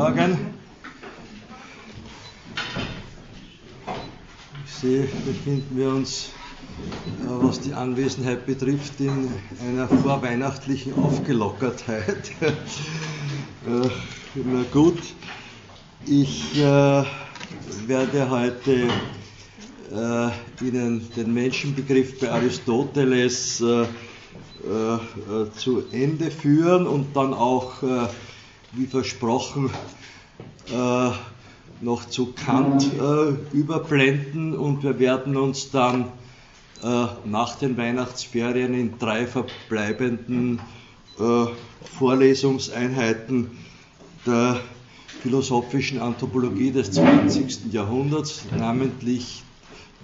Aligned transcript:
Morgen. 0.00 0.38
Ich 4.64 4.72
sehe, 4.72 5.06
befinden 5.26 5.76
wir 5.76 5.90
uns, 5.90 6.30
äh, 7.18 7.26
was 7.26 7.60
die 7.60 7.74
Anwesenheit 7.74 8.46
betrifft, 8.46 8.98
in 8.98 9.28
einer 9.60 9.86
vorweihnachtlichen 9.86 10.94
Aufgelockertheit. 10.94 12.32
Äh, 13.66 13.90
na 14.36 14.62
gut, 14.72 15.02
ich 16.06 16.56
äh, 16.56 17.04
werde 17.86 18.30
heute 18.30 18.88
Ihnen 20.62 21.06
den 21.14 21.34
Menschenbegriff 21.34 22.18
bei 22.20 22.30
Aristoteles 22.30 23.58
zu 23.58 23.86
Ende 25.92 26.30
führen 26.30 26.86
und 26.86 27.14
dann 27.14 27.34
auch, 27.34 27.82
wie 28.72 28.86
versprochen, 28.86 29.70
äh, 30.72 31.10
noch 31.82 32.08
zu 32.08 32.32
Kant 32.32 32.90
überblenden 33.52 34.54
und 34.54 34.82
wir 34.82 34.98
werden 34.98 35.38
uns 35.38 35.70
dann 35.70 36.12
nach 37.24 37.56
den 37.56 37.78
Weihnachtsferien 37.78 38.74
in 38.74 38.98
drei 38.98 39.26
verbleibenden 39.26 40.60
Vorlesungseinheiten 41.98 43.50
der 44.26 44.60
philosophischen 45.22 46.00
Anthropologie 46.00 46.70
des 46.70 46.92
20. 46.92 47.72
Jahrhunderts, 47.72 48.44
namentlich 48.56 49.42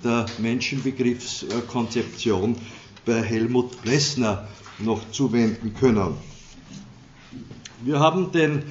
der 0.05 0.27
Menschenbegriffskonzeption 0.39 2.57
bei 3.07 3.23
Helmut 3.23 3.81
Plessner 3.83 4.47
noch 4.79 5.11
zuwenden 5.11 5.73
können. 5.75 6.15
Wir 7.83 8.01
haben 8.01 8.33
den 8.33 8.63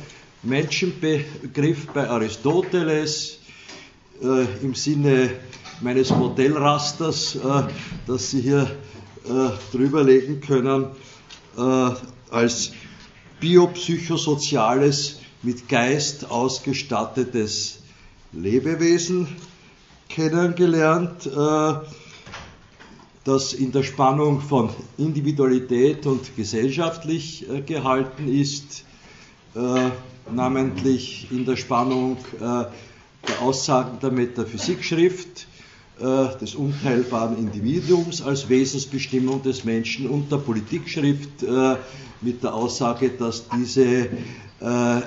Menschenbegriff 0.41 1.85
bei 1.93 2.09
Aristoteles 2.09 3.37
äh, 4.19 4.45
im 4.63 4.73
Sinne 4.73 5.29
meines 5.81 6.09
Modellrasters, 6.09 7.35
äh, 7.35 7.63
das 8.07 8.31
Sie 8.31 8.41
hier 8.41 8.63
äh, 9.25 9.49
drüberlegen 9.71 10.41
können, 10.41 10.87
äh, 11.55 11.91
als 12.31 12.71
biopsychosoziales, 13.39 15.19
mit 15.43 15.69
Geist 15.69 16.31
ausgestattetes 16.31 17.81
Lebewesen 18.31 19.27
kennengelernt. 20.09 21.27
Äh, 21.27 21.73
das 23.23 23.53
in 23.53 23.71
der 23.71 23.83
Spannung 23.83 24.41
von 24.41 24.69
Individualität 24.97 26.07
und 26.07 26.35
gesellschaftlich 26.35 27.47
äh, 27.49 27.61
gehalten 27.61 28.27
ist, 28.27 28.83
namentlich 30.33 31.27
in 31.31 31.45
der 31.45 31.55
Spannung 31.55 32.17
äh, 32.35 32.65
der 33.27 33.41
Aussagen 33.41 33.99
der 34.01 34.11
Metaphysikschrift, 34.11 35.47
äh, 35.99 36.37
des 36.39 36.55
unteilbaren 36.55 37.37
Individuums 37.37 38.21
als 38.21 38.49
Wesensbestimmung 38.49 39.41
des 39.43 39.63
Menschen 39.63 40.09
und 40.09 40.31
der 40.31 40.37
Politikschrift 40.37 41.43
äh, 41.43 41.75
mit 42.21 42.43
der 42.43 42.53
Aussage, 42.53 43.09
dass 43.09 43.45
diese 43.49 44.07
äh, 44.59 45.01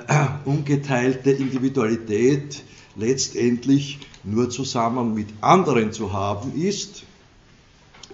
ungeteilte 0.45 1.31
Individualität 1.31 2.63
letztendlich 2.97 3.99
nur 4.25 4.51
zusammen 4.51 5.15
mit 5.15 5.29
anderen 5.41 5.93
zu 5.93 6.13
haben 6.13 6.61
ist 6.61 7.05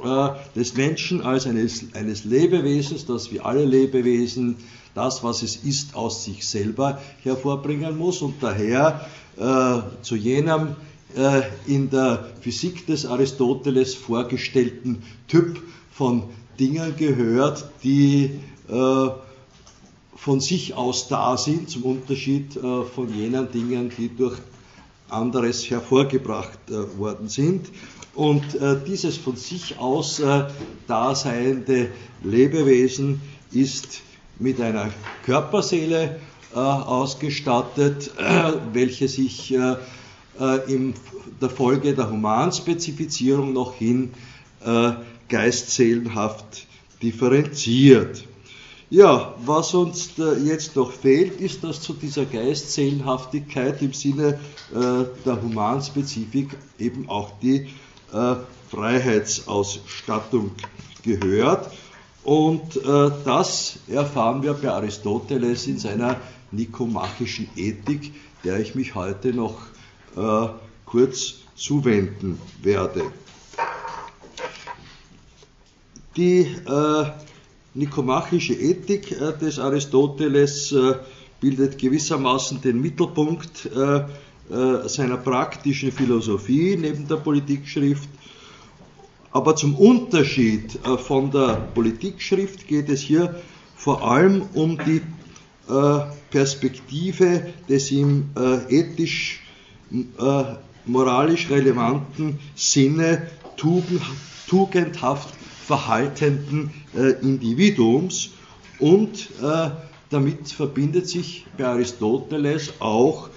äh, 0.02 0.28
des 0.56 0.74
Menschen 0.74 1.22
als 1.22 1.46
eines, 1.46 1.94
eines 1.94 2.24
Lebewesens, 2.24 3.06
das 3.06 3.32
wie 3.32 3.40
alle 3.40 3.64
Lebewesen 3.64 4.56
das, 4.94 5.22
was 5.22 5.42
es 5.42 5.56
ist, 5.56 5.94
aus 5.94 6.24
sich 6.24 6.46
selber 6.46 7.00
hervorbringen 7.22 7.96
muss 7.96 8.22
und 8.22 8.42
daher 8.42 9.06
äh, 9.36 10.02
zu 10.02 10.16
jenem 10.16 10.76
äh, 11.16 11.42
in 11.66 11.90
der 11.90 12.30
Physik 12.40 12.86
des 12.86 13.06
Aristoteles 13.06 13.94
vorgestellten 13.94 15.02
Typ 15.28 15.60
von 15.92 16.24
Dingen 16.58 16.96
gehört, 16.96 17.64
die 17.82 18.30
äh, 18.68 19.08
von 20.16 20.40
sich 20.40 20.74
aus 20.74 21.08
da 21.08 21.36
sind, 21.36 21.68
zum 21.68 21.82
Unterschied 21.82 22.56
äh, 22.56 22.84
von 22.84 23.12
jenen 23.14 23.50
Dingen, 23.50 23.90
die 23.96 24.08
durch 24.08 24.38
anderes 25.08 25.68
hervorgebracht 25.68 26.58
äh, 26.70 26.98
worden 26.98 27.28
sind. 27.28 27.68
Und 28.14 28.54
äh, 28.54 28.76
dieses 28.86 29.16
von 29.16 29.36
sich 29.36 29.78
aus 29.78 30.22
daseiende 30.86 31.90
Lebewesen 32.22 33.20
ist 33.50 34.00
mit 34.38 34.60
einer 34.60 34.90
Körperseele 35.24 36.20
äh, 36.54 36.58
ausgestattet, 36.58 38.12
äh, 38.18 38.52
welche 38.72 39.08
sich 39.08 39.52
äh, 39.54 39.76
äh, 40.40 40.72
in 40.72 40.94
der 41.40 41.50
Folge 41.50 41.94
der 41.94 42.10
Humanspezifizierung 42.10 43.52
noch 43.52 43.74
hin 43.74 44.10
geistseelenhaft 45.28 46.66
differenziert. 47.02 48.24
Ja, 48.88 49.34
was 49.44 49.74
uns 49.74 50.12
jetzt 50.42 50.74
noch 50.74 50.90
fehlt, 50.90 51.38
ist, 51.38 51.64
dass 51.64 51.82
zu 51.82 51.92
dieser 51.92 52.24
Geistseelenhaftigkeit 52.24 53.82
im 53.82 53.92
Sinne 53.92 54.40
der 54.72 55.42
Humanspezifik 55.42 56.48
eben 56.78 57.10
auch 57.10 57.32
die 57.42 57.68
äh, 58.14 58.36
Freiheitsausstattung 58.70 60.52
gehört. 61.02 61.70
Und 62.24 62.76
äh, 62.76 63.10
das 63.24 63.78
erfahren 63.86 64.42
wir 64.42 64.54
bei 64.54 64.70
Aristoteles 64.70 65.66
in 65.66 65.78
seiner 65.78 66.16
nikomachischen 66.50 67.48
Ethik, 67.54 68.14
der 68.44 68.60
ich 68.60 68.74
mich 68.74 68.94
heute 68.94 69.34
noch 69.34 69.58
äh, 70.16 70.48
kurz 70.86 71.34
zuwenden 71.54 72.40
werde. 72.62 73.02
Die 76.16 76.40
äh, 76.40 77.04
nikomachische 77.74 78.54
Ethik 78.54 79.12
äh, 79.12 79.36
des 79.38 79.58
Aristoteles 79.58 80.72
äh, 80.72 80.94
bildet 81.40 81.76
gewissermaßen 81.76 82.60
den 82.62 82.80
Mittelpunkt 82.80 83.66
äh, 83.66 84.04
seiner 84.86 85.16
praktischen 85.16 85.90
Philosophie 85.90 86.76
neben 86.76 87.08
der 87.08 87.16
Politikschrift. 87.16 88.08
Aber 89.34 89.56
zum 89.56 89.74
Unterschied 89.74 90.78
äh, 90.86 90.96
von 90.96 91.32
der 91.32 91.68
Politikschrift 91.74 92.68
geht 92.68 92.88
es 92.88 93.00
hier 93.00 93.34
vor 93.76 94.08
allem 94.08 94.42
um 94.54 94.78
die 94.78 95.02
äh, 95.68 96.00
Perspektive 96.30 97.52
des 97.68 97.92
ihm 97.92 98.30
ethisch, 98.68 99.40
moralisch 100.84 101.48
relevanten 101.48 102.40
Sinne 102.56 103.28
tugendhaft 103.56 105.32
verhaltenden 105.64 106.70
Individuums 107.22 108.30
und 108.80 109.28
damit 110.10 110.48
verbindet 110.48 111.08
sich 111.08 111.46
bei 111.56 111.66
Aristoteles 111.66 112.74
auch 112.80 113.28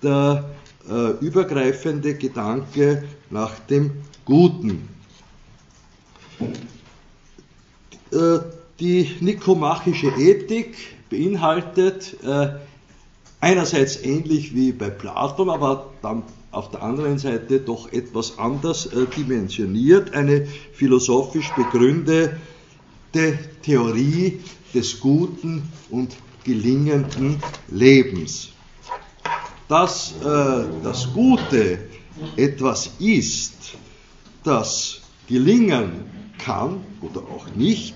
der 0.00 0.48
äh, 0.88 1.10
übergreifende 1.24 2.14
Gedanke 2.14 3.02
nach 3.30 3.58
dem 3.58 3.90
Guten. 4.24 4.93
Äh, 8.14 8.38
die 8.80 9.08
nikomachische 9.20 10.08
Ethik 10.08 10.76
beinhaltet 11.08 12.16
äh, 12.24 12.48
einerseits 13.40 14.02
ähnlich 14.02 14.54
wie 14.54 14.72
bei 14.72 14.90
Platon, 14.90 15.48
aber 15.48 15.92
dann 16.02 16.24
auf 16.50 16.70
der 16.70 16.82
anderen 16.82 17.18
Seite 17.18 17.60
doch 17.60 17.92
etwas 17.92 18.38
anders 18.38 18.86
äh, 18.86 19.06
dimensioniert, 19.16 20.12
eine 20.12 20.46
philosophisch 20.72 21.50
begründete 21.54 22.38
Theorie 23.62 24.40
des 24.74 24.98
guten 24.98 25.68
und 25.90 26.16
gelingenden 26.42 27.40
Lebens. 27.70 28.48
Dass 29.68 30.14
das 30.82 31.12
Gute 31.14 31.78
etwas 32.36 32.90
ist, 32.98 33.54
das 34.42 35.00
gelingen 35.26 36.23
kann 36.38 36.80
oder 37.00 37.20
auch 37.20 37.46
nicht, 37.54 37.94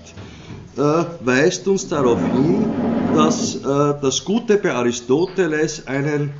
äh, 0.77 0.81
weist 1.21 1.67
uns 1.67 1.87
darauf 1.87 2.19
hin, 2.19 2.65
dass 3.15 3.55
äh, 3.55 3.59
das 4.01 4.23
Gute 4.25 4.57
bei 4.57 4.73
Aristoteles 4.73 5.87
einen 5.87 6.31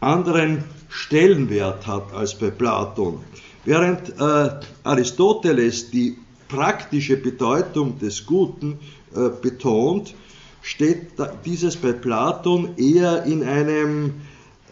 anderen 0.00 0.64
Stellenwert 0.88 1.86
hat 1.86 2.12
als 2.14 2.34
bei 2.34 2.50
Platon. 2.50 3.20
Während 3.64 4.10
äh, 4.20 4.50
Aristoteles 4.84 5.90
die 5.90 6.16
praktische 6.48 7.16
Bedeutung 7.16 7.98
des 7.98 8.24
Guten 8.24 8.78
betont, 9.42 10.14
steht 10.66 11.12
dieses 11.44 11.76
bei 11.76 11.92
Platon 11.92 12.76
eher 12.76 13.24
in 13.24 13.42
einem 13.44 14.14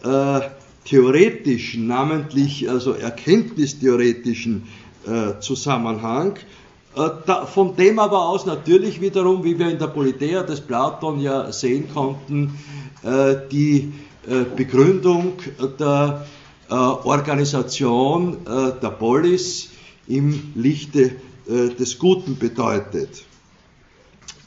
äh, 0.03 0.41
theoretischen, 0.85 1.87
namentlich 1.87 2.69
also 2.69 2.91
erkenntnistheoretischen 2.91 4.67
äh, 5.07 5.39
Zusammenhang, 5.39 6.37
von 7.47 7.75
dem 7.75 7.99
aber 7.99 8.29
aus 8.29 8.45
natürlich 8.45 9.01
wiederum, 9.01 9.43
wie 9.43 9.59
wir 9.59 9.69
in 9.69 9.79
der 9.79 9.87
Politeia 9.87 10.43
des 10.43 10.61
Platon 10.61 11.19
ja 11.19 11.51
sehen 11.51 11.89
konnten, 11.93 12.57
äh, 13.03 13.35
die 13.51 13.93
Begründung 14.55 15.33
der 15.79 16.25
Organisation 16.67 18.37
der 18.47 18.89
Polis 18.89 19.69
im 20.07 20.51
Lichte 20.55 21.11
des 21.47 21.99
Guten 21.99 22.35
bedeutet. 22.39 23.23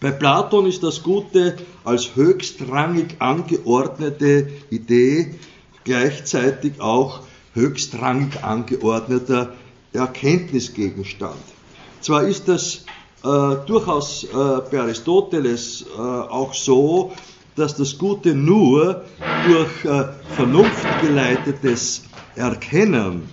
Bei 0.01 0.11
Platon 0.11 0.67
ist 0.67 0.83
das 0.83 1.05
Gute 1.05 1.57
als 1.85 2.17
höchstrangig 2.17 3.17
angeordnete 3.21 4.49
Idee 4.71 5.37
gleichzeitig 5.85 6.81
auch 6.81 7.21
höchstrangig 7.55 8.45
angeordneter 8.45 9.55
Erkenntnisgegenstand. 9.93 11.58
Zwar 12.01 12.23
ist 12.23 12.49
das 12.49 12.85
äh, 13.25 13.57
durchaus 13.67 14.25
äh, 14.25 14.29
bei 14.71 14.81
Aristoteles 14.81 15.83
äh, 15.83 16.01
auch 16.01 16.55
so, 16.55 17.13
dass 17.57 17.75
das 17.75 17.99
Gute 17.99 18.35
nur 18.35 19.05
durch 19.47 19.85
äh, 19.85 20.05
vernunftgeleitetes 20.37 22.05
Erkennen, 22.37 23.29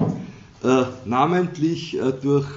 äh, 0.63 0.83
namentlich 1.05 1.97
äh, 1.97 2.11
durch 2.11 2.47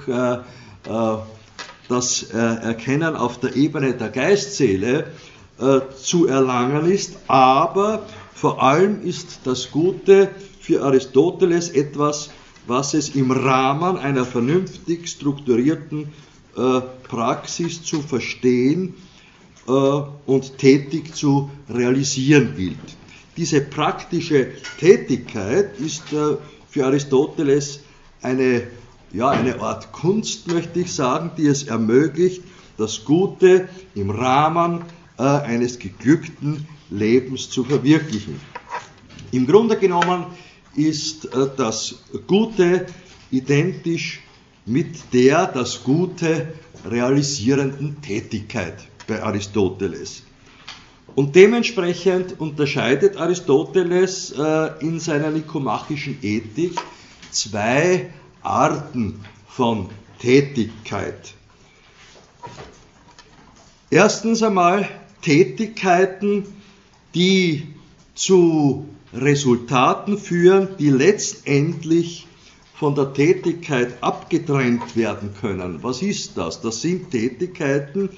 das 1.87 2.23
Erkennen 2.23 3.15
auf 3.15 3.39
der 3.39 3.55
Ebene 3.55 3.93
der 3.93 4.09
Geistseele 4.09 5.07
zu 6.01 6.27
erlangen 6.27 6.89
ist, 6.89 7.17
aber 7.27 8.03
vor 8.33 8.63
allem 8.63 9.03
ist 9.03 9.41
das 9.43 9.71
Gute 9.71 10.29
für 10.61 10.83
Aristoteles 10.83 11.69
etwas, 11.69 12.29
was 12.67 12.93
es 12.93 13.15
im 13.15 13.31
Rahmen 13.31 13.97
einer 13.97 14.25
vernünftig 14.25 15.07
strukturierten 15.07 16.09
äh, 16.55 16.81
Praxis 17.07 17.83
zu 17.83 18.01
verstehen 18.01 18.93
äh, 19.67 19.71
und 19.71 20.57
tätig 20.57 21.15
zu 21.15 21.49
realisieren 21.69 22.53
gilt. 22.55 22.77
Diese 23.37 23.61
praktische 23.61 24.49
Tätigkeit 24.79 25.79
ist 25.79 26.11
äh, 26.11 26.37
für 26.69 26.85
Aristoteles 26.85 27.79
eine, 28.21 28.63
ja, 29.13 29.29
eine 29.29 29.61
Art 29.61 29.91
Kunst, 29.91 30.47
möchte 30.47 30.81
ich 30.81 30.93
sagen, 30.93 31.31
die 31.37 31.47
es 31.47 31.63
ermöglicht, 31.63 32.43
das 32.77 33.05
Gute 33.05 33.67
im 33.95 34.09
Rahmen 34.09 34.83
eines 35.17 35.79
geglückten 35.79 36.65
Lebens 36.89 37.49
zu 37.49 37.65
verwirklichen. 37.65 38.39
Im 39.31 39.45
Grunde 39.45 39.77
genommen 39.77 40.27
ist 40.75 41.25
äh, 41.25 41.47
das 41.55 41.95
Gute 42.27 42.85
identisch 43.31 44.21
mit 44.65 45.13
der 45.13 45.47
das 45.47 45.83
Gute 45.83 46.53
realisierenden 46.85 48.01
Tätigkeit 48.01 48.75
bei 49.07 49.21
Aristoteles. 49.23 50.23
Und 51.15 51.35
dementsprechend 51.35 52.39
unterscheidet 52.39 53.17
Aristoteles 53.17 54.31
äh, 54.31 54.71
in 54.79 54.99
seiner 54.99 55.31
nikomachischen 55.31 56.17
Ethik 56.21 56.79
zwei 57.31 58.09
Arten 58.41 59.19
von 59.47 59.89
Tätigkeit. 60.19 61.33
Erstens 63.89 64.43
einmal 64.43 64.87
Tätigkeiten, 65.21 66.45
die 67.15 67.67
zu 68.13 68.87
Resultaten 69.13 70.17
führen, 70.17 70.69
die 70.77 70.89
letztendlich 70.89 72.27
von 72.73 72.95
der 72.95 73.13
Tätigkeit 73.13 74.01
abgetrennt 74.01 74.95
werden 74.95 75.31
können. 75.39 75.83
Was 75.83 76.01
ist 76.01 76.37
das? 76.37 76.61
Das 76.61 76.81
sind 76.81 77.11
Tätigkeiten, 77.11 78.09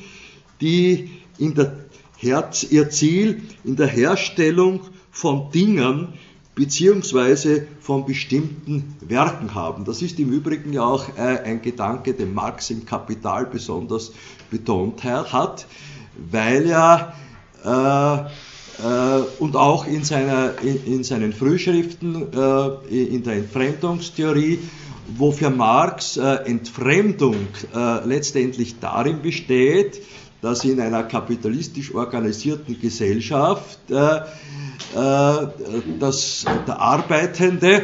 die 0.59 1.09
in 1.37 1.55
der 1.55 1.85
Herz, 2.17 2.63
ihr 2.69 2.89
Ziel 2.89 3.41
in 3.63 3.75
der 3.75 3.87
Herstellung 3.87 4.81
von 5.09 5.49
Dingen 5.51 6.09
beziehungsweise 6.53 7.65
von 7.79 8.05
bestimmten 8.05 8.95
Werken 9.01 9.55
haben. 9.55 9.85
Das 9.85 10.01
ist 10.01 10.19
im 10.19 10.31
Übrigen 10.31 10.73
ja 10.73 10.83
auch 10.83 11.17
äh, 11.17 11.39
ein 11.43 11.61
Gedanke, 11.61 12.13
den 12.13 12.33
Marx 12.33 12.69
im 12.69 12.85
Kapital 12.85 13.45
besonders 13.45 14.11
betont 14.51 15.03
hat, 15.03 15.65
weil 16.29 16.69
er 16.69 17.15
äh, 17.63 18.29
und 19.39 19.55
auch 19.55 19.85
in, 19.85 20.03
seiner, 20.03 20.53
in, 20.61 20.85
in 20.85 21.03
seinen 21.03 21.33
Frühschriften 21.33 22.27
äh, 22.33 22.69
in 22.89 23.23
der 23.23 23.35
Entfremdungstheorie, 23.35 24.59
wo 25.17 25.31
für 25.31 25.49
Marx 25.49 26.17
äh, 26.17 26.35
Entfremdung 26.45 27.47
letztendlich 28.05 28.79
darin 28.79 29.21
besteht, 29.21 30.01
dass 30.41 30.63
in 30.63 30.79
einer 30.79 31.03
kapitalistisch 31.03 31.93
organisierten 31.93 32.79
Gesellschaft 32.79 33.79
dass 33.89 34.27
der 36.67 36.79
Arbeitende, 36.79 37.83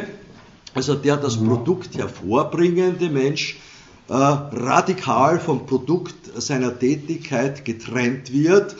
also 0.74 0.94
der 0.94 1.16
das 1.16 1.36
Produkt 1.36 1.96
hervorbringende 1.96 3.08
Mensch, 3.08 3.54
äh, 3.54 3.67
radikal 4.08 5.38
vom 5.38 5.66
Produkt 5.66 6.14
seiner 6.40 6.78
Tätigkeit 6.78 7.64
getrennt 7.64 8.32
wird, 8.32 8.76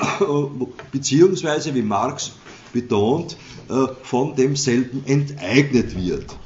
beziehungsweise, 0.92 1.74
wie 1.74 1.82
Marx 1.82 2.32
betont, 2.72 3.36
äh, 3.68 3.86
von 4.02 4.34
demselben 4.36 5.04
enteignet 5.06 5.96
wird. 5.96 6.36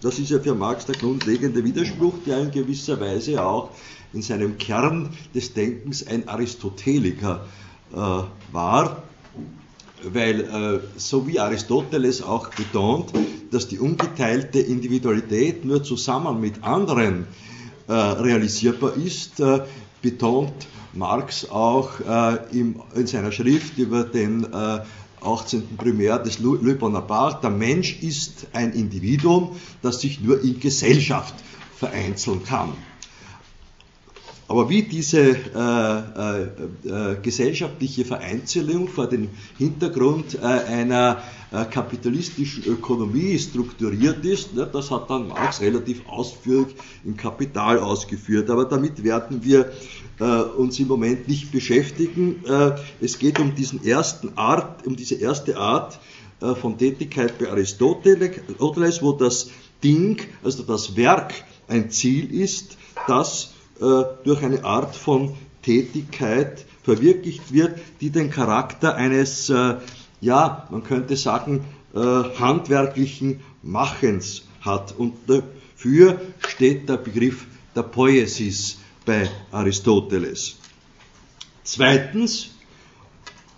Das 0.00 0.18
ist 0.18 0.30
ja 0.30 0.38
für 0.38 0.54
Marx 0.54 0.86
der 0.86 0.94
grundlegende 0.94 1.64
Widerspruch, 1.64 2.14
der 2.26 2.38
in 2.40 2.50
gewisser 2.50 3.00
Weise 3.00 3.44
auch 3.44 3.70
in 4.12 4.22
seinem 4.22 4.56
Kern 4.58 5.10
des 5.34 5.54
Denkens 5.54 6.06
ein 6.06 6.28
Aristoteliker 6.28 7.44
äh, 7.92 7.96
war 8.52 9.02
weil 10.04 10.40
äh, 10.40 10.80
so 10.96 11.26
wie 11.26 11.40
Aristoteles 11.40 12.22
auch 12.22 12.48
betont, 12.50 13.12
dass 13.50 13.68
die 13.68 13.78
ungeteilte 13.78 14.60
Individualität 14.60 15.64
nur 15.64 15.82
zusammen 15.82 16.40
mit 16.40 16.62
anderen 16.62 17.26
äh, 17.88 17.92
realisierbar 17.92 18.94
ist, 18.96 19.40
äh, 19.40 19.60
betont 20.02 20.52
Marx 20.92 21.48
auch 21.50 22.00
äh, 22.00 22.38
im, 22.58 22.80
in 22.94 23.06
seiner 23.06 23.32
Schrift 23.32 23.78
über 23.78 24.04
den 24.04 24.46
18. 25.20 25.60
Äh, 25.60 25.62
Primär 25.76 26.18
des 26.18 26.38
Louis 26.38 26.78
Bonaparte, 26.78 27.42
der 27.42 27.50
Mensch 27.50 28.02
ist 28.02 28.46
ein 28.52 28.72
Individuum, 28.72 29.56
das 29.82 30.00
sich 30.00 30.20
nur 30.20 30.42
in 30.42 30.60
Gesellschaft 30.60 31.34
vereinzeln 31.76 32.44
kann. 32.44 32.72
Aber 34.50 34.70
wie 34.70 34.82
diese 34.82 35.20
äh, 35.20 35.34
äh, 35.34 37.12
äh, 37.12 37.16
gesellschaftliche 37.20 38.06
Vereinzelung 38.06 38.88
vor 38.88 39.06
dem 39.06 39.28
Hintergrund 39.58 40.36
äh, 40.36 40.46
einer 40.46 41.22
äh, 41.52 41.66
kapitalistischen 41.66 42.64
Ökonomie 42.64 43.38
strukturiert 43.38 44.24
ist, 44.24 44.54
ne, 44.54 44.66
das 44.72 44.90
hat 44.90 45.10
dann 45.10 45.28
Marx 45.28 45.60
relativ 45.60 46.00
ausführlich 46.08 46.74
im 47.04 47.14
Kapital 47.14 47.78
ausgeführt. 47.78 48.48
Aber 48.48 48.64
damit 48.64 49.04
werden 49.04 49.44
wir 49.44 49.70
uns 50.56 50.80
im 50.80 50.88
Moment 50.88 51.28
nicht 51.28 51.52
beschäftigen. 51.52 52.42
es 53.00 53.20
geht 53.20 53.38
um, 53.38 53.54
diesen 53.54 53.84
ersten 53.84 54.36
Art, 54.36 54.84
um 54.84 54.96
diese 54.96 55.14
erste 55.14 55.56
Art 55.56 56.00
von 56.40 56.76
Tätigkeit 56.76 57.38
bei 57.38 57.48
Aristoteles, 57.48 59.00
wo 59.00 59.12
das 59.12 59.50
Ding, 59.84 60.20
also 60.42 60.64
das 60.64 60.96
Werk, 60.96 61.34
ein 61.68 61.92
Ziel 61.92 62.34
ist, 62.34 62.76
das 63.06 63.54
durch 63.80 64.42
eine 64.42 64.64
Art 64.64 64.96
von 64.96 65.34
Tätigkeit 65.62 66.64
verwirklicht 66.82 67.52
wird, 67.52 67.78
die 68.00 68.08
den 68.08 68.30
Charakter 68.30 68.94
eines, 68.94 69.50
äh, 69.50 69.76
ja, 70.22 70.66
man 70.70 70.82
könnte 70.82 71.16
sagen, 71.16 71.64
äh, 71.94 71.98
handwerklichen 71.98 73.40
Machens 73.62 74.44
hat. 74.62 74.94
Und 74.96 75.14
dafür 75.26 76.18
steht 76.38 76.88
der 76.88 76.96
Begriff 76.96 77.44
der 77.76 77.82
Poesis 77.82 78.78
bei 79.04 79.28
Aristoteles. 79.52 80.56
Zweitens 81.62 82.52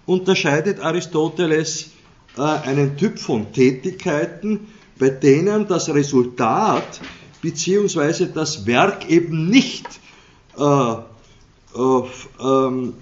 unterscheidet 0.06 0.80
Aristoteles 0.80 1.90
einen 2.36 2.96
Typ 2.96 3.18
von 3.18 3.52
Tätigkeiten, 3.52 4.68
bei 4.98 5.10
denen 5.10 5.66
das 5.68 5.88
Resultat 5.88 7.00
bzw. 7.42 8.26
das 8.32 8.66
Werk 8.66 9.08
eben 9.08 9.48
nicht 9.48 9.86
äh, 9.86 9.88
äh, 9.88 10.09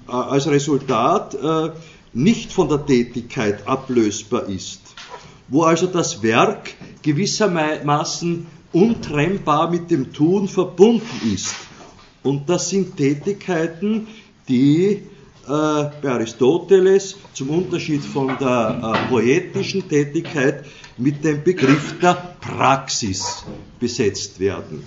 als 0.07 0.47
Resultat 0.47 1.35
äh, 1.35 1.71
nicht 2.13 2.53
von 2.53 2.69
der 2.69 2.87
Tätigkeit 2.87 3.67
ablösbar 3.67 4.49
ist, 4.49 4.81
wo 5.49 5.63
also 5.63 5.87
das 5.87 6.23
Werk 6.23 6.75
gewissermaßen 7.03 8.47
untrennbar 8.73 9.71
mit 9.71 9.91
dem 9.91 10.13
Tun 10.13 10.49
verbunden 10.49 11.33
ist. 11.35 11.55
Und 12.23 12.49
das 12.49 12.69
sind 12.69 12.97
Tätigkeiten, 12.97 14.09
die 14.49 15.03
bei 15.49 16.11
Aristoteles 16.11 17.17
zum 17.33 17.49
Unterschied 17.51 18.05
von 18.05 18.37
der 18.39 19.07
poetischen 19.09 19.89
Tätigkeit 19.89 20.67
mit 20.99 21.25
dem 21.25 21.43
Begriff 21.43 21.99
der 22.01 22.37
Praxis 22.41 23.45
besetzt 23.81 24.39
werden. 24.41 24.85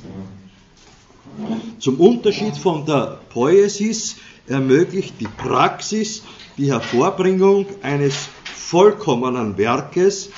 Zum 1.80 2.00
Unterschied 2.00 2.56
von 2.56 2.86
der 2.86 3.20
Poesis 3.30 4.18
ermöglicht 4.48 5.16
die 5.20 5.28
Praxis 5.28 6.24
die 6.58 6.72
Hervorbringung 6.72 7.66
eines 7.82 8.30
vollkommenen 8.44 9.58
Werkes. 9.58 10.30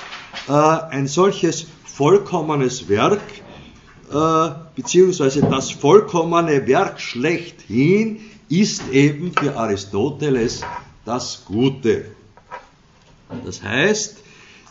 Äh, 0.48 0.52
ein 0.52 1.06
solches 1.06 1.66
vollkommenes 1.84 2.88
Werk, 2.88 3.22
äh, 4.10 4.50
beziehungsweise 4.74 5.42
das 5.42 5.70
vollkommene 5.70 6.66
Werk 6.66 7.00
schlechthin, 7.00 8.20
ist 8.48 8.88
eben 8.90 9.32
für 9.32 9.56
Aristoteles 9.56 10.62
das 11.04 11.44
Gute. 11.44 12.06
Das 13.44 13.62
heißt, 13.62 14.16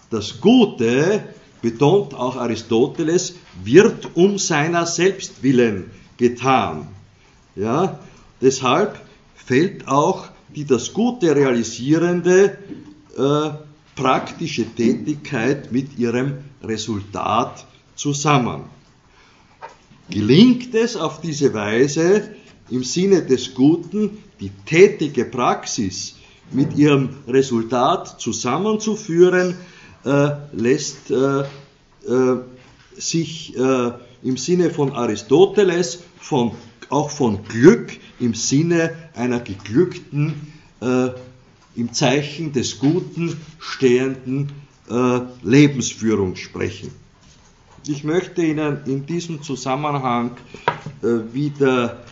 das 0.09 0.41
Gute, 0.41 1.23
betont 1.61 2.13
auch 2.13 2.35
Aristoteles, 2.35 3.35
wird 3.63 4.09
um 4.15 4.37
seiner 4.37 4.85
selbst 4.85 5.43
willen 5.43 5.91
getan. 6.17 6.87
Ja, 7.55 7.99
deshalb 8.41 8.99
fällt 9.35 9.87
auch 9.87 10.27
die 10.55 10.65
das 10.65 10.93
Gute 10.93 11.35
realisierende 11.35 12.57
äh, 13.17 13.49
praktische 13.95 14.65
Tätigkeit 14.65 15.71
mit 15.71 15.97
ihrem 15.97 16.39
Resultat 16.63 17.65
zusammen. 17.95 18.63
Gelingt 20.09 20.73
es 20.75 20.95
auf 20.95 21.21
diese 21.21 21.53
Weise 21.53 22.35
im 22.69 22.83
Sinne 22.83 23.23
des 23.23 23.53
Guten, 23.53 24.17
die 24.39 24.51
tätige 24.65 25.25
Praxis 25.25 26.15
mit 26.51 26.75
ihrem 26.75 27.09
Resultat 27.27 28.19
zusammenzuführen, 28.19 29.55
äh, 30.05 30.31
lässt 30.51 31.11
äh, 31.11 31.41
äh, 31.41 32.37
sich 32.95 33.57
äh, 33.57 33.91
im 34.23 34.37
Sinne 34.37 34.69
von 34.69 34.93
Aristoteles 34.93 36.03
von, 36.19 36.51
auch 36.89 37.09
von 37.09 37.43
Glück 37.45 37.97
im 38.19 38.33
Sinne 38.33 38.95
einer 39.13 39.39
geglückten, 39.39 40.53
äh, 40.81 41.09
im 41.75 41.93
Zeichen 41.93 42.53
des 42.53 42.79
Guten 42.79 43.35
stehenden 43.59 44.51
äh, 44.89 45.19
Lebensführung 45.41 46.35
sprechen. 46.35 46.91
Ich 47.85 48.03
möchte 48.03 48.43
Ihnen 48.43 48.79
in 48.85 49.05
diesem 49.05 49.41
Zusammenhang 49.41 50.37
äh, 51.01 51.33
wieder 51.33 52.03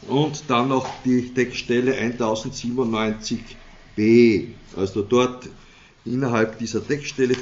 und 0.07 0.43
dann 0.47 0.69
noch 0.69 0.87
die 1.03 1.33
Textstelle 1.33 1.95
1097b. 1.95 4.47
Also 4.75 5.01
dort 5.01 5.49
innerhalb 6.05 6.59
dieser 6.59 6.85
Textstelle 6.85 7.35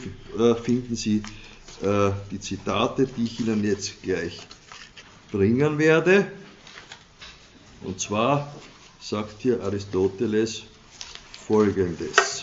finden 0.63 0.95
Sie 0.95 1.21
äh, 1.81 2.11
die 2.31 2.39
Zitate, 2.39 3.07
die 3.07 3.25
ich 3.25 3.39
Ihnen 3.39 3.63
jetzt 3.63 4.03
gleich 4.03 4.39
bringen 5.31 5.77
werde. 5.77 6.31
Und 7.83 7.99
zwar 7.99 8.53
sagt 9.01 9.41
hier 9.41 9.61
Aristoteles 9.61 10.63
Folgendes. 11.45 12.42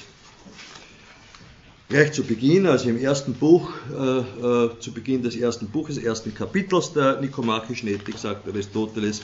Gleich 1.90 2.12
zu 2.12 2.22
Beginn, 2.22 2.68
also 2.68 2.88
im 2.88 3.02
ersten 3.02 3.34
Buch, 3.34 3.68
äh, 3.90 4.18
äh, 4.20 4.70
zu 4.78 4.92
Beginn 4.92 5.24
des 5.24 5.34
ersten 5.34 5.66
Buches, 5.66 5.98
ersten 5.98 6.32
Kapitels 6.32 6.92
der 6.92 7.20
Nikomachischen 7.20 7.88
Ethik, 7.88 8.16
sagt 8.16 8.46
Aristoteles, 8.46 9.22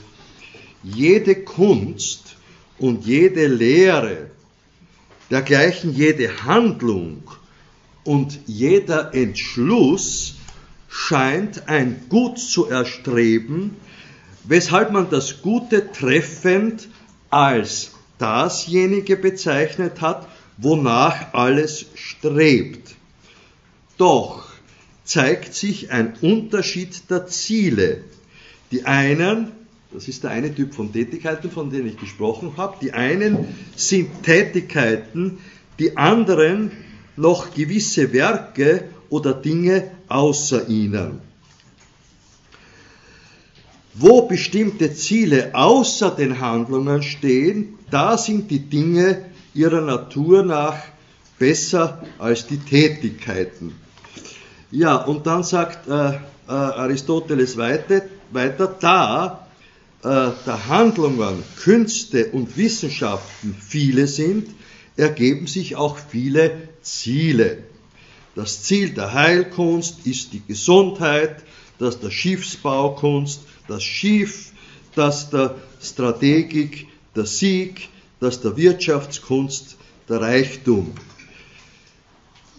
jede 0.82 1.36
Kunst 1.36 2.34
und 2.80 3.06
jede 3.06 3.46
Lehre, 3.46 4.30
dergleichen 5.30 5.94
jede 5.94 6.42
Handlung 6.42 7.22
und 8.02 8.36
jeder 8.46 9.14
Entschluss 9.14 10.34
scheint 10.88 11.68
ein 11.68 12.06
Gut 12.08 12.40
zu 12.40 12.66
erstreben, 12.66 13.76
weshalb 14.42 14.90
man 14.90 15.08
das 15.08 15.40
Gute 15.40 15.92
treffend 15.92 16.88
als 17.30 17.92
dasjenige 18.18 19.16
bezeichnet 19.16 20.00
hat, 20.00 20.26
wonach 20.58 21.34
alles 21.34 21.86
strebt. 21.94 22.94
Doch 23.98 24.44
zeigt 25.04 25.54
sich 25.54 25.90
ein 25.90 26.14
Unterschied 26.20 27.10
der 27.10 27.26
Ziele. 27.26 28.04
Die 28.72 28.84
einen, 28.84 29.52
das 29.92 30.08
ist 30.08 30.24
der 30.24 30.30
eine 30.30 30.54
Typ 30.54 30.74
von 30.74 30.92
Tätigkeiten, 30.92 31.50
von 31.50 31.70
denen 31.70 31.86
ich 31.86 31.98
gesprochen 31.98 32.54
habe, 32.56 32.76
die 32.80 32.92
einen 32.92 33.46
sind 33.76 34.22
Tätigkeiten, 34.22 35.38
die 35.78 35.96
anderen 35.96 36.72
noch 37.16 37.54
gewisse 37.54 38.12
Werke 38.12 38.84
oder 39.08 39.32
Dinge 39.32 39.90
außer 40.08 40.68
ihnen. 40.68 41.20
Wo 43.94 44.22
bestimmte 44.22 44.92
Ziele 44.92 45.54
außer 45.54 46.10
den 46.10 46.40
Handlungen 46.40 47.02
stehen, 47.02 47.78
da 47.90 48.18
sind 48.18 48.50
die 48.50 48.58
Dinge 48.58 49.24
ihrer 49.56 49.80
Natur 49.80 50.42
nach 50.42 50.76
besser 51.38 52.02
als 52.18 52.46
die 52.46 52.58
Tätigkeiten. 52.58 53.74
Ja, 54.70 54.96
und 54.96 55.26
dann 55.26 55.42
sagt 55.42 55.88
äh, 55.88 56.08
äh, 56.14 56.18
Aristoteles 56.48 57.56
weiter, 57.56 58.02
weiter 58.32 58.74
da 58.80 59.46
äh, 60.02 60.30
der 60.46 60.68
Handlungen, 60.68 61.42
Künste 61.62 62.26
und 62.32 62.56
Wissenschaften 62.56 63.56
viele 63.58 64.06
sind, 64.06 64.48
ergeben 64.96 65.46
sich 65.46 65.76
auch 65.76 65.96
viele 65.98 66.68
Ziele. 66.82 67.58
Das 68.34 68.62
Ziel 68.62 68.90
der 68.90 69.14
Heilkunst 69.14 70.06
ist 70.06 70.32
die 70.32 70.42
Gesundheit, 70.46 71.42
das 71.78 72.00
der 72.00 72.10
Schiffsbaukunst, 72.10 73.40
das 73.68 73.82
Schiff, 73.82 74.52
das 74.94 75.30
der 75.30 75.54
Strategik, 75.82 76.86
der 77.14 77.26
Sieg, 77.26 77.88
das 78.20 78.40
der 78.40 78.56
Wirtschaftskunst, 78.56 79.76
der 80.08 80.20
Reichtum. 80.20 80.92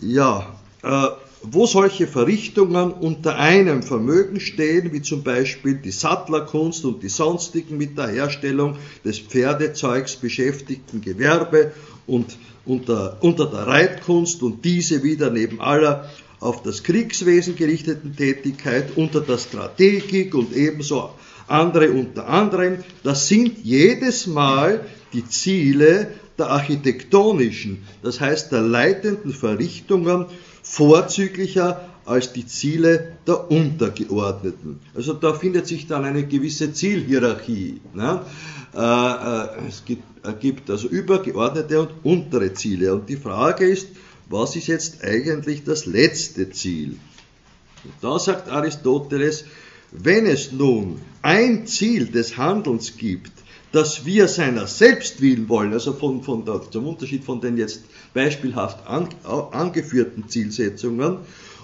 Ja, 0.02 0.56
äh, 0.84 1.08
wo 1.44 1.66
solche 1.66 2.08
Verrichtungen 2.08 2.92
unter 2.92 3.38
einem 3.38 3.84
Vermögen 3.84 4.40
stehen, 4.40 4.92
wie 4.92 5.02
zum 5.02 5.24
Beispiel 5.24 5.76
die 5.76 5.92
Sattlerkunst 5.92 6.84
und 6.86 7.04
die 7.04 7.10
sonstigen 7.10 7.78
mit 7.78 7.98
der 7.98 8.08
Herstellung 8.08 8.76
des 9.06 9.20
Pferdezeugs 9.20 10.16
beschäftigten 10.16 11.02
Gewerbe 11.02 11.74
und 12.06 12.38
unter, 12.66 13.18
unter 13.22 13.46
der 13.46 13.68
Reitkunst 13.68 14.42
und 14.44 14.66
diese 14.66 15.04
wieder 15.04 15.30
neben 15.30 15.62
aller 15.62 16.10
auf 16.40 16.64
das 16.64 16.84
Kriegswesen 16.84 17.56
gerichteten 17.56 18.16
Tätigkeit 18.16 18.96
unter 18.96 19.22
der 19.22 19.38
Strategik 19.38 20.36
und 20.36 20.56
ebenso 20.56 21.12
andere 21.48 21.92
unter 21.92 22.28
anderem, 22.28 22.80
das 23.04 23.28
sind 23.28 23.58
jedes 23.64 24.28
Mal 24.28 24.86
die 25.14 25.28
Ziele 25.28 26.12
der 26.38 26.50
architektonischen, 26.50 27.84
das 28.04 28.20
heißt 28.20 28.52
der 28.52 28.62
leitenden 28.62 29.34
Verrichtungen 29.34 30.26
vorzüglicher 30.62 31.90
als 32.06 32.32
die 32.32 32.46
Ziele 32.46 33.18
der 33.28 33.52
Untergeordneten. 33.52 34.80
Also 34.96 35.14
da 35.14 35.34
findet 35.34 35.68
sich 35.68 35.88
dann 35.88 36.06
eine 36.06 36.26
gewisse 36.26 36.72
Zielhierarchie. 36.72 37.82
Ne? 37.94 38.22
Äh, 38.74 38.80
äh, 38.80 39.68
es 39.68 39.84
gibt, 39.84 40.04
gibt 40.40 40.70
also 40.70 40.88
übergeordnete 40.88 41.82
und 41.82 41.90
untere 42.04 42.54
Ziele. 42.54 42.94
Und 42.94 43.10
die 43.10 43.18
Frage 43.18 43.68
ist, 43.68 43.90
was 44.30 44.56
ist 44.56 44.68
jetzt 44.68 45.04
eigentlich 45.04 45.64
das 45.64 45.86
letzte 45.86 46.50
Ziel? 46.50 46.98
Und 47.84 47.94
da 48.02 48.20
sagt 48.20 48.50
Aristoteles, 48.50 49.46
wenn 50.04 50.26
es 50.26 50.52
nun 50.52 51.02
ein 51.22 51.68
Ziel 51.68 52.08
des 52.08 52.38
Handelns 52.38 52.98
gibt, 52.98 53.32
das 53.72 54.06
wir 54.06 54.28
seiner 54.28 54.68
selbst 54.68 55.22
willen 55.22 55.50
wollen, 55.50 55.74
also 55.74 55.94
von, 55.94 56.24
von 56.24 56.46
der, 56.46 56.62
zum 56.72 56.88
Unterschied 56.88 57.24
von 57.24 57.42
den 57.42 57.58
jetzt 57.58 57.82
beispielhaft 58.14 58.88
an, 58.88 59.10
angeführten 59.52 60.30
Zielsetzungen, 60.30 61.20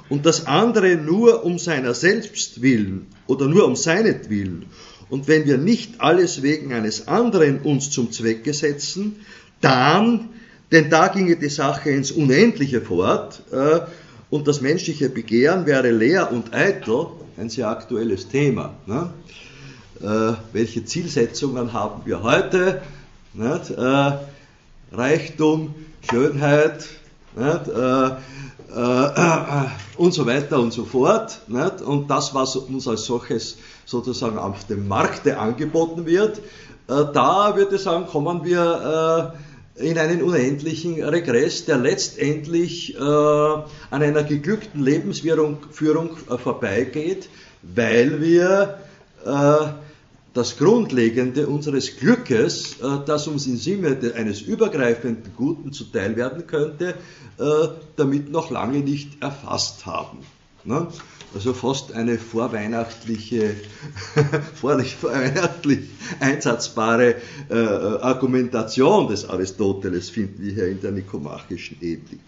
und 0.10 0.26
das 0.26 0.48
andere 0.48 0.96
nur 0.96 1.46
um 1.46 1.58
seiner 1.58 1.94
selbst 1.94 2.62
willen 2.62 3.08
oder 3.26 3.48
nur 3.48 3.66
um 3.66 3.76
seinetwillen. 3.76 4.66
Und 5.10 5.28
wenn 5.28 5.46
wir 5.46 5.58
nicht 5.58 6.02
alles 6.02 6.44
wegen 6.44 6.74
eines 6.74 7.08
anderen 7.08 7.60
uns 7.60 7.90
zum 7.90 8.12
Zwecke 8.12 8.54
setzen, 8.54 9.16
dann, 9.62 10.30
denn 10.72 10.90
da 10.90 11.08
ginge 11.08 11.38
die 11.38 11.50
Sache 11.50 11.90
ins 11.90 12.12
Unendliche 12.12 12.82
fort, 12.82 13.44
äh, 13.52 13.80
und 14.30 14.48
das 14.48 14.62
menschliche 14.62 15.10
Begehren 15.10 15.68
wäre 15.68 15.92
leer 15.92 16.32
und 16.32 16.54
eitel, 16.54 17.08
ein 17.38 17.50
sehr 17.50 17.70
aktuelles 17.70 18.28
Thema. 18.28 18.74
Ne? 18.86 19.10
Äh, 20.02 20.34
welche 20.52 20.86
Zielsetzungen 20.86 21.74
haben 21.74 22.02
wir 22.06 22.24
heute? 22.24 22.82
Äh, 23.38 24.12
Reichtum, 24.92 25.74
Schönheit, 26.10 26.86
nicht? 27.36 27.68
Äh, 27.68 28.12
äh, 28.76 29.66
und 29.98 30.14
so 30.14 30.26
weiter 30.26 30.60
und 30.60 30.74
so 30.74 30.86
fort. 30.86 31.42
Nicht? 31.48 31.82
Und 31.82 32.10
das, 32.10 32.34
was 32.34 32.56
uns 32.56 32.88
als 32.88 33.06
solches 33.06 33.58
sozusagen 33.86 34.38
auf 34.38 34.66
dem 34.66 34.88
Markte 34.88 35.40
angeboten 35.40 36.06
wird, 36.06 36.40
äh, 36.40 36.42
da 36.88 37.56
würde 37.56 37.76
ich 37.76 37.82
sagen, 37.82 38.08
kommen 38.08 38.44
wir 38.44 39.34
äh, 39.34 39.38
in 39.76 39.98
einen 39.98 40.22
unendlichen 40.22 41.04
Regress, 41.04 41.66
der 41.66 41.78
letztendlich 41.78 42.96
äh, 42.96 43.00
an 43.00 43.66
einer 43.90 44.24
geglückten 44.24 44.84
Lebensführung 44.84 45.58
äh, 46.30 46.38
vorbeigeht, 46.38 47.30
weil 47.64 48.22
wir 48.22 48.80
äh, 49.26 49.68
das 50.34 50.58
Grundlegende 50.58 51.48
unseres 51.48 51.98
Glückes, 51.98 52.74
äh, 52.82 53.00
das 53.06 53.28
uns 53.28 53.48
im 53.48 53.58
Sinne 53.58 53.98
eines 54.16 54.42
übergreifenden 54.42 55.34
Guten 55.36 55.74
zuteil 55.74 56.16
werden 56.16 56.48
könnte, 56.48 56.96
damit 57.96 58.32
noch 58.32 58.52
lange 58.52 58.82
nicht 58.82 59.24
erfasst 59.24 59.88
haben. 59.88 60.20
Ne? 60.66 60.88
Also 61.34 61.54
fast 61.54 61.94
eine 61.94 62.20
vorweihnachtliche, 62.20 63.56
vorweihnachtlich 64.62 65.90
einsatzbare 66.20 67.16
äh, 67.50 67.56
Argumentation 67.56 69.08
des 69.08 69.28
Aristoteles 69.28 70.10
finden 70.10 70.44
wir 70.44 70.54
hier 70.54 70.68
in 70.68 70.82
der 70.82 70.92
nikomachischen 70.92 71.78
Ethik. 71.82 72.20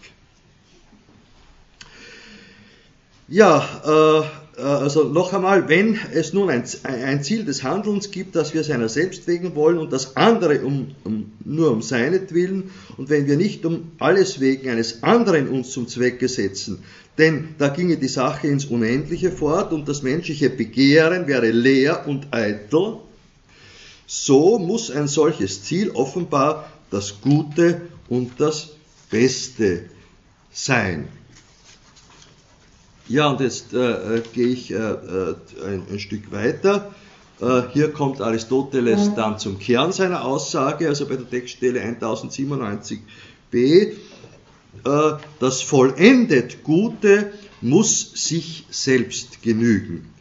Ja, 3.28 3.64
äh, 3.84 4.20
äh, 4.20 4.24
also 4.56 5.04
noch 5.04 5.34
einmal, 5.34 5.68
wenn 5.68 5.98
es 6.14 6.32
nun 6.32 6.48
ein, 6.48 6.64
ein, 6.84 7.22
Ziel 7.22 7.44
des 7.44 7.62
Handelns 7.62 8.10
gibt, 8.10 8.34
das 8.36 8.54
wir 8.54 8.64
seiner 8.64 8.88
selbst 8.88 9.26
wegen 9.26 9.54
wollen 9.54 9.78
und 9.78 9.92
das 9.92 10.16
andere 10.16 10.62
um, 10.62 10.92
um, 11.04 11.32
nur 11.44 11.70
um 11.70 11.82
seinetwillen 11.82 12.70
und 12.96 13.10
wenn 13.10 13.26
wir 13.26 13.36
nicht 13.36 13.66
um 13.66 13.92
alles 13.98 14.40
wegen 14.40 14.70
eines 14.70 15.02
anderen 15.02 15.48
uns 15.48 15.70
zum 15.72 15.88
Zwecke 15.88 16.28
setzen, 16.28 16.82
denn 17.18 17.54
da 17.58 17.68
ginge 17.68 17.98
die 17.98 18.08
Sache 18.08 18.48
ins 18.48 18.64
Unendliche 18.66 19.30
fort 19.30 19.72
und 19.72 19.88
das 19.88 20.02
menschliche 20.02 20.48
Begehren 20.48 21.26
wäre 21.26 21.50
leer 21.50 22.06
und 22.06 22.28
eitel, 22.32 22.98
so 24.06 24.58
muss 24.58 24.90
ein 24.90 25.08
solches 25.08 25.64
Ziel 25.64 25.90
offenbar 25.90 26.70
das 26.90 27.20
Gute 27.20 27.82
und 28.08 28.32
das 28.38 28.70
Beste 29.10 29.84
sein. 30.50 31.08
Ja, 33.08 33.28
und 33.28 33.40
jetzt 33.40 33.72
äh, 33.72 34.16
äh, 34.16 34.22
gehe 34.32 34.48
ich 34.48 34.72
äh, 34.72 34.76
äh, 34.76 35.34
ein, 35.64 35.82
ein, 35.90 35.98
Stück 36.00 36.32
weiter. 36.32 36.92
Äh, 37.40 37.62
hier 37.72 37.92
kommt 37.92 38.20
Aristoteles 38.20 39.14
dann 39.14 39.38
zum 39.38 39.60
Kern 39.60 39.92
seiner 39.92 40.24
Aussage, 40.24 40.88
also 40.88 41.06
bei 41.06 41.14
der 41.14 41.30
Textstelle 41.30 41.80
1097b. 41.80 42.98
Äh, 43.52 43.92
das 45.38 45.62
vollendet 45.62 46.64
Gute 46.64 47.32
muss 47.60 48.10
sich 48.14 48.66
selbst 48.70 49.40
genügen. 49.42 50.12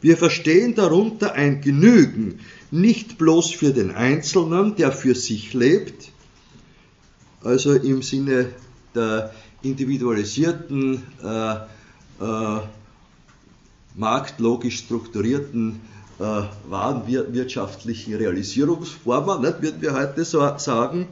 Wir 0.00 0.16
verstehen 0.16 0.74
darunter 0.74 1.34
ein 1.34 1.60
Genügen 1.60 2.40
nicht 2.72 3.18
bloß 3.18 3.52
für 3.52 3.72
den 3.72 3.92
Einzelnen, 3.92 4.74
der 4.74 4.90
für 4.90 5.14
sich 5.14 5.54
lebt, 5.54 6.10
also 7.44 7.74
im 7.74 8.02
Sinne 8.02 8.48
der 8.94 9.32
individualisierten 9.62 11.02
äh, 11.22 11.54
äh, 12.22 12.60
marktlogisch 13.94 14.78
strukturierten 14.78 15.80
äh, 16.18 16.42
warenwirtschaftlichen 16.68 18.14
Realisierungsformen, 18.14 19.42
nicht, 19.42 19.62
würden 19.62 19.82
wir 19.82 19.94
heute 19.94 20.24
so 20.24 20.40
sagen. 20.58 21.08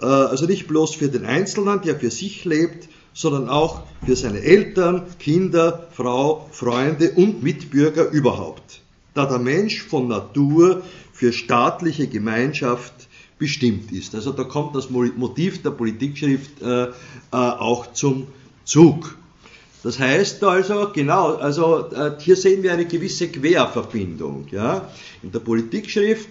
Äh, 0.00 0.06
also 0.06 0.46
nicht 0.46 0.66
bloß 0.66 0.96
für 0.96 1.08
den 1.08 1.24
Einzelnen, 1.24 1.80
der 1.82 1.96
für 1.96 2.10
sich 2.10 2.44
lebt, 2.44 2.88
sondern 3.12 3.48
auch 3.48 3.82
für 4.04 4.16
seine 4.16 4.40
Eltern, 4.40 5.04
Kinder, 5.18 5.88
Frau, 5.92 6.48
Freunde 6.52 7.12
und 7.12 7.42
Mitbürger 7.42 8.08
überhaupt. 8.10 8.80
Da 9.14 9.26
der 9.26 9.38
Mensch 9.38 9.82
von 9.82 10.08
Natur 10.08 10.82
für 11.12 11.32
staatliche 11.32 12.06
Gemeinschaft 12.06 13.08
bestimmt 13.38 13.90
ist. 13.90 14.14
Also 14.14 14.32
da 14.32 14.44
kommt 14.44 14.76
das 14.76 14.90
Motiv 14.90 15.62
der 15.62 15.70
Politikschrift 15.70 16.62
äh, 16.62 16.84
äh, 16.84 16.90
auch 17.30 17.92
zum 17.92 18.28
Zug. 18.64 19.16
Das 19.82 19.98
heißt 19.98 20.44
also, 20.44 20.90
genau, 20.92 21.36
also 21.36 21.90
äh, 21.90 22.12
hier 22.18 22.36
sehen 22.36 22.62
wir 22.62 22.72
eine 22.72 22.84
gewisse 22.84 23.28
Querverbindung. 23.28 24.46
Ja? 24.50 24.90
In 25.22 25.32
der 25.32 25.40
Politikschrift 25.40 26.28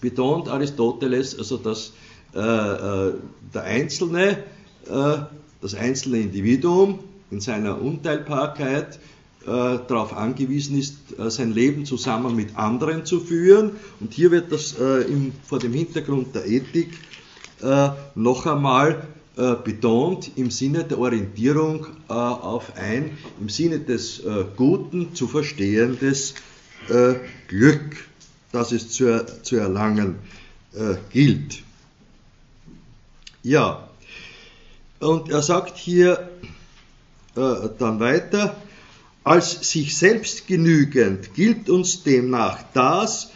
betont 0.00 0.48
Aristoteles 0.48 1.38
also, 1.38 1.56
dass 1.56 1.92
äh, 2.34 2.38
äh, 2.38 3.14
der 3.52 3.62
Einzelne, 3.64 4.44
äh, 4.88 5.18
das 5.60 5.74
einzelne 5.74 6.20
Individuum 6.20 7.00
in 7.30 7.40
seiner 7.40 7.80
Unteilbarkeit 7.80 8.98
darauf 9.42 10.14
angewiesen 10.14 10.78
ist, 10.78 10.96
sein 11.16 11.54
Leben 11.54 11.86
zusammen 11.86 12.36
mit 12.36 12.58
anderen 12.58 13.06
zu 13.06 13.20
führen. 13.20 13.70
Und 13.98 14.12
hier 14.12 14.30
wird 14.32 14.52
das 14.52 14.72
im, 14.72 15.32
vor 15.46 15.58
dem 15.58 15.72
Hintergrund 15.72 16.34
der 16.34 16.46
Ethik 16.46 16.90
noch 18.14 18.44
einmal 18.44 19.02
betont 19.64 20.30
im 20.36 20.50
Sinne 20.50 20.84
der 20.84 20.98
Orientierung 20.98 21.86
äh, 22.08 22.12
auf 22.12 22.76
ein 22.76 23.16
im 23.40 23.48
Sinne 23.48 23.80
des 23.80 24.20
äh, 24.20 24.44
Guten 24.56 25.14
zu 25.14 25.28
verstehendes 25.28 26.34
Glück, 27.46 28.08
das 28.52 28.72
es 28.72 28.88
zu, 28.88 29.24
zu 29.42 29.56
erlangen 29.56 30.16
gilt. 31.12 31.62
Ja, 33.42 33.90
und 34.98 35.30
er 35.30 35.42
sagt 35.42 35.76
hier 35.76 36.30
dann 37.34 38.00
weiter, 38.00 38.56
als 39.24 39.70
sich 39.70 39.96
selbst 39.96 40.46
genügend 40.46 41.34
gilt 41.34 41.68
uns 41.68 42.02
demnach 42.02 42.64
das, 42.72 43.30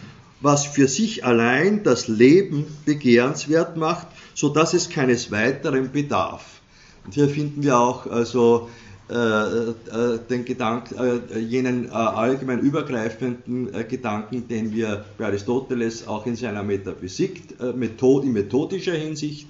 was 0.44 0.66
für 0.66 0.88
sich 0.88 1.24
allein 1.24 1.82
das 1.82 2.06
Leben 2.06 2.66
begehrenswert 2.84 3.76
macht, 3.76 4.06
so 4.34 4.50
dass 4.50 4.74
es 4.74 4.90
keines 4.90 5.30
weiteren 5.32 5.90
bedarf. 5.90 6.60
Und 7.04 7.14
hier 7.14 7.28
finden 7.28 7.62
wir 7.62 7.78
auch 7.78 8.06
also 8.06 8.68
äh, 9.10 9.14
äh, 9.14 10.18
den 10.30 10.44
Gedanken, 10.46 10.94
äh, 11.30 11.38
jenen 11.38 11.86
äh, 11.86 11.90
allgemein 11.90 12.60
übergreifenden 12.60 13.72
äh, 13.74 13.84
Gedanken, 13.84 14.48
den 14.48 14.72
wir 14.72 15.04
bei 15.18 15.26
Aristoteles 15.26 16.08
auch 16.08 16.24
in 16.26 16.36
seiner 16.36 16.62
Metaphysik 16.62 17.60
äh, 17.60 17.72
Method, 17.72 18.22
in 18.24 18.32
methodischer 18.32 18.94
Hinsicht 18.94 19.48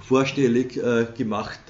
vorstellig 0.00 0.80
gemacht 1.16 1.60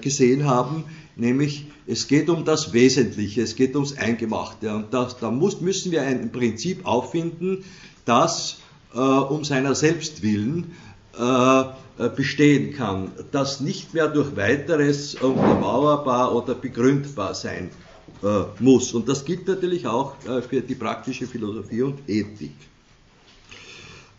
gesehen 0.00 0.46
haben, 0.46 0.84
nämlich 1.16 1.66
es 1.86 2.06
geht 2.06 2.28
um 2.28 2.44
das 2.44 2.72
Wesentliche, 2.72 3.42
es 3.42 3.56
geht 3.56 3.74
ums 3.74 3.96
Eingemachte. 3.96 4.74
Und 4.74 4.94
das, 4.94 5.18
da 5.18 5.30
muss, 5.30 5.60
müssen 5.60 5.92
wir 5.92 6.02
ein 6.02 6.30
Prinzip 6.30 6.86
auffinden, 6.86 7.64
das 8.04 8.58
äh, 8.94 8.98
um 8.98 9.44
seiner 9.44 9.74
selbst 9.74 10.22
willen 10.22 10.72
äh, 11.18 11.60
äh, 11.60 12.08
bestehen 12.08 12.74
kann, 12.74 13.12
das 13.32 13.60
nicht 13.60 13.94
mehr 13.94 14.08
durch 14.08 14.36
weiteres 14.36 15.14
untermauerbar 15.14 16.34
oder 16.34 16.54
begründbar 16.54 17.34
sein 17.34 17.70
äh, 18.22 18.44
muss. 18.60 18.94
Und 18.94 19.08
das 19.08 19.24
gilt 19.24 19.46
natürlich 19.46 19.86
auch 19.86 20.14
äh, 20.26 20.40
für 20.40 20.60
die 20.60 20.74
praktische 20.74 21.26
Philosophie 21.26 21.82
und 21.82 22.08
Ethik. 22.08 22.54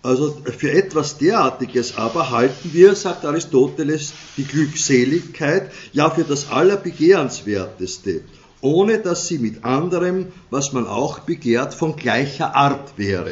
Also 0.03 0.35
für 0.57 0.69
etwas 0.69 1.17
derartiges 1.17 1.95
aber 1.95 2.29
halten 2.29 2.73
wir, 2.73 2.93
sagt 2.93 3.23
Aristoteles, 3.23 4.11
die 4.35 4.43
Glückseligkeit 4.43 5.71
ja 5.93 6.09
für 6.09 6.25
das 6.25 6.51
Allerbegehrenswerteste, 6.51 8.21
ohne 8.59 8.99
dass 8.99 9.29
sie 9.29 9.39
mit 9.39 9.63
anderem, 9.63 10.33
was 10.49 10.73
man 10.73 10.87
auch 10.87 11.19
begehrt, 11.19 11.73
von 11.73 11.95
gleicher 11.95 12.53
Art 12.53 12.97
wäre. 12.97 13.31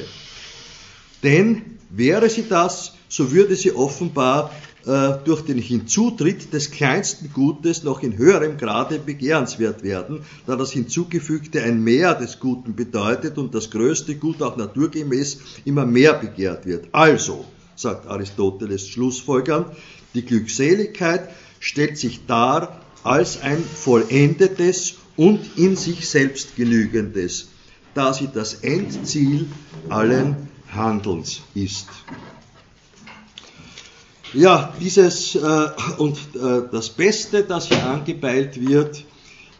Denn 1.24 1.78
wäre 1.90 2.30
sie 2.30 2.48
das, 2.48 2.94
so 3.10 3.34
würde 3.34 3.58
sie 3.58 3.74
offenbar 3.74 4.52
durch 4.84 5.42
den 5.42 5.60
Hinzutritt 5.60 6.54
des 6.54 6.72
kleinsten 6.72 7.32
Gutes 7.34 7.84
noch 7.84 8.02
in 8.02 8.18
höherem 8.18 8.58
Grade 8.58 8.98
begehrenswert 8.98 9.84
werden, 9.84 10.22
da 10.48 10.56
das 10.56 10.72
Hinzugefügte 10.72 11.62
ein 11.62 11.84
Mehr 11.84 12.16
des 12.16 12.40
Guten 12.40 12.76
bedeutet 12.76 13.38
und 13.38 13.54
das 13.54 13.70
größte 13.70 14.16
Gut 14.16 14.42
auch 14.42 14.58
naturgemäß 14.58 15.40
immer 15.66 15.86
mehr 15.86 16.14
begehrt 16.14 16.66
wird. 16.66 16.88
Also, 16.94 17.46
sagt 17.76 18.08
Aristoteles 18.08 18.88
schlussfolgernd, 18.88 19.68
die 20.14 20.26
Glückseligkeit 20.26 21.30
stellt 21.60 21.98
sich 21.98 22.26
dar 22.26 22.82
als 23.04 23.42
ein 23.42 23.64
vollendetes 23.64 24.96
und 25.16 25.58
in 25.58 25.76
sich 25.76 26.10
selbst 26.10 26.56
genügendes, 26.56 27.50
da 27.94 28.14
sie 28.14 28.30
das 28.34 28.56
Endziel 28.56 29.48
allen 29.90 30.50
Handelns 30.74 31.42
ist. 31.54 31.88
Ja, 34.34 34.74
dieses 34.80 35.36
äh, 35.36 35.70
und 35.98 36.18
äh, 36.36 36.62
das 36.72 36.90
Beste, 36.90 37.44
das 37.44 37.68
hier 37.68 37.86
angepeilt 37.86 38.66
wird, 38.66 39.04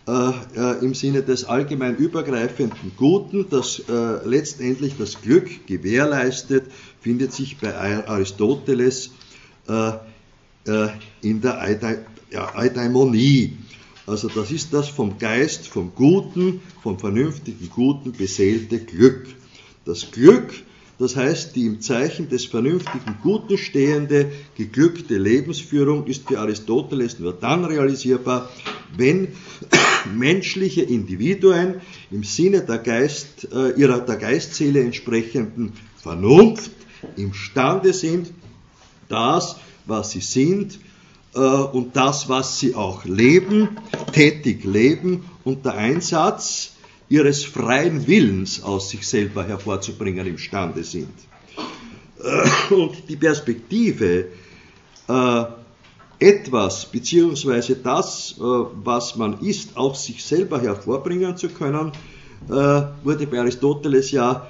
äh, 0.08 0.30
äh 0.56 0.86
im 0.86 0.94
Sinne 0.94 1.24
des 1.24 1.44
allgemein 1.44 1.98
übergreifenden 1.98 2.94
Guten, 2.96 3.48
das 3.50 3.80
äh, 3.90 4.26
letztendlich 4.26 4.96
das 4.98 5.22
Glück 5.22 5.68
gewährleistet, 5.68 6.72
findet 7.02 7.34
sich 7.34 7.58
bei 7.58 7.76
Aristoteles 8.08 9.12
äh, 9.68 9.92
in 11.22 11.42
der 11.42 12.08
Eudaimonie. 12.56 13.58
Also 14.08 14.30
das 14.30 14.52
ist 14.52 14.74
das 14.74 14.88
vom 14.88 15.18
Geist, 15.18 15.68
vom 15.68 15.94
Guten, 15.96 16.62
vom 16.82 16.98
vernünftigen 16.98 17.70
Guten 17.70 18.14
beseelte 18.14 18.80
Glück. 18.80 19.28
Das 19.84 20.12
Glück, 20.12 20.54
das 21.02 21.16
heißt 21.16 21.56
die 21.56 21.66
im 21.66 21.82
Zeichen 21.82 22.30
des 22.30 22.46
vernünftigen 22.46 23.18
Guten 23.24 23.58
stehende, 23.58 24.32
geglückte 24.56 25.18
Lebensführung 25.18 26.06
ist 26.06 26.28
für 26.28 26.40
Aristoteles 26.40 27.18
nur 27.18 27.34
dann 27.34 27.66
realisierbar, 27.66 28.50
wenn 28.96 29.30
menschliche 30.16 30.84
Individuen 30.84 31.82
im 32.12 32.24
Sinne 32.24 32.62
der, 32.62 32.78
Geist, 32.78 33.48
äh, 33.52 33.72
ihrer 33.80 34.02
der 34.02 34.18
Geistseele 34.18 34.82
entsprechenden 34.82 35.74
Vernunft 35.98 36.70
imstande 37.18 37.94
sind, 37.94 38.32
das, 39.10 39.56
was 39.88 40.12
sie 40.12 40.22
sind, 40.22 40.78
äh, 41.34 41.40
und 41.40 41.96
das, 41.96 42.30
was 42.30 42.60
sie 42.60 42.76
auch 42.76 43.06
leben, 43.06 43.70
tätig 44.14 44.66
leben, 44.66 45.26
unter 45.46 45.74
Einsatz 45.74 46.74
ihres 47.12 47.44
freien 47.44 48.08
Willens 48.08 48.64
aus 48.64 48.90
sich 48.90 49.06
selber 49.06 49.44
hervorzubringen 49.46 50.26
imstande 50.26 50.84
sind. 50.84 51.14
Äh, 52.24 52.74
und 52.74 53.10
die 53.10 53.18
Perspektive, 53.18 54.28
äh, 55.08 55.44
etwas 56.20 56.86
beziehungsweise 56.86 57.76
das, 57.76 58.36
was 58.38 59.16
man 59.16 59.40
ist, 59.40 59.76
aus 59.76 60.06
sich 60.06 60.24
selber 60.24 60.62
hervorbringen 60.62 61.36
zu 61.36 61.50
können, 61.50 61.92
wurde 62.48 63.26
bei 63.26 63.40
Aristoteles 63.40 64.12
ja 64.12 64.48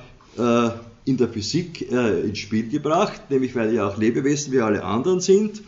in 1.05 1.15
der 1.15 1.29
Physik 1.29 1.89
ins 1.89 2.39
Spiel 2.39 2.67
gebracht, 2.67 3.21
nämlich 3.29 3.55
weil 3.55 3.73
ja 3.73 3.87
auch 3.87 3.97
Lebewesen 3.97 4.51
wie 4.51 4.59
alle 4.59 4.83
anderen 4.83 5.21
sind 5.21 5.61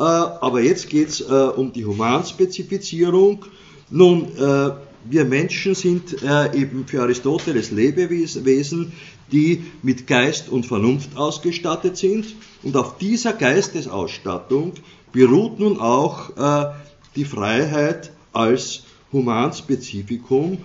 äh, 0.00 0.02
aber 0.02 0.60
jetzt 0.62 0.88
geht 0.88 1.08
es 1.08 1.20
äh, 1.20 1.24
um 1.24 1.72
die 1.72 1.84
Humanspezifizierung. 1.84 3.44
Nun, 3.90 4.28
äh, 4.36 4.70
wir 5.04 5.24
Menschen 5.24 5.74
sind 5.74 6.16
eben 6.54 6.86
für 6.86 7.02
Aristoteles 7.02 7.70
Lebewesen, 7.70 8.92
die 9.32 9.64
mit 9.82 10.06
Geist 10.06 10.48
und 10.48 10.66
Vernunft 10.66 11.16
ausgestattet 11.16 11.96
sind. 11.96 12.26
Und 12.62 12.76
auf 12.76 12.98
dieser 12.98 13.32
Geistesausstattung 13.32 14.74
beruht 15.12 15.58
nun 15.58 15.80
auch 15.80 16.74
die 17.16 17.24
Freiheit 17.24 18.12
als 18.32 18.82
Humanspezifikum. 19.12 20.58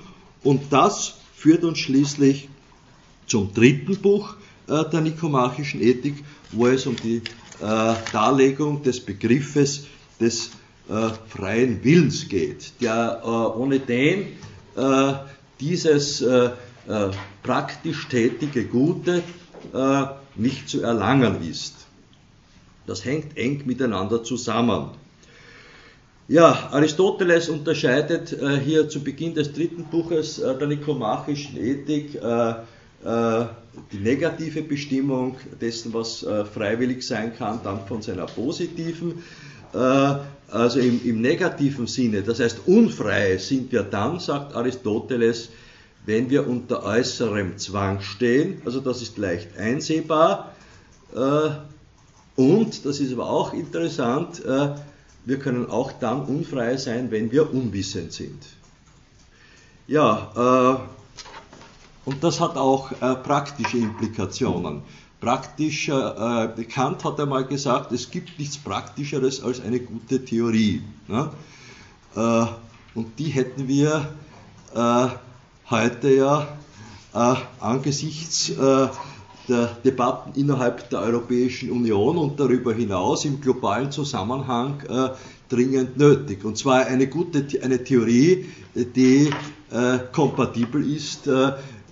Und 0.44 0.62
das 0.72 1.16
führt 1.36 1.64
uns 1.64 1.80
schließlich 1.80 2.50
zum 3.28 3.54
dritten 3.54 3.98
Buch 3.98 4.36
der 4.68 5.02
nikomachischen 5.02 5.82
Ethik, 5.82 6.24
wo 6.52 6.68
es 6.68 6.86
um 6.86 6.96
die 6.96 7.22
äh, 7.62 7.94
Darlegung 8.12 8.84
des 8.84 9.00
Begriffes 9.00 9.86
des 10.20 10.52
äh, 10.90 11.10
freien 11.28 11.84
Willens 11.84 12.28
geht, 12.28 12.74
der 12.82 13.22
äh, 13.24 13.28
ohne 13.28 13.80
den 13.80 14.28
äh, 14.76 15.14
dieses 15.60 16.22
äh, 16.22 16.50
äh, 16.88 17.10
praktisch 17.44 18.08
tätige 18.08 18.66
Gute 18.66 19.24
nicht 20.36 20.70
zu 20.70 20.84
erlangen 20.84 21.42
ist. 21.42 21.74
Das 22.86 23.04
hängt 23.04 23.36
eng 23.36 23.64
miteinander 23.66 24.24
zusammen. 24.24 24.92
Ja, 26.28 26.70
Aristoteles 26.72 27.50
unterscheidet 27.50 28.38
hier 28.64 28.88
zu 28.88 29.04
Beginn 29.04 29.34
des 29.34 29.54
dritten 29.54 29.86
Buches 29.86 30.36
der 30.36 30.68
Nikomachischen 30.68 31.58
Ethik 31.58 32.22
äh, 33.06 33.46
die 33.92 34.00
negative 34.00 34.64
Bestimmung 34.64 35.38
dessen, 35.62 35.94
was 35.94 36.24
äh, 36.24 36.44
freiwillig 36.44 37.06
sein 37.06 37.36
kann, 37.36 37.60
dann 37.64 37.86
von 37.86 38.02
seiner 38.02 38.26
positiven. 38.26 39.24
Äh, 40.52 40.56
also 40.56 40.80
im, 40.80 41.02
im 41.04 41.22
negativen 41.22 41.88
Sinne, 41.88 42.22
das 42.22 42.40
heißt 42.40 42.62
unfrei 42.66 43.38
sind 43.38 43.72
wir 43.72 43.84
dann, 43.84 44.20
sagt 44.20 44.56
Aristoteles, 44.56 45.50
wenn 46.06 46.30
wir 46.30 46.48
unter 46.48 46.84
äußerem 46.84 47.58
Zwang 47.58 48.02
stehen, 48.02 48.62
also 48.66 48.80
das 48.80 49.02
ist 49.02 49.18
leicht 49.18 49.58
einsehbar. 49.58 50.52
Und, 52.36 52.86
das 52.86 53.00
ist 53.00 53.14
aber 53.14 53.28
auch 53.28 53.54
interessant, 53.54 54.44
wir 55.26 55.40
können 55.40 55.68
auch 55.68 55.94
dann 55.94 56.22
unfrei 56.26 56.78
sein, 56.78 57.10
wenn 57.10 57.32
wir 57.32 57.52
unwissend 57.52 58.14
sind. 58.14 58.44
Ja, 59.88 60.86
und 62.06 62.24
das 62.24 62.40
hat 62.40 62.56
auch 62.56 62.92
äh, 62.92 63.16
praktische 63.16 63.78
Implikationen. 63.78 64.84
Praktisch, 65.22 65.90
äh, 65.90 66.64
Kant 66.66 67.04
hat 67.04 67.20
einmal 67.20 67.46
gesagt, 67.46 67.92
es 67.92 68.12
gibt 68.12 68.38
nichts 68.38 68.58
Praktischeres 68.58 69.42
als 69.42 69.62
eine 69.62 69.80
gute 69.80 70.24
Theorie. 70.24 70.82
Ne? 71.08 71.30
Äh, 72.16 72.46
und 72.96 73.18
die 73.18 73.30
hätten 73.30 73.68
wir 73.68 74.08
äh, 74.76 75.08
heute 75.70 76.10
ja 76.14 76.48
äh, 77.14 77.36
angesichts 77.60 78.50
äh, 78.50 78.88
der 79.48 79.66
Debatten 79.84 80.38
innerhalb 80.40 80.90
der 80.90 81.00
Europäischen 81.00 81.72
Union 81.72 82.18
und 82.18 82.40
darüber 82.40 82.74
hinaus 82.74 83.26
im 83.26 83.40
globalen 83.40 83.92
Zusammenhang 83.92 84.82
äh, 84.82 85.10
dringend 85.48 85.98
nötig. 85.98 86.44
Und 86.44 86.58
zwar 86.58 86.88
eine 86.88 87.08
gute 87.08 87.46
eine 87.62 87.84
Theorie, 87.84 88.46
die 88.74 89.30
kompatibel 90.12 90.90
ist 90.90 91.30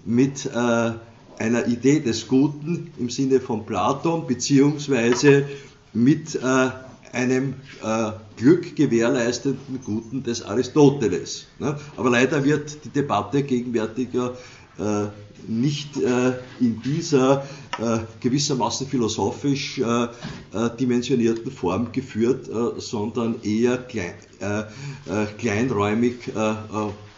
mit 0.05 0.45
äh, 0.45 0.91
einer 1.39 1.67
Idee 1.67 1.99
des 1.99 2.27
Guten 2.27 2.91
im 2.97 3.09
Sinne 3.09 3.39
von 3.39 3.65
Platon, 3.65 4.27
beziehungsweise 4.27 5.45
mit 5.93 6.35
äh, 6.35 6.69
einem 7.11 7.55
äh, 7.83 8.11
Glück 8.37 8.75
gewährleistenden 8.75 9.79
Guten 9.85 10.23
des 10.23 10.43
Aristoteles. 10.43 11.45
Ne? 11.59 11.77
Aber 11.95 12.09
leider 12.09 12.43
wird 12.43 12.83
die 12.83 12.89
Debatte 12.89 13.43
gegenwärtiger 13.43 14.35
äh, 14.79 15.05
nicht 15.47 15.97
äh, 15.97 16.33
in 16.59 16.81
dieser 16.81 17.45
äh, 17.79 17.99
gewissermaßen 18.19 18.87
philosophisch 18.87 19.79
äh, 19.79 20.03
äh 20.03 20.69
dimensionierten 20.79 21.51
Form 21.51 21.91
geführt, 21.91 22.47
äh, 22.47 22.79
sondern 22.79 23.41
eher 23.43 23.77
klein, 23.77 24.13
äh, 24.39 25.25
kleinräumig 25.37 26.31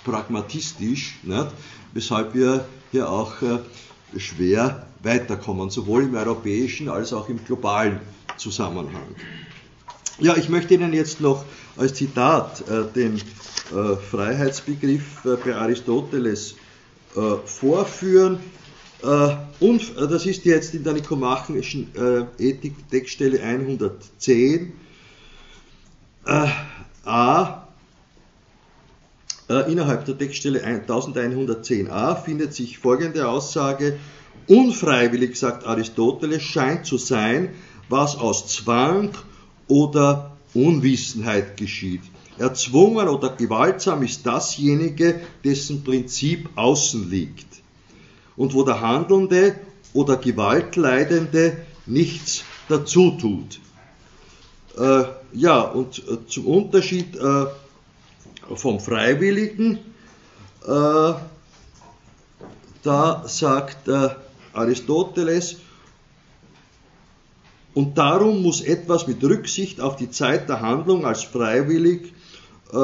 pragmatistisch. 0.03 1.19
Nicht? 1.23 1.47
weshalb 1.93 2.35
wir 2.35 2.65
hier 2.91 3.09
auch 3.09 3.35
schwer 4.17 4.85
weiterkommen, 5.03 5.69
sowohl 5.69 6.03
im 6.03 6.15
europäischen 6.15 6.89
als 6.89 7.13
auch 7.13 7.29
im 7.29 7.43
globalen 7.43 7.99
Zusammenhang. 8.37 9.15
Ja, 10.19 10.35
ich 10.37 10.49
möchte 10.49 10.73
Ihnen 10.73 10.93
jetzt 10.93 11.21
noch 11.21 11.45
als 11.77 11.93
Zitat 11.93 12.63
äh, 12.69 12.85
den 12.93 13.17
äh, 13.17 13.95
Freiheitsbegriff 13.97 15.23
bei 15.43 15.55
Aristoteles 15.55 16.55
vorführen. 17.45 18.39
und 19.61 19.95
das 19.95 20.25
ist 20.25 20.43
jetzt 20.43 20.73
in 20.73 20.83
der 20.83 20.91
nikomachischen 20.91 21.89
Ethik 22.37 22.73
Textstelle 22.91 23.41
110 23.41 24.73
a 27.05 27.64
äh, 29.49 29.71
innerhalb 29.71 30.05
der 30.05 30.17
Textstelle 30.17 30.65
1110a 30.65 32.23
findet 32.23 32.53
sich 32.53 32.79
folgende 32.79 33.27
Aussage. 33.27 33.97
Unfreiwillig, 34.47 35.37
sagt 35.37 35.65
Aristoteles, 35.65 36.43
scheint 36.43 36.85
zu 36.85 36.97
sein, 36.97 37.49
was 37.89 38.17
aus 38.17 38.47
Zwang 38.47 39.11
oder 39.67 40.31
Unwissenheit 40.53 41.57
geschieht. 41.57 42.01
Erzwungen 42.37 43.07
oder 43.07 43.29
gewaltsam 43.29 44.03
ist 44.03 44.25
dasjenige, 44.25 45.21
dessen 45.43 45.83
Prinzip 45.83 46.49
außen 46.55 47.09
liegt 47.09 47.47
und 48.35 48.53
wo 48.53 48.63
der 48.63 48.81
Handelnde 48.81 49.55
oder 49.93 50.17
Gewaltleidende 50.17 51.57
nichts 51.85 52.43
dazu 52.67 53.11
tut. 53.11 53.59
Äh, 54.77 55.05
ja, 55.33 55.61
und 55.61 55.99
äh, 55.99 56.27
zum 56.27 56.47
Unterschied 56.47 57.15
äh, 57.15 57.45
vom 58.53 58.79
Freiwilligen. 58.79 59.79
Äh, 60.65 61.13
da 62.83 63.23
sagt 63.27 63.87
äh, 63.87 64.09
Aristoteles, 64.53 65.57
und 67.75 67.97
darum 67.97 68.41
muss 68.41 68.61
etwas 68.61 69.05
mit 69.05 69.21
Rücksicht 69.21 69.81
auf 69.81 69.97
die 69.97 70.09
Zeit 70.09 70.47
der 70.47 70.61
Handlung 70.61 71.05
als 71.05 71.23
freiwillig 71.23 72.13
äh, 72.71 72.75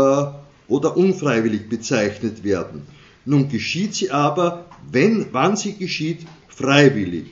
oder 0.67 0.97
unfreiwillig 0.97 1.69
bezeichnet 1.69 2.43
werden. 2.43 2.85
Nun 3.23 3.47
geschieht 3.47 3.95
sie 3.95 4.11
aber, 4.11 4.65
wenn, 4.91 5.27
wann 5.31 5.55
sie 5.55 5.77
geschieht, 5.77 6.27
freiwillig. 6.49 7.27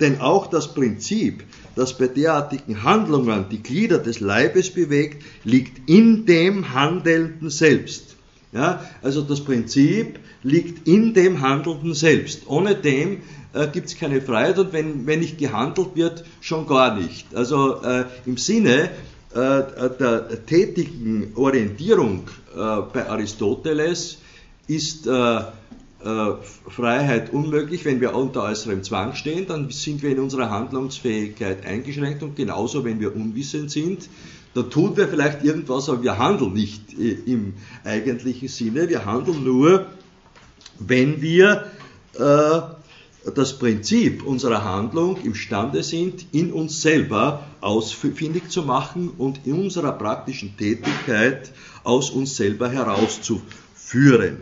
Denn 0.00 0.20
auch 0.20 0.48
das 0.48 0.74
Prinzip, 0.74 1.44
das 1.76 1.96
bei 1.96 2.08
derartigen 2.08 2.82
Handlungen 2.82 3.46
die 3.50 3.62
Glieder 3.62 3.98
des 3.98 4.20
Leibes 4.20 4.70
bewegt, 4.70 5.22
liegt 5.44 5.88
in 5.88 6.26
dem 6.26 6.74
Handelnden 6.74 7.50
selbst. 7.50 8.16
Ja, 8.52 8.84
also 9.02 9.22
das 9.22 9.40
Prinzip 9.40 10.20
liegt 10.42 10.86
in 10.86 11.14
dem 11.14 11.40
Handelnden 11.40 11.94
selbst. 11.94 12.42
Ohne 12.46 12.76
dem 12.76 13.22
äh, 13.52 13.66
gibt 13.68 13.88
es 13.88 13.98
keine 13.98 14.20
Freiheit 14.20 14.58
und 14.58 14.72
wenn, 14.72 15.06
wenn 15.06 15.20
nicht 15.20 15.38
gehandelt 15.38 15.90
wird, 15.94 16.24
schon 16.40 16.66
gar 16.66 16.96
nicht. 16.96 17.34
Also 17.34 17.82
äh, 17.82 18.04
im 18.26 18.36
Sinne 18.36 18.90
äh, 19.34 19.62
der 19.98 20.46
tätigen 20.46 21.32
Orientierung 21.34 22.28
äh, 22.54 22.82
bei 22.92 23.08
Aristoteles 23.08 24.18
ist 24.68 25.06
äh, 25.06 25.40
Freiheit 26.68 27.32
unmöglich, 27.32 27.84
wenn 27.84 28.00
wir 28.00 28.14
unter 28.14 28.42
äußerem 28.42 28.82
Zwang 28.82 29.14
stehen, 29.14 29.46
dann 29.46 29.70
sind 29.70 30.02
wir 30.02 30.10
in 30.10 30.18
unserer 30.18 30.50
Handlungsfähigkeit 30.50 31.64
eingeschränkt 31.64 32.22
und 32.22 32.36
genauso, 32.36 32.84
wenn 32.84 33.00
wir 33.00 33.16
unwissend 33.16 33.70
sind, 33.70 34.08
dann 34.54 34.70
tun 34.70 34.96
wir 34.96 35.08
vielleicht 35.08 35.42
irgendwas, 35.44 35.88
aber 35.88 36.02
wir 36.02 36.18
handeln 36.18 36.52
nicht 36.52 36.92
im 36.92 37.54
eigentlichen 37.84 38.48
Sinne. 38.48 38.88
Wir 38.88 39.04
handeln 39.04 39.42
nur, 39.42 39.86
wenn 40.78 41.20
wir 41.20 41.66
äh, 42.14 42.60
das 43.34 43.58
Prinzip 43.58 44.24
unserer 44.24 44.62
Handlung 44.62 45.16
imstande 45.24 45.82
sind, 45.82 46.26
in 46.32 46.52
uns 46.52 46.82
selber 46.82 47.44
ausfindig 47.60 48.50
zu 48.50 48.62
machen 48.62 49.10
und 49.16 49.40
in 49.46 49.54
unserer 49.54 49.92
praktischen 49.92 50.56
Tätigkeit 50.56 51.50
aus 51.82 52.10
uns 52.10 52.36
selber 52.36 52.68
herauszuführen. 52.68 54.40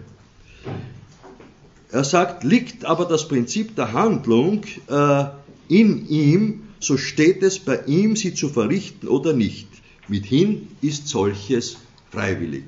Er 1.93 2.05
sagt, 2.05 2.43
liegt 2.43 2.87
aber 2.87 3.05
das 3.05 3.29
Prinzip 3.29 3.77
der 3.77 3.93
Handlung 3.93 4.63
äh, 4.89 5.25
in 5.69 6.09
ihm, 6.09 6.63
so 6.81 6.97
steht 6.97 7.43
es 7.43 7.59
bei 7.59 7.83
ihm, 7.87 8.17
sie 8.17 8.33
zu 8.33 8.49
verrichten 8.49 9.09
oder 9.09 9.35
nicht. 9.35 9.69
Mithin 10.09 10.69
ist 10.81 11.09
solches 11.09 11.77
freiwillig. 12.11 12.65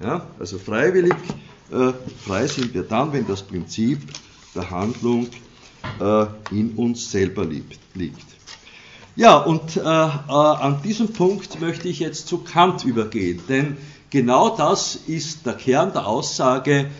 Ja, 0.00 0.26
also 0.38 0.58
freiwillig, 0.58 1.14
äh, 1.72 1.92
frei 2.24 2.46
sind 2.46 2.74
wir 2.74 2.84
dann, 2.84 3.12
wenn 3.12 3.26
das 3.26 3.42
Prinzip 3.42 3.98
der 4.54 4.70
Handlung 4.70 5.26
äh, 6.00 6.26
in 6.52 6.74
uns 6.76 7.10
selber 7.10 7.44
liegt. 7.44 8.24
Ja, 9.16 9.36
und 9.36 9.76
äh, 9.76 9.80
äh, 9.80 9.82
an 9.82 10.80
diesem 10.82 11.12
Punkt 11.12 11.60
möchte 11.60 11.88
ich 11.88 11.98
jetzt 11.98 12.28
zu 12.28 12.38
Kant 12.38 12.84
übergehen, 12.84 13.40
denn 13.48 13.76
genau 14.10 14.56
das 14.56 14.94
ist 14.94 15.44
der 15.44 15.54
Kern 15.54 15.92
der 15.92 16.06
Aussage 16.06 16.90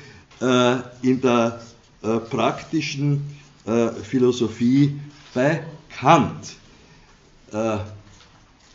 in 0.40 1.20
der 1.20 1.61
äh, 2.03 2.18
praktischen 2.18 3.38
äh, 3.66 3.88
Philosophie 3.90 5.01
bei 5.33 5.64
Kant. 5.90 6.57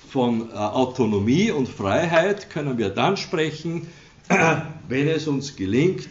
von 0.09 0.53
Autonomie 0.53 1.51
und 1.51 1.67
Freiheit 1.67 2.49
können 2.49 2.77
wir 2.77 2.89
dann 2.89 3.17
sprechen, 3.17 3.87
wenn 4.87 5.07
es 5.09 5.27
uns 5.27 5.55
gelingt, 5.57 6.07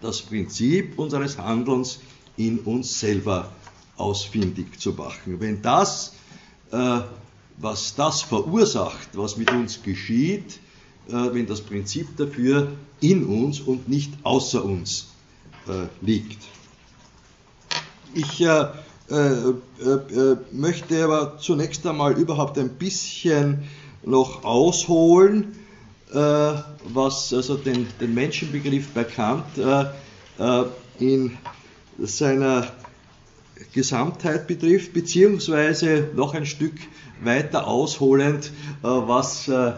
das 0.00 0.22
Prinzip 0.22 0.98
unseres 0.98 1.36
Handelns 1.36 1.98
in 2.36 2.60
uns 2.60 3.00
selber 3.00 3.50
ausfindig 3.96 4.78
zu 4.78 4.92
machen. 4.92 5.40
Wenn 5.40 5.62
das, 5.62 6.14
äh, 6.70 7.00
was 7.58 7.94
das 7.94 8.22
verursacht, 8.22 9.08
was 9.14 9.36
mit 9.36 9.50
uns 9.50 9.82
geschieht, 9.82 10.56
äh, 10.56 10.63
wenn 11.06 11.46
das 11.46 11.60
Prinzip 11.60 12.16
dafür 12.16 12.72
in 13.00 13.24
uns 13.24 13.60
und 13.60 13.88
nicht 13.88 14.12
außer 14.22 14.64
uns 14.64 15.08
äh, 15.68 15.86
liegt. 16.00 16.38
Ich 18.14 18.40
äh, 18.40 18.66
äh, 19.10 19.14
äh, 19.14 20.36
möchte 20.52 21.04
aber 21.04 21.38
zunächst 21.38 21.86
einmal 21.86 22.18
überhaupt 22.18 22.58
ein 22.58 22.70
bisschen 22.70 23.64
noch 24.02 24.44
ausholen, 24.44 25.56
was 26.12 27.32
also 27.32 27.56
den, 27.56 27.88
den 28.00 28.14
Menschenbegriff 28.14 28.90
bei 28.90 29.02
Kant 29.02 29.46
in 31.00 31.36
seiner 31.98 32.68
Gesamtheit 33.72 34.46
betrifft, 34.46 34.92
beziehungsweise 34.92 36.10
noch 36.14 36.34
ein 36.34 36.46
Stück 36.46 36.74
weiter 37.22 37.66
ausholend, 37.66 38.46
äh, 38.46 38.52
was 38.82 39.48
äh, 39.48 39.52
äh, 39.52 39.72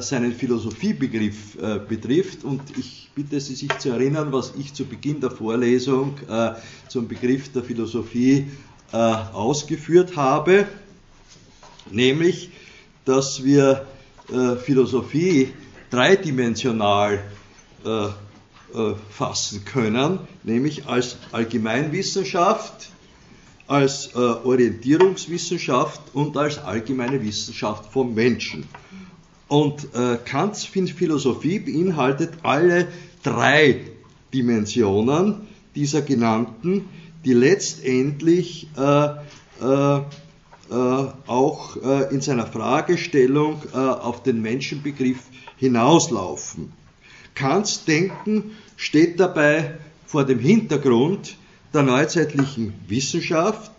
seinen 0.00 0.34
Philosophiebegriff 0.34 1.56
betrifft. 1.88 2.44
Und 2.44 2.60
ich 2.76 3.08
bitte 3.14 3.40
Sie, 3.40 3.54
sich 3.54 3.78
zu 3.78 3.90
erinnern, 3.90 4.30
was 4.30 4.52
ich 4.58 4.74
zu 4.74 4.84
Beginn 4.84 5.20
der 5.20 5.30
Vorlesung 5.30 6.18
zum 6.88 7.08
Begriff 7.08 7.50
der 7.50 7.62
Philosophie 7.62 8.48
ausgeführt 8.92 10.16
habe, 10.16 10.66
nämlich, 11.90 12.50
dass 13.06 13.42
wir 13.42 13.86
Philosophie 14.64 15.54
dreidimensional 15.90 17.22
äh, 18.74 18.94
fassen 19.08 19.64
können, 19.64 20.18
nämlich 20.42 20.86
als 20.86 21.16
Allgemeinwissenschaft, 21.30 22.88
als 23.68 24.16
äh, 24.16 24.18
Orientierungswissenschaft 24.18 26.00
und 26.12 26.36
als 26.36 26.58
allgemeine 26.58 27.22
Wissenschaft 27.22 27.92
vom 27.92 28.14
Menschen. 28.14 28.66
Und 29.54 29.94
äh, 29.94 30.16
Kants 30.16 30.64
Philosophie 30.64 31.60
beinhaltet 31.60 32.32
alle 32.42 32.88
drei 33.22 33.82
Dimensionen 34.32 35.42
dieser 35.76 36.02
genannten, 36.02 36.88
die 37.24 37.34
letztendlich 37.34 38.66
äh, 38.76 39.10
äh, 39.62 39.98
äh 39.98 41.06
auch 41.28 41.76
äh, 41.76 42.12
in 42.12 42.20
seiner 42.20 42.48
Fragestellung 42.48 43.62
auf 43.72 44.24
den 44.24 44.42
Menschenbegriff 44.42 45.20
hinauslaufen. 45.56 46.72
Kants 47.36 47.84
Denken 47.84 48.56
steht 48.76 49.20
dabei 49.20 49.78
vor 50.04 50.24
dem 50.24 50.40
Hintergrund 50.40 51.36
der 51.72 51.84
neuzeitlichen 51.84 52.74
Wissenschaft, 52.88 53.70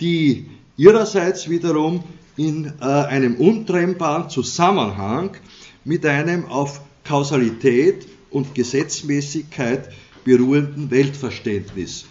die 0.00 0.46
ihrerseits 0.78 1.50
wiederum 1.50 2.04
in 2.36 2.72
äh, 2.80 2.84
einem 2.84 3.36
untrennbaren 3.36 4.28
Zusammenhang 4.28 5.36
mit 5.84 6.04
einem 6.06 6.46
auf 6.46 6.80
Kausalität 7.04 8.06
und 8.30 8.54
Gesetzmäßigkeit 8.54 9.90
beruhenden 10.24 10.90
Weltverständnis 10.90 12.06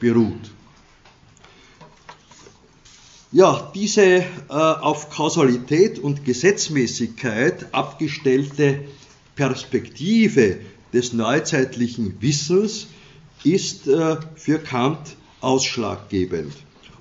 beruht. 0.00 0.50
Ja, 3.30 3.70
diese 3.74 4.02
äh, 4.02 4.24
auf 4.48 5.10
Kausalität 5.10 5.98
und 5.98 6.24
Gesetzmäßigkeit 6.24 7.74
abgestellte 7.74 8.84
Perspektive 9.36 10.60
des 10.94 11.12
neuzeitlichen 11.12 12.20
Wissens 12.22 12.86
ist 13.44 13.86
äh, 13.86 14.16
für 14.34 14.58
Kant 14.58 15.16
ausschlaggebend. 15.42 16.54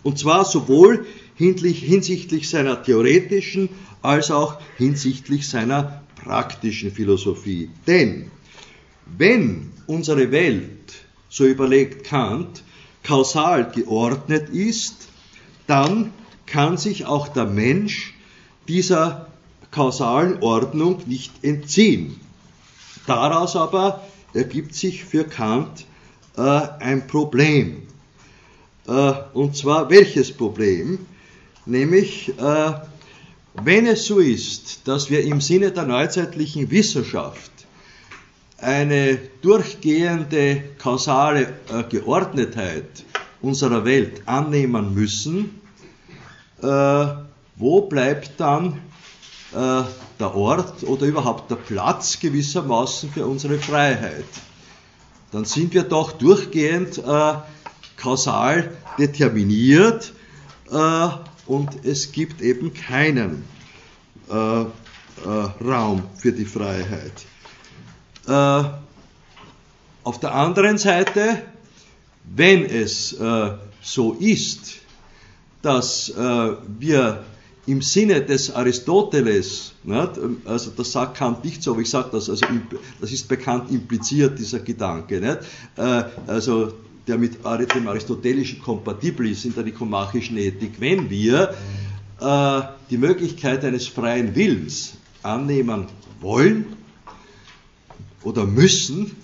Und 0.04 0.20
zwar 0.20 0.44
sowohl 0.44 1.06
hinsichtlich 1.38 2.50
seiner 2.50 2.82
theoretischen 2.82 3.70
als 4.02 4.32
auch 4.32 4.60
hinsichtlich 4.78 5.48
seiner 5.48 6.04
praktischen 6.24 6.92
Philosophie. 6.92 7.70
Denn 7.86 8.32
wenn 9.18 9.72
unsere 9.86 10.32
Welt, 10.32 10.96
so 11.30 11.46
überlegt 11.46 12.06
Kant, 12.06 12.64
kausal 13.04 13.72
geordnet 13.72 14.50
ist, 14.50 15.08
dann 15.68 16.12
kann 16.46 16.78
sich 16.78 17.06
auch 17.06 17.28
der 17.28 17.46
Mensch 17.46 18.14
dieser 18.68 19.28
kausalen 19.72 20.42
Ordnung 20.42 21.02
nicht 21.06 21.44
entziehen. 21.44 22.20
Daraus 23.06 23.56
aber 23.56 24.06
ergibt 24.34 24.74
sich 24.76 25.04
für 25.06 25.24
Kant 25.24 25.86
äh, 26.36 26.42
ein 26.42 27.08
Problem. 27.08 27.84
Äh, 28.88 29.14
und 29.34 29.56
zwar 29.56 29.90
welches 29.90 30.32
Problem? 30.32 31.00
Nämlich, 31.68 32.30
äh, 32.40 32.74
wenn 33.62 33.88
es 33.88 34.06
so 34.06 34.20
ist, 34.20 34.88
dass 34.88 35.10
wir 35.10 35.24
im 35.24 35.42
Sinne 35.42 35.72
der 35.72 35.84
neuzeitlichen 35.84 36.72
Wissenschaft 36.72 37.52
eine 38.58 39.20
durchgehende 39.42 40.64
kausale 40.78 41.54
äh, 41.70 41.84
Geordnetheit 41.90 43.04
unserer 43.42 43.84
Welt 43.84 44.22
annehmen 44.28 44.94
müssen, 44.94 45.62
äh, 46.62 47.06
wo 47.58 47.82
bleibt 47.82 48.40
dann 48.40 48.82
äh, 49.54 49.84
der 50.20 50.36
Ort 50.36 50.84
oder 50.84 51.06
überhaupt 51.06 51.52
der 51.52 51.58
Platz 51.58 52.18
gewissermaßen 52.22 53.12
für 53.12 53.26
unsere 53.26 53.60
Freiheit. 53.60 54.26
Dann 55.32 55.44
sind 55.44 55.74
wir 55.74 55.84
doch 55.84 56.14
durchgehend 56.14 56.98
äh, 57.00 57.34
kausal 57.98 58.72
determiniert 58.98 60.14
äh, 60.72 61.10
und 61.48 61.86
es 61.86 62.12
gibt 62.12 62.42
eben 62.42 62.74
keinen 62.74 63.44
äh, 64.30 64.62
äh 64.62 64.66
Raum 65.64 66.04
für 66.16 66.32
die 66.32 66.46
Freiheit. 66.46 67.14
Äh, 68.28 68.64
auf 70.04 70.20
der 70.20 70.34
anderen 70.34 70.78
Seite, 70.78 71.42
wenn 72.24 72.66
es 72.66 73.14
äh, 73.14 73.52
so 73.82 74.14
ist, 74.14 74.78
dass 75.62 76.14
wir 76.16 77.24
im 77.68 77.82
Sinne 77.82 78.22
des 78.22 78.56
Aristoteles, 78.56 79.74
nicht, 79.84 80.12
also 80.46 80.72
das 80.76 80.92
sagt 80.94 81.18
Kant 81.18 81.44
nicht 81.44 81.62
so, 81.62 81.72
aber 81.72 81.82
ich 81.82 81.90
sage 81.90 82.10
das, 82.14 82.30
also 82.30 82.46
das 83.02 83.12
ist 83.12 83.28
bekannt 83.28 83.70
impliziert, 83.70 84.40
dieser 84.40 84.60
Gedanke, 84.60 85.20
nicht, 85.20 85.40
äh, 85.76 86.04
also 86.26 86.74
der 87.08 87.18
mit 87.18 87.36
dem 87.44 87.88
Aristotelischen 87.88 88.62
kompatibel 88.62 89.30
ist 89.30 89.46
in 89.46 89.56
der 89.56 89.64
nikomachischen 89.64 90.38
Ethik, 90.38 90.74
wenn 90.80 91.10
wir 91.10 91.54
äh, 92.20 92.62
die 92.90 92.98
Möglichkeit 92.98 93.64
eines 93.64 93.88
freien 93.88 94.36
Willens 94.36 94.94
annehmen 95.24 95.88
wollen 96.20 96.66
oder 98.24 98.46
müssen, 98.46 99.16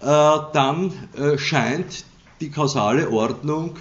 dann 0.00 0.92
scheint 1.38 2.04
die 2.40 2.50
kausale 2.50 3.10
Ordnung 3.10 3.76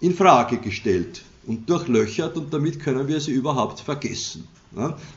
in 0.00 0.14
Frage 0.14 0.58
gestellt 0.58 1.22
und 1.46 1.68
durchlöchert 1.68 2.36
und 2.36 2.54
damit 2.54 2.80
können 2.80 3.08
wir 3.08 3.20
sie 3.20 3.32
überhaupt 3.32 3.80
vergessen. 3.80 4.46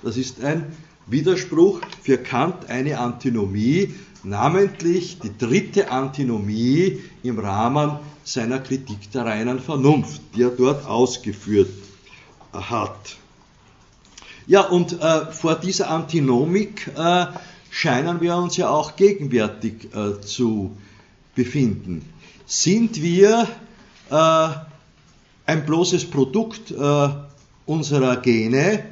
Das 0.01 0.17
ist 0.17 0.43
ein 0.43 0.65
Widerspruch, 1.07 1.81
für 2.01 2.17
Kant 2.17 2.69
eine 2.69 2.99
Antinomie, 2.99 3.93
namentlich 4.23 5.19
die 5.19 5.37
dritte 5.37 5.91
Antinomie 5.91 7.01
im 7.23 7.39
Rahmen 7.39 7.99
seiner 8.23 8.59
Kritik 8.59 9.11
der 9.11 9.25
reinen 9.25 9.59
Vernunft, 9.59 10.21
die 10.35 10.43
er 10.43 10.49
dort 10.49 10.85
ausgeführt 10.85 11.69
hat. 12.53 13.17
Ja, 14.47 14.61
und 14.61 15.01
äh, 15.01 15.25
vor 15.31 15.55
dieser 15.55 15.89
Antinomik 15.89 16.91
äh, 16.95 17.25
scheinen 17.69 18.21
wir 18.21 18.35
uns 18.35 18.57
ja 18.57 18.69
auch 18.69 18.95
gegenwärtig 18.95 19.89
äh, 19.95 20.21
zu 20.21 20.75
befinden. 21.35 22.07
Sind 22.45 23.01
wir 23.01 23.47
äh, 24.09 24.49
ein 25.45 25.65
bloßes 25.65 26.09
Produkt 26.09 26.71
äh, 26.71 27.09
unserer 27.65 28.17
Gene, 28.17 28.83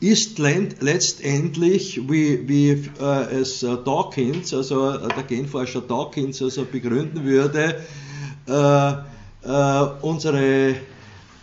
ist 0.00 0.38
letztendlich, 0.38 2.08
wie, 2.08 2.46
wie 2.48 2.70
äh, 3.00 3.40
es 3.40 3.62
äh, 3.62 3.76
Dawkins, 3.82 4.52
also 4.52 4.90
äh, 4.90 5.08
der 5.08 5.22
Genforscher 5.22 5.80
Dawkins, 5.80 6.42
also 6.42 6.66
begründen 6.66 7.24
würde, 7.24 7.82
äh, 8.46 8.92
äh, 9.42 9.86
unsere 10.02 10.70
äh, 10.70 10.76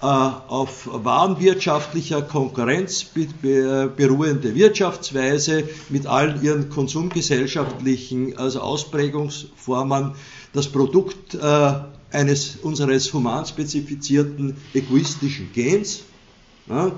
auf 0.01 0.87
warenwirtschaftlicher 0.91 2.21
Konkurrenz 2.21 3.05
beruhende 3.05 4.53
Wirtschaftsweise 4.53 5.63
mit 5.89 6.05
allen 6.05 6.43
ihren 6.43 6.69
konsumgesellschaftlichen 6.69 8.37
also 8.37 8.59
Ausprägungsformen 8.59 10.11
das 10.51 10.67
Produkt 10.67 11.37
eines 12.11 12.57
unseres 12.57 13.13
humanspezifizierten 13.13 14.57
egoistischen 14.73 15.51
Gens. 15.53 16.01
Ja, 16.67 16.91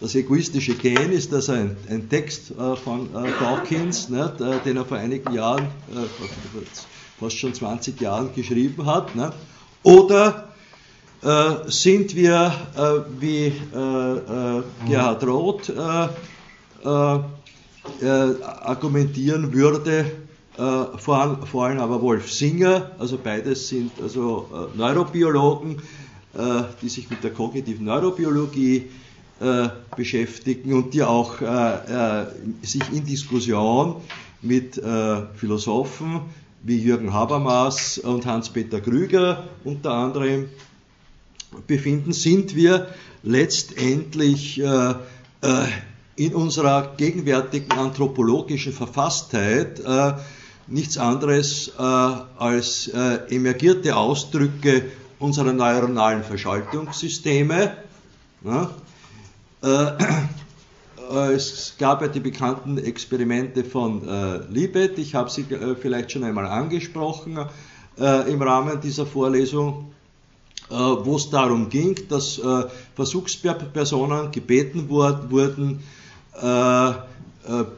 das 0.00 0.14
egoistische 0.14 0.74
Gen 0.74 1.10
ist 1.12 1.32
also 1.32 1.52
ein, 1.52 1.76
ein 1.88 2.08
Text 2.08 2.50
äh, 2.50 2.76
von 2.76 3.06
äh, 3.14 3.30
Dawkins, 3.40 4.08
nicht, 4.08 4.40
äh, 4.40 4.60
den 4.64 4.76
er 4.76 4.84
vor 4.84 4.98
einigen 4.98 5.32
Jahren, 5.32 5.64
äh, 5.64 6.06
fast 7.18 7.38
schon 7.38 7.54
20 7.54 7.98
Jahren 8.00 8.34
geschrieben 8.34 8.84
hat. 8.84 9.16
Nicht? 9.16 9.32
Oder 9.82 10.48
äh, 11.22 11.70
sind 11.70 12.14
wir, 12.14 12.52
äh, 12.76 13.20
wie 13.20 13.52
Gerhard 14.86 15.26
Roth 15.26 15.72
argumentieren 18.02 19.52
würde, 19.52 20.04
vor 20.98 21.16
allem, 21.20 21.46
vor 21.46 21.66
allem 21.66 21.78
aber 21.78 22.02
Wolf 22.02 22.32
Singer, 22.32 22.90
also 22.98 23.18
beides 23.22 23.68
sind 23.68 23.92
also 24.02 24.70
Neurobiologen, 24.74 25.80
die 26.82 26.88
sich 26.88 27.10
mit 27.10 27.22
der 27.22 27.32
kognitiven 27.32 27.84
Neurobiologie 27.84 28.88
äh, 29.40 29.68
beschäftigen 29.94 30.72
und 30.72 30.94
die 30.94 31.02
auch 31.02 31.42
äh, 31.42 32.22
äh, 32.22 32.26
sich 32.62 32.82
in 32.90 33.04
Diskussion 33.04 33.96
mit 34.40 34.78
äh, 34.78 35.26
Philosophen 35.34 36.22
wie 36.62 36.78
Jürgen 36.78 37.12
Habermas 37.12 37.98
und 37.98 38.24
Hans-Peter 38.24 38.80
Krüger 38.80 39.44
unter 39.62 39.92
anderem 39.92 40.48
befinden, 41.66 42.12
sind 42.12 42.56
wir 42.56 42.88
letztendlich 43.22 44.58
äh, 44.60 44.94
in 46.16 46.34
unserer 46.34 46.94
gegenwärtigen 46.96 47.72
anthropologischen 47.72 48.72
Verfasstheit 48.72 49.82
nichts 50.66 50.98
anderes 50.98 51.76
als 51.76 52.88
emergierte 52.88 53.94
Ausdrücke 53.94 54.86
unserer 55.18 55.52
neuronalen 55.52 56.24
Verschaltungssysteme. 56.24 57.76
Ja, 58.44 58.62
äh, 58.62 58.64
äh, 58.64 58.68
es 61.34 61.74
gab 61.78 62.02
ja 62.02 62.08
die 62.08 62.20
bekannten 62.20 62.78
Experimente 62.78 63.64
von 63.64 64.06
äh, 64.06 64.38
Libet, 64.50 64.98
ich 64.98 65.14
habe 65.14 65.30
sie 65.30 65.44
vielleicht 65.80 66.12
schon 66.12 66.24
einmal 66.24 66.46
angesprochen 66.46 67.38
im 67.98 68.42
Rahmen 68.42 68.78
dieser 68.82 69.06
Vorlesung, 69.06 69.90
wo 70.68 71.16
es 71.16 71.30
darum 71.30 71.70
ging, 71.70 71.98
dass 72.10 72.38
Versuchspersonen 72.94 74.32
gebeten 74.32 74.90
wurden, 74.90 75.82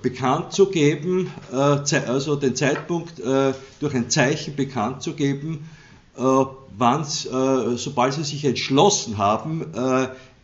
bekannt 0.03 0.53
zu 0.53 0.71
geben, 0.71 1.31
also 1.53 2.35
den 2.35 2.57
Zeitpunkt 2.57 3.23
durch 3.79 3.95
ein 3.95 4.11
Zeichen 4.11 4.57
bekannt 4.57 5.03
zu 5.03 5.13
geben, 5.13 5.71
wann, 6.17 7.05
sobald 7.05 8.15
sie 8.15 8.25
sich 8.25 8.45
entschlossen 8.45 9.19
haben, 9.19 9.67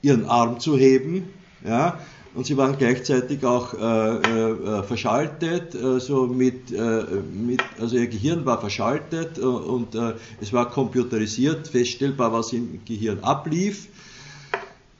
ihren 0.05 0.27
Arm 0.27 0.61
zu 0.61 0.77
heben. 0.77 1.29
Ja, 1.67 1.99
und 2.35 2.47
sie 2.47 2.57
waren 2.57 2.77
gleichzeitig 2.77 3.45
auch 3.45 3.75
äh, 3.75 3.79
äh, 3.79 4.83
verschaltet, 4.83 5.77
also 5.77 6.27
mit, 6.27 6.73
äh, 6.73 7.05
mit, 7.33 7.63
also 7.81 7.97
ihr 7.97 8.09
Gehirn 8.09 8.45
war 8.45 8.61
verschaltet 8.61 9.39
äh, 9.39 9.43
und 9.43 9.95
äh, 9.95 10.15
es 10.41 10.53
war 10.53 10.69
computerisiert, 10.69 11.69
feststellbar, 11.69 12.33
was 12.33 12.53
im 12.53 12.81
Gehirn 12.85 13.21
ablief. 13.21 13.87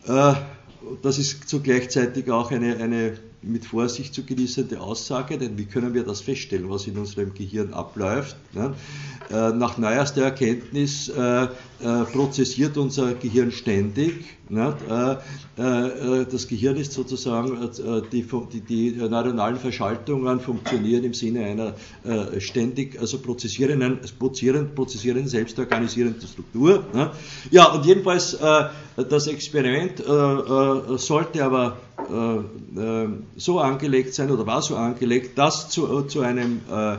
Äh, 0.07 0.35
das 1.03 1.19
ist 1.19 1.49
so 1.49 1.61
gleichzeitig 1.61 2.31
auch 2.31 2.53
eine, 2.53 2.77
eine 2.77 3.19
mit 3.43 3.67
Vorsicht 3.67 4.15
zu 4.15 4.25
genießende 4.25 4.81
Aussage, 4.81 5.37
denn 5.37 5.59
wie 5.59 5.67
können 5.67 5.93
wir 5.93 6.05
das 6.05 6.21
feststellen, 6.21 6.71
was 6.71 6.87
in 6.87 6.97
unserem 6.97 7.35
Gehirn 7.35 7.75
abläuft? 7.75 8.37
Ne? 8.55 8.75
Äh, 9.31 9.51
nach 9.51 9.77
neuester 9.77 10.23
Erkenntnis 10.23 11.09
äh, 11.85 12.03
äh, 12.03 12.05
prozessiert 12.05 12.77
unser 12.77 13.15
Gehirn 13.15 13.53
ständig. 13.53 14.25
Ne? 14.49 14.75
Das 15.57 16.49
Gehirn 16.49 16.77
ist 16.77 16.93
sozusagen, 16.93 17.71
die, 18.13 18.27
die, 18.53 18.61
die 18.61 18.91
neuronalen 18.91 19.57
Verschaltungen 19.57 20.41
funktionieren 20.41 21.05
im 21.05 21.15
Sinne 21.15 21.45
einer 21.45 21.75
ständig, 22.41 23.01
also 23.01 23.19
prozessierenden, 23.19 24.01
prozessierenden, 24.19 24.75
prozessierenden 24.75 25.29
selbstorganisierenden 25.29 26.27
Struktur. 26.27 26.85
Ne? 26.93 27.11
Ja, 27.51 27.67
und 27.73 27.87
jedenfalls 27.87 28.37
das 28.97 29.27
Experiment 29.29 30.03
sollte 30.97 31.45
aber 31.45 31.79
so 33.37 33.61
angelegt 33.61 34.15
sein 34.15 34.31
oder 34.31 34.47
war 34.47 34.63
so 34.63 34.77
angelegt, 34.77 35.39
dass 35.39 35.71
zu, 35.71 36.03
zu 36.03 36.21
einem 36.21 36.61
äh, 36.71 36.97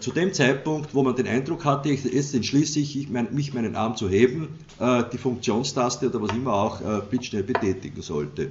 zu 0.00 0.10
dem 0.10 0.32
Zeitpunkt, 0.32 0.94
wo 0.94 1.02
man 1.02 1.14
den 1.14 1.28
Eindruck 1.28 1.64
hatte, 1.64 1.90
jetzt 1.90 2.34
entschließe 2.34 2.80
ich, 2.80 3.08
mich 3.08 3.54
meinen 3.54 3.76
Arm 3.76 3.96
zu 3.96 4.08
heben, 4.08 4.58
äh, 4.80 5.04
die 5.12 5.18
Funktionstaste 5.18 6.08
oder 6.08 6.20
was 6.20 6.32
immer 6.32 6.52
auch 6.52 6.80
äh, 6.80 7.00
blitzschnell 7.08 7.44
betätigen 7.44 8.02
sollte. 8.02 8.50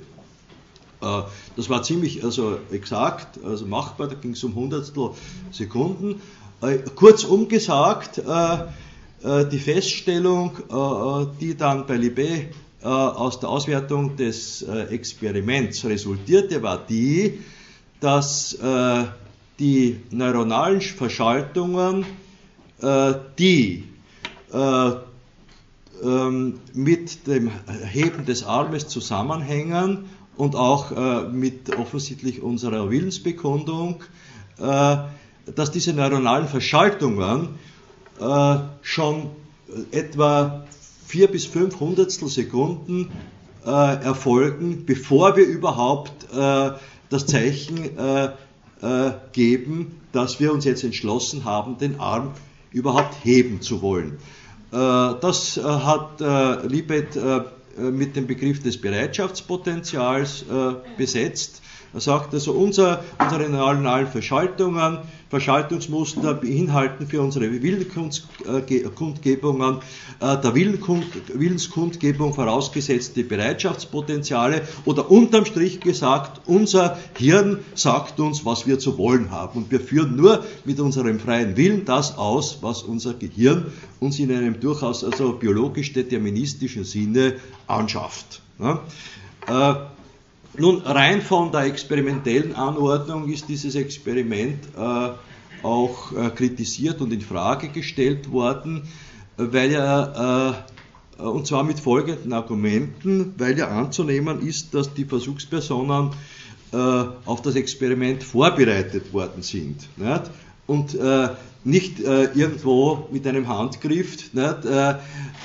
Das 1.00 1.70
war 1.70 1.84
ziemlich 1.84 2.24
also 2.24 2.58
exakt, 2.72 3.40
also 3.46 3.68
machbar, 3.68 4.08
da 4.08 4.16
ging 4.16 4.32
es 4.32 4.44
um 4.44 4.56
Hundertstel 4.56 5.12
Sekunden. 5.52 6.20
Kurzum 6.96 7.48
gesagt, 7.48 8.20
die 9.24 9.60
Feststellung, 9.60 10.58
die 11.40 11.56
dann 11.56 11.86
bei 11.86 11.98
Libet 11.98 12.48
aus 12.82 13.40
der 13.40 13.50
Auswertung 13.50 14.16
des 14.16 14.64
Experiments 14.64 15.86
resultierte, 15.86 16.64
war 16.64 16.84
die, 16.84 17.42
dass 18.00 18.58
die 19.60 20.00
neuronalen 20.12 20.82
Verschaltungen, 20.82 22.06
äh, 22.82 23.14
die 23.40 23.84
äh, 24.54 24.92
ähm, 26.04 26.60
mit 26.74 27.26
dem 27.26 27.50
Heben 27.92 28.26
des 28.26 28.44
Armes 28.44 28.88
zusammenhängen 28.88 30.06
und 30.36 30.56
auch 30.56 30.92
äh, 30.92 31.28
mit 31.30 31.76
offensichtlich 31.78 32.42
unserer 32.42 32.90
Willensbekundung, 32.90 34.04
dass 34.60 35.72
diese 35.72 35.94
neuronalen 35.94 36.48
Verschaltungen 36.48 37.50
schon 38.82 39.30
etwa 39.92 40.66
vier 41.06 41.28
bis 41.28 41.46
fünf 41.46 41.80
Hundertstel 41.80 42.28
Sekunden 42.28 43.12
erfolgen, 43.64 44.88
bevor 44.88 45.38
wir 45.38 45.46
überhaupt 45.46 46.12
das 46.34 47.26
Zeichen 47.26 47.98
äh, 47.98 48.30
geben, 49.34 50.00
dass 50.12 50.40
wir 50.40 50.54
uns 50.54 50.66
jetzt 50.66 50.84
entschlossen 50.84 51.46
haben, 51.46 51.78
den 51.78 52.00
Arm 52.00 52.34
überhaupt 52.72 53.16
heben 53.24 53.62
zu 53.62 53.82
wollen. 53.82 54.20
Äh, 54.72 54.76
das 54.76 55.58
äh, 55.58 55.64
hat 55.64 56.20
Libet 56.70 57.18
mit 57.78 58.16
dem 58.16 58.26
Begriff 58.26 58.64
des 58.64 58.82
Bereitschaftspotenzials 58.82 60.46
besetzt. 60.98 61.62
Er 61.94 62.02
sagt 62.02 62.34
also, 62.34 62.52
unser, 62.52 63.02
unsere 63.20 63.48
neuronalen 63.50 64.08
Verschaltungen, 64.08 64.98
Verschaltungsmuster 65.30 66.34
beinhalten 66.34 67.08
für 67.08 67.22
unsere 67.22 67.50
Willenskundgebungen 67.62 69.78
äh, 70.20 70.38
der 70.38 70.56
Willenskundgebung 70.56 72.34
vorausgesetzte 72.34 73.24
Bereitschaftspotenziale 73.24 74.62
oder 74.86 75.12
unterm 75.12 75.46
Strich 75.46 75.82
gesagt, 75.82 76.42
unser 76.46 76.98
Hirn 77.18 77.60
sagt 77.76 78.22
uns, 78.22 78.46
was 78.46 78.68
wir 78.68 78.80
zu 78.80 78.98
wollen 78.98 79.32
haben 79.32 79.60
und 79.60 79.72
wir 79.72 79.82
führen 79.82 80.16
nur 80.16 80.46
mit 80.64 80.80
unserem 80.80 81.20
freien 81.20 81.58
Willen 81.58 81.84
das 81.84 82.18
aus, 82.18 82.60
was 82.62 82.84
unser 82.84 83.14
Gehirn 83.14 83.66
uns 84.00 84.20
in 84.20 84.32
einem 84.32 84.58
durchaus 84.60 85.04
also 85.04 85.34
biologisch 85.34 85.94
deterministischen 85.94 86.86
Sinne 86.86 87.36
anschafft. 87.68 88.42
Ja? 88.60 88.82
Äh, 89.48 89.76
nun, 90.58 90.82
rein 90.82 91.22
von 91.22 91.52
der 91.52 91.62
experimentellen 91.62 92.56
Anordnung 92.56 93.30
ist 93.30 93.48
dieses 93.48 93.76
Experiment 93.76 94.60
äh, 94.78 95.10
auch 95.64 96.12
äh, 96.12 96.30
kritisiert 96.30 97.02
und 97.02 97.12
in 97.14 97.22
Frage 97.22 97.70
gestellt 97.70 98.32
worden, 98.32 98.84
weil 99.38 99.72
ja, 99.72 100.50
äh, 100.50 101.22
und 101.22 101.48
zwar 101.48 101.64
mit 101.64 101.80
folgenden 101.80 102.34
Argumenten, 102.34 103.34
weil 103.38 103.58
ja 103.58 103.68
anzunehmen 103.70 104.42
ist, 104.42 104.74
dass 104.74 104.94
die 104.94 105.06
Versuchspersonen 105.06 106.12
äh, 106.72 106.78
auf 106.78 107.42
das 107.42 107.56
Experiment 107.56 108.24
vorbereitet 108.24 109.14
worden 109.14 109.42
sind. 109.42 109.88
Nicht? 109.98 110.24
Und 110.68 110.96
äh, 110.96 111.30
nicht 111.68 112.00
äh, 112.00 112.26
irgendwo 112.34 113.08
mit 113.12 113.28
einem 113.28 113.48
Handgriff 113.48 114.34
nicht, 114.34 114.66
äh, 114.66 114.96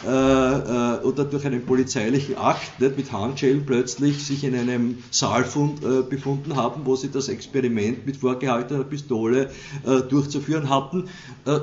äh, 0.04 0.08
äh, 0.08 1.00
oder 1.02 1.24
durch 1.24 1.44
einen 1.44 1.66
polizeilichen 1.66 2.38
Akt 2.38 2.80
nicht, 2.80 2.96
mit 2.96 3.12
Handschellen 3.12 3.66
plötzlich 3.66 4.24
sich 4.24 4.44
in 4.44 4.54
einem 4.54 4.98
Saal 5.10 5.44
fund, 5.44 5.82
äh, 5.84 6.02
befunden 6.02 6.54
haben, 6.54 6.82
wo 6.84 6.94
sie 6.94 7.10
das 7.10 7.28
Experiment 7.28 8.06
mit 8.06 8.16
vorgehaltener 8.16 8.84
Pistole 8.84 9.50
durchzuführen 10.08 10.68
hatten, 10.68 11.08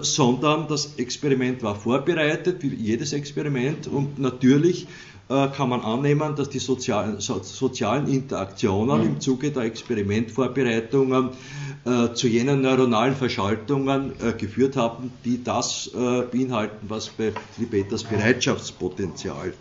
sondern 0.02 0.68
das 0.68 0.96
Experiment 0.98 1.64
war 1.64 1.76
vorbereitet, 1.76 2.58
wie 2.62 2.74
jedes 2.74 3.14
Experiment, 3.14 3.88
und 3.88 4.20
natürlich 4.20 4.88
kann 5.30 5.70
man 5.70 5.82
annehmen, 5.82 6.36
dass 6.36 6.50
die 6.50 6.58
sozialen, 6.58 7.20
sozialen 7.20 8.08
Interaktionen 8.08 9.04
im 9.04 9.22
Zuge 9.22 9.52
der 9.52 9.64
Experimentvorbereitungen 9.64 11.30
äh, 11.86 12.14
zu 12.14 12.28
jenen 12.28 12.62
neuronalen 12.62 13.16
Verschaltungen 13.16 14.14
äh, 14.22 14.34
geführt 14.34 14.76
haben, 14.76 15.12
die 15.24 15.44
das 15.44 15.90
äh, 15.94 16.24
beinhalten, 16.24 16.90
was 16.90 17.10
bei 17.10 17.32
Libeters 17.58 18.04
Bereitschaftspotenzial 18.04 19.54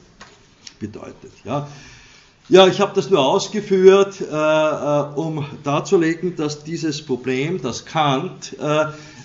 bedeutet. 0.80 1.32
Ja. 1.44 1.68
Ja, 2.48 2.66
ich 2.66 2.80
habe 2.80 2.92
das 2.94 3.10
nur 3.10 3.20
ausgeführt, 3.20 4.20
äh, 4.20 4.24
äh, 4.24 5.14
um 5.14 5.44
darzulegen, 5.64 6.34
dass 6.34 6.64
dieses 6.64 7.04
Problem, 7.04 7.60
das 7.60 7.84
Kant 7.84 8.56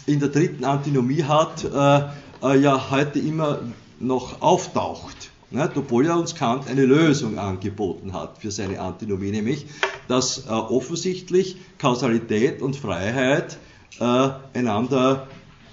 in 0.06 0.20
der 0.20 0.30
dritten 0.30 0.66
Antinomie 0.66 1.24
hat, 1.24 1.64
ja 1.64 2.92
heute 2.92 3.20
immer 3.20 3.60
noch 4.02 4.42
auftaucht. 4.42 5.32
Obwohl 5.54 6.08
er 6.08 6.18
uns 6.18 6.34
Kant 6.34 6.68
eine 6.68 6.86
Lösung 6.86 7.38
angeboten 7.38 8.14
hat 8.14 8.40
für 8.40 8.50
seine 8.50 8.80
Antinomie, 8.80 9.30
nämlich, 9.30 9.68
dass 10.08 10.48
äh, 10.48 10.50
offensichtlich 10.50 11.58
Kausalität 11.78 12.62
und 12.62 12.76
Freiheit 12.76 13.58
äh, 14.00 14.30
einander 14.54 15.28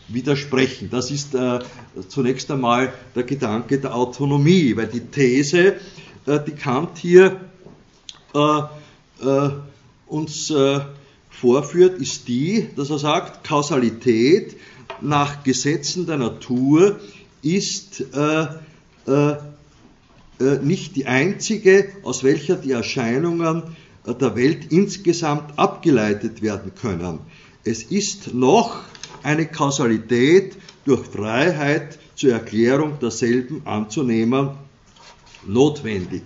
widersprechen. 0.09 0.91
Das 0.91 1.11
ist 1.11 1.35
äh, 1.35 1.61
zunächst 2.09 2.51
einmal 2.51 2.93
der 3.15 3.23
Gedanke 3.23 3.79
der 3.79 3.95
Autonomie, 3.95 4.77
weil 4.77 4.89
die 4.89 5.01
These, 5.01 5.77
äh, 6.27 6.41
die 6.47 6.53
Kant 6.53 6.99
hier 6.99 7.41
äh, 8.35 8.61
äh, 9.25 9.51
uns 10.07 10.53
vorführt, 11.31 11.99
ist 12.01 12.27
die, 12.27 12.69
dass 12.77 12.91
er 12.91 12.99
sagt, 12.99 13.47
Kausalität 13.47 14.57
nach 15.01 15.45
Gesetzen 15.45 16.05
der 16.05 16.19
Natur 16.19 16.99
ist 17.43 18.01
äh, 18.13 18.47
nicht 20.63 20.97
die 20.97 21.07
einzige, 21.07 21.89
aus 22.03 22.25
welcher 22.25 22.57
die 22.57 22.73
Erscheinungen 22.73 23.63
äh, 24.07 24.15
der 24.15 24.37
Welt 24.37 24.73
insgesamt 24.73 25.59
abgeleitet 25.59 26.43
werden 26.43 26.73
können. 26.75 27.21
Es 27.65 27.83
ist 27.83 28.35
noch 28.35 28.81
eine 29.23 29.47
Kausalität 29.47 30.57
durch 30.85 31.07
Freiheit 31.07 31.99
zur 32.15 32.33
Erklärung 32.33 32.99
derselben 33.01 33.67
anzunehmen 33.67 34.51
notwendig. 35.47 36.23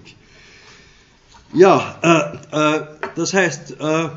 Ja, 1.52 1.98
äh, 2.52 2.76
äh, 2.76 2.86
das 3.14 3.32
heißt, 3.32 3.76
äh, 3.80 4.08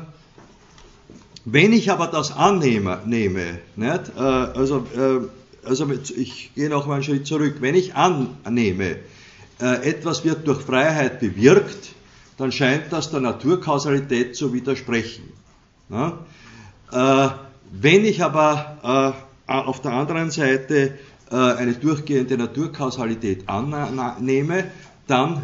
wenn 1.44 1.72
ich 1.72 1.90
aber 1.90 2.08
das 2.08 2.32
annehme, 2.32 3.00
nehme, 3.06 3.58
nicht, 3.76 4.12
äh, 4.16 4.20
also, 4.20 4.86
also 5.64 5.90
ich 6.16 6.52
gehe 6.54 6.68
noch 6.68 6.86
mal 6.86 6.94
einen 6.94 7.04
Schritt 7.04 7.26
zurück, 7.26 7.56
wenn 7.60 7.74
ich 7.74 7.94
annehme, 7.94 8.96
äh, 9.60 9.90
etwas 9.90 10.24
wird 10.24 10.46
durch 10.46 10.62
Freiheit 10.62 11.18
bewirkt, 11.18 11.90
dann 12.36 12.52
scheint 12.52 12.92
das 12.92 13.10
der 13.10 13.18
Naturkausalität 13.20 14.36
zu 14.36 14.52
widersprechen. 14.52 15.24
Äh, 15.90 17.28
wenn 17.72 18.04
ich 18.04 18.22
aber 18.22 19.16
äh, 19.48 19.52
auf 19.52 19.82
der 19.82 19.92
anderen 19.92 20.30
Seite 20.30 20.98
eine 21.30 21.74
durchgehende 21.74 22.38
Naturkausalität 22.38 23.50
annehme, 23.50 24.64
dann 25.06 25.42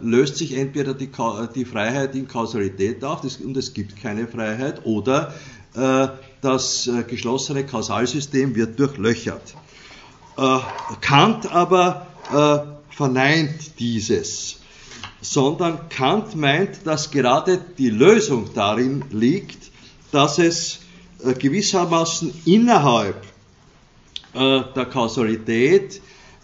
löst 0.00 0.36
sich 0.36 0.56
entweder 0.56 0.94
die, 0.94 1.10
die, 1.56 1.64
Freiheit 1.64 2.14
in 2.14 2.28
Kausalität 2.28 3.02
auf 3.02 3.22
und 3.44 3.56
es 3.56 3.74
gibt 3.74 4.00
keine 4.00 4.28
Freiheit 4.28 4.86
oder 4.86 5.34
das 6.40 6.88
geschlossene 7.08 7.66
Kausalsystem 7.66 8.54
wird 8.54 8.78
durchlöchert. 8.78 9.56
Kant 11.00 11.52
aber 11.52 12.06
verneint 12.94 13.78
dieses, 13.78 14.60
sondern 15.20 15.88
Kant 15.88 16.36
meint, 16.36 16.86
dass 16.86 17.10
gerade 17.10 17.58
die 17.78 17.90
Lösung 17.90 18.50
darin 18.54 19.04
liegt, 19.10 19.70
dass 20.12 20.38
es 20.38 20.80
äh, 21.24 21.34
gewissermaßen 21.34 22.32
innerhalb 22.44 23.16
äh, 24.34 24.60
der 24.74 24.86
Kausalität 24.86 26.00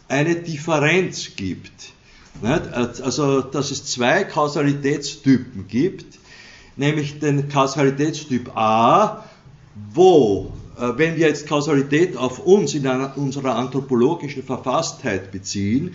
eine 0.09 0.37
Differenz 0.37 1.37
gibt. 1.37 1.93
Also, 2.43 3.43
dass 3.43 3.71
es 3.71 3.85
zwei 3.85 4.25
Kausalitätstypen 4.25 5.69
gibt, 5.69 6.19
nämlich 6.77 7.19
den 7.19 7.49
Kausalitätstyp 7.49 8.57
A, 8.57 9.25
wo, 9.93 10.53
äh, 10.79 10.93
wenn 10.97 11.17
wir 11.17 11.29
jetzt 11.29 11.47
Kausalität 11.47 12.17
auf 12.17 12.39
uns 12.39 12.75
in 12.75 12.87
unserer 12.87 13.57
anthropologischen 13.57 14.43
Verfasstheit 14.43 15.31
beziehen, 15.31 15.95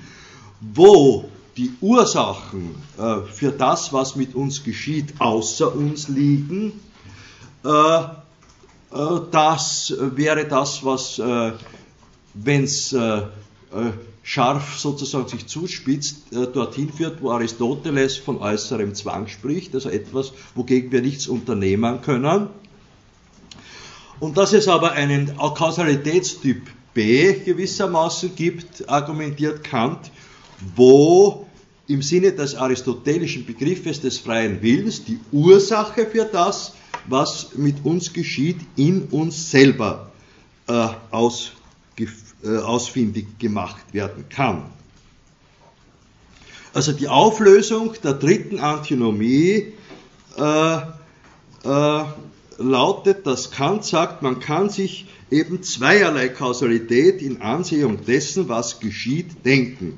wo 0.62 1.30
die 1.58 1.72
Ursachen 1.82 2.76
äh, 2.97 3.22
für 3.32 3.51
das, 3.51 3.93
was 3.93 4.16
mit 4.16 4.36
uns 4.36 4.64
geschieht, 4.64 5.14
außer 5.20 5.74
uns 5.74 6.08
liegen, 6.10 6.74
äh, 7.64 7.70
äh, 7.70 9.22
das 9.32 9.93
wäre 9.99 10.45
das, 10.45 10.84
was, 10.84 11.20
äh, 11.20 11.53
wenn 12.34 12.64
es 12.64 12.93
äh, 12.93 13.18
äh, 13.18 13.24
scharf 14.24 14.80
sozusagen 14.80 15.28
sich 15.28 15.45
zuspitzt, 15.45 16.24
dorthin 16.32 16.91
führt, 16.91 17.22
wo 17.22 17.30
Aristoteles 17.30 18.18
von 18.18 18.39
äußerem 18.39 18.95
Zwang 18.95 19.28
spricht, 19.28 19.76
also 19.76 19.89
etwas, 19.89 20.34
wogegen 20.56 20.91
wir 20.91 21.03
nichts 21.03 21.28
unternehmen 21.28 22.01
können. 22.01 22.47
Und 24.20 24.36
dass 24.36 24.53
es 24.53 24.68
aber 24.68 24.93
einen 24.93 25.38
Kausalitätstyp 25.38 26.64
B 26.95 27.34
gewissermaßen 27.34 28.36
gibt, 28.36 28.89
argumentiert 28.89 29.64
Kant, 29.64 30.10
wo 30.76 31.45
im 31.88 32.01
Sinne 32.01 32.32
des 32.32 32.56
aristotelischen 32.56 33.45
Begriffes 33.45 34.01
des 34.01 34.18
freien 34.18 34.62
Willens 34.62 35.03
die 35.03 35.20
Ursache 35.32 36.08
für 36.08 36.26
das, 36.26 36.74
was 37.08 37.56
mit 37.56 37.86
uns 37.86 38.14
geschieht, 38.14 38.58
in 38.76 39.03
uns 39.03 39.51
selber 39.51 40.12
äh, 40.68 40.88
aus, 41.12 41.51
äh, 42.43 42.58
ausfindig 42.58 43.38
gemacht 43.38 43.93
werden 43.93 44.28
kann. 44.30 44.64
Also 46.74 46.91
die 46.91 47.08
Auflösung 47.08 47.93
der 48.03 48.14
dritten 48.14 48.60
Antinomie 48.60 49.74
äh, 50.38 50.78
äh, 51.64 52.06
lautet, 52.58 53.28
dass 53.28 53.51
Kant 53.51 53.86
sagt, 53.86 54.24
man 54.24 54.39
kann 54.39 54.70
sich 54.70 55.06
eben 55.30 55.62
zweierlei 55.62 56.30
Kausalität 56.30 57.22
in 57.22 57.41
Ansehung 57.41 58.03
dessen, 58.06 58.49
was 58.49 58.80
geschieht, 58.80 59.45
denken 59.45 59.97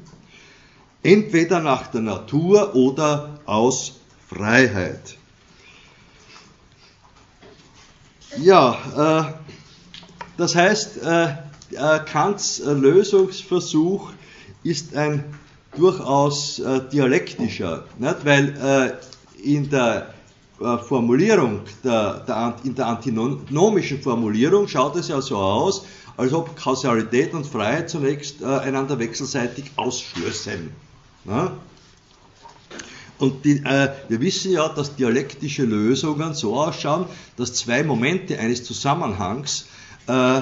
entweder 1.07 1.61
nach 1.61 1.87
der 1.87 2.01
Natur 2.01 2.75
oder 2.75 3.39
aus 3.45 4.01
Freiheit. 4.27 5.17
Ja, 8.41 9.31
äh, 9.31 9.33
das 10.35 10.53
heißt, 10.55 11.01
äh, 11.01 11.27
äh 11.71 11.99
Kants 12.05 12.59
äh, 12.59 12.73
Lösungsversuch 12.73 14.11
ist 14.63 14.97
ein 14.97 15.23
durchaus 15.77 16.59
äh, 16.59 16.81
dialektischer, 16.91 17.85
nicht? 17.97 18.25
weil 18.25 18.99
in 19.41 19.69
der 19.69 20.13
Formulierung, 20.59 21.61
der, 21.83 22.25
der, 22.27 22.55
in 22.63 22.75
der 22.75 22.87
antinomischen 22.87 24.01
Formulierung 24.01 24.67
schaut 24.67 24.95
es 24.95 25.07
ja 25.07 25.21
so 25.21 25.37
aus, 25.37 25.85
als 26.17 26.33
ob 26.33 26.57
Kausalität 26.57 27.33
und 27.33 27.45
Freiheit 27.45 27.91
zunächst 27.91 28.43
einander 28.43 28.97
wechselseitig 28.97 29.65
ausschlössen. 29.75 30.71
Und 33.19 33.45
die, 33.45 33.63
äh, 33.63 33.89
wir 34.09 34.21
wissen 34.21 34.51
ja, 34.51 34.69
dass 34.69 34.95
dialektische 34.95 35.63
Lösungen 35.63 36.33
so 36.33 36.55
ausschauen, 36.55 37.05
dass 37.35 37.53
zwei 37.53 37.83
Momente 37.83 38.37
eines 38.39 38.63
Zusammenhangs 38.63 39.67
äh, 40.07 40.41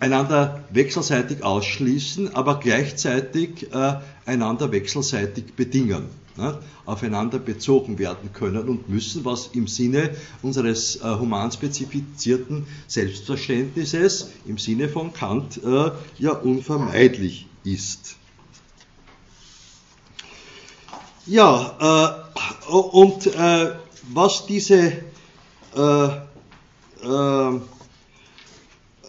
einander 0.00 0.64
wechselseitig 0.70 1.42
ausschließen, 1.42 2.34
aber 2.34 2.60
gleichzeitig 2.60 3.72
äh, 3.72 3.96
einander 4.26 4.72
wechselseitig 4.72 5.54
bedingen 5.54 6.06
ne, 6.36 6.58
aufeinander 6.84 7.38
bezogen 7.38 7.98
werden 7.98 8.32
können 8.32 8.68
und 8.68 8.88
müssen, 8.88 9.24
was 9.24 9.48
im 9.52 9.66
Sinne 9.66 10.10
unseres 10.42 10.96
äh, 10.96 11.02
humanspezifizierten 11.02 12.66
Selbstverständnisses, 12.86 14.30
im 14.46 14.58
Sinne 14.58 14.88
von 14.88 15.12
Kant, 15.12 15.60
äh, 15.64 15.90
ja 16.18 16.32
unvermeidlich 16.32 17.46
ist. 17.64 18.16
Ja, 21.26 22.26
äh, 22.68 22.70
und 22.70 23.26
äh, 23.26 23.72
was 24.12 24.44
diese 24.46 24.92
äh, 25.74 26.06
äh, 27.02 27.60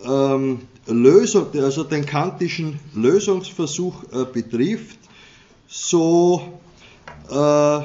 ähm, 0.06 0.62
Lösung, 0.88 1.48
also 1.56 1.84
den 1.84 2.06
kantischen 2.06 2.80
Lösungsversuch 2.94 4.04
betrifft, 4.32 5.00
so 5.68 6.60
äh, 7.30 7.80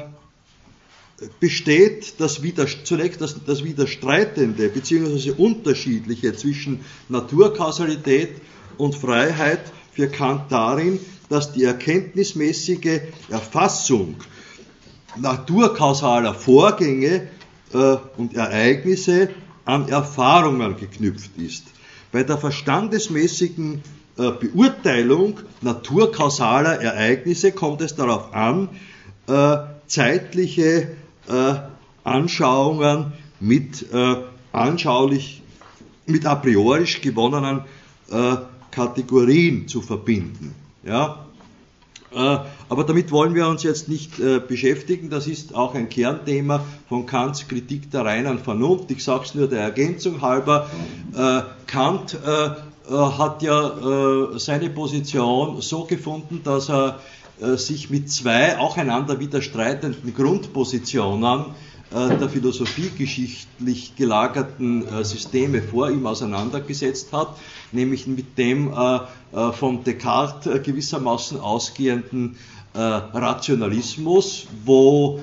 besteht 1.40 2.20
das 2.20 2.40
zunächst 2.84 3.20
das, 3.20 3.36
das 3.44 3.64
Widerstreitende 3.64 4.68
bzw. 4.68 5.32
Unterschiedliche 5.32 6.34
zwischen 6.34 6.84
Naturkausalität 7.08 8.32
und 8.76 8.94
Freiheit 8.94 9.60
für 9.92 10.08
Kant 10.08 10.52
darin, 10.52 11.00
dass 11.30 11.52
die 11.52 11.64
erkenntnismäßige 11.64 13.00
Erfassung 13.30 14.16
naturkausaler 15.16 16.34
Vorgänge 16.34 17.28
äh, 17.72 17.96
und 18.16 18.34
Ereignisse 18.34 19.30
an 19.64 19.88
Erfahrungen 19.88 20.76
geknüpft 20.76 21.30
ist. 21.38 21.64
Bei 22.12 22.24
der 22.24 22.36
verstandesmäßigen 22.36 23.82
äh, 24.18 24.30
Beurteilung 24.32 25.38
naturkausaler 25.60 26.80
Ereignisse 26.80 27.52
kommt 27.52 27.80
es 27.80 27.94
darauf 27.94 28.34
an, 28.34 28.68
äh, 29.26 29.56
zeitliche 29.86 30.96
Anschauungen 32.02 33.12
mit 33.38 33.86
anschaulich, 34.50 35.42
mit 36.06 36.26
a 36.26 36.34
priorisch 36.34 37.00
gewonnenen 37.00 37.62
Kategorien 38.72 39.68
zu 39.68 39.80
verbinden. 39.80 40.54
Ja? 40.84 41.24
Äh, 42.12 42.38
aber 42.68 42.84
damit 42.84 43.12
wollen 43.12 43.34
wir 43.34 43.46
uns 43.48 43.62
jetzt 43.62 43.88
nicht 43.88 44.18
äh, 44.18 44.40
beschäftigen. 44.40 45.10
Das 45.10 45.26
ist 45.26 45.54
auch 45.54 45.74
ein 45.74 45.88
Kernthema 45.88 46.64
von 46.88 47.06
Kants 47.06 47.46
Kritik 47.46 47.90
der 47.90 48.04
reinen 48.04 48.38
Vernunft. 48.38 48.90
Ich 48.90 49.04
sage 49.04 49.24
es 49.24 49.34
nur 49.34 49.48
der 49.48 49.60
Ergänzung 49.60 50.20
halber. 50.20 50.68
Kant 51.66 52.18
hat 52.90 53.42
ja 53.42 54.38
seine 54.38 54.70
Position 54.70 55.60
so 55.60 55.84
gefunden, 55.84 56.40
dass 56.42 56.68
er 56.68 56.98
äh, 57.40 57.56
sich 57.56 57.88
mit 57.88 58.10
zwei 58.10 58.58
auch 58.58 58.76
einander 58.76 59.18
widerstreitenden 59.18 60.14
Grundpositionen 60.14 61.40
äh, 61.40 61.44
der 61.92 62.28
philosophiegeschichtlich 62.28 63.96
gelagerten 63.96 64.86
äh, 64.86 65.04
Systeme 65.04 65.60
vor 65.60 65.90
ihm 65.90 66.06
auseinandergesetzt 66.06 67.12
hat, 67.12 67.36
nämlich 67.72 68.06
mit 68.06 68.38
dem 68.38 68.72
von 69.52 69.84
Descartes 69.84 70.62
gewissermaßen 70.64 71.38
ausgehenden 71.38 72.36
Rationalismus, 72.74 74.46
wo 74.64 75.20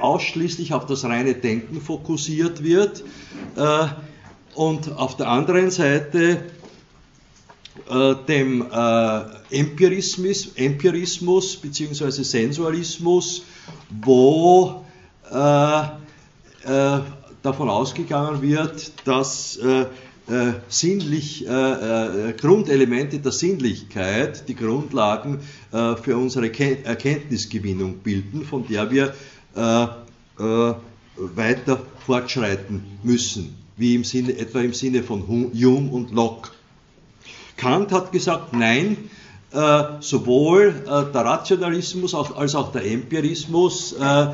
ausschließlich 0.00 0.72
auf 0.72 0.86
das 0.86 1.04
reine 1.04 1.34
Denken 1.34 1.80
fokussiert 1.80 2.62
wird 2.62 3.02
und 4.54 4.96
auf 4.96 5.16
der 5.16 5.28
anderen 5.28 5.70
Seite 5.70 6.44
äh, 7.90 8.14
dem 8.28 8.64
äh, 8.70 9.20
Empirismus, 9.50 10.52
Empirismus 10.54 11.56
bzw. 11.56 12.22
Sensualismus, 12.22 13.42
wo 13.90 14.66
äh, 14.66 14.84
äh, 14.84 14.93
davon 17.42 17.68
ausgegangen 17.68 18.42
wird, 18.42 18.92
dass 19.04 19.56
äh, 19.56 19.86
äh, 20.26 20.52
sinnlich, 20.68 21.44
Grundelemente 22.40 23.18
der 23.18 23.32
Sinnlichkeit 23.32 24.48
die 24.48 24.54
Grundlagen 24.54 25.40
für 25.70 26.16
unsere 26.16 26.46
Erkenntnisgewinnung 26.46 27.98
bilden, 27.98 28.44
von 28.44 28.66
der 28.66 28.90
wir 28.90 29.14
weiter 31.16 31.80
fortschreiten 32.06 32.82
müssen, 33.02 33.54
wie 33.76 33.94
im 33.94 34.04
Sinne, 34.04 34.38
etwa 34.38 34.60
im 34.60 34.74
Sinne 34.74 35.02
von 35.02 35.26
Hume 35.28 35.90
und 35.90 36.10
Locke. 36.12 36.50
Kant 37.56 37.92
hat 37.92 38.12
gesagt, 38.12 38.52
nein, 38.52 38.96
äh, 39.52 39.84
sowohl 40.00 40.74
äh, 40.84 41.12
der 41.12 41.24
Rationalismus 41.24 42.14
als 42.14 42.54
auch 42.54 42.72
der 42.72 42.84
Empirismus 42.84 43.92
äh, 43.92 44.04
äh, 44.04 44.22
äh, 44.22 44.32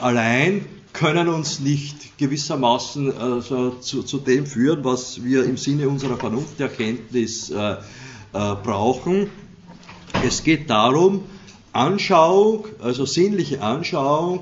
allein 0.00 0.64
können 0.92 1.28
uns 1.28 1.60
nicht 1.60 2.18
gewissermaßen 2.18 3.16
also 3.18 3.70
zu, 3.80 4.02
zu, 4.02 4.18
dem 4.18 4.46
führen, 4.46 4.84
was 4.84 5.24
wir 5.24 5.44
im 5.44 5.56
Sinne 5.56 5.88
unserer 5.88 6.16
Vernunfterkenntnis 6.16 7.52
brauchen. 8.32 9.30
Es 10.24 10.44
geht 10.44 10.70
darum, 10.70 11.24
Anschauung, 11.72 12.66
also 12.82 13.06
sinnliche 13.06 13.62
Anschauung 13.62 14.40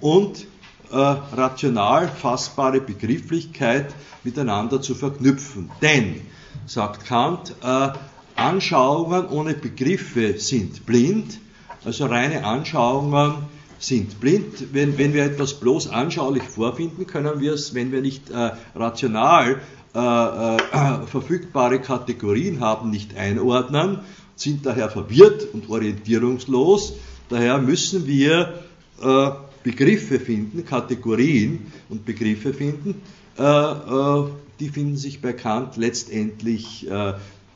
und 0.00 0.46
äh, 0.90 0.96
rational 0.96 2.08
fassbare 2.08 2.80
Begrifflichkeit 2.80 3.94
miteinander 4.24 4.82
zu 4.82 4.94
verknüpfen. 4.94 5.70
Denn, 5.80 6.20
sagt 6.66 7.06
Kant, 7.06 7.54
äh, 7.62 7.88
Anschauungen 8.36 9.26
ohne 9.28 9.54
Begriffe 9.54 10.38
sind 10.38 10.84
blind, 10.84 11.38
also 11.86 12.06
reine 12.06 12.44
Anschauungen 12.44 13.34
sind 13.78 14.20
blind. 14.20 14.74
Wenn, 14.74 14.98
wenn 14.98 15.14
wir 15.14 15.24
etwas 15.24 15.54
bloß 15.54 15.88
anschaulich 15.88 16.42
vorfinden, 16.42 17.06
können 17.06 17.38
wir 17.38 17.52
es, 17.52 17.74
wenn 17.74 17.92
wir 17.92 18.00
nicht 18.00 18.28
äh, 18.30 18.50
rational 18.74 19.60
äh, 19.94 19.98
äh, 19.98 21.06
verfügbare 21.06 21.80
Kategorien 21.80 22.58
haben, 22.58 22.90
nicht 22.90 23.16
einordnen, 23.16 24.00
sind 24.34 24.66
daher 24.66 24.90
verwirrt 24.90 25.46
und 25.54 25.70
orientierungslos. 25.70 26.94
Daher 27.28 27.58
müssen 27.58 28.06
wir 28.08 28.64
äh, 29.00 29.30
Begriffe 29.62 30.18
finden, 30.18 30.64
Kategorien 30.64 31.70
und 31.88 32.04
Begriffe 32.04 32.52
finden, 32.52 33.00
äh, 33.38 33.42
äh, 33.42 34.24
die 34.58 34.70
finden 34.70 34.96
sich 34.96 35.20
bei 35.20 35.34
Kant 35.34 35.76
letztendlich 35.76 36.86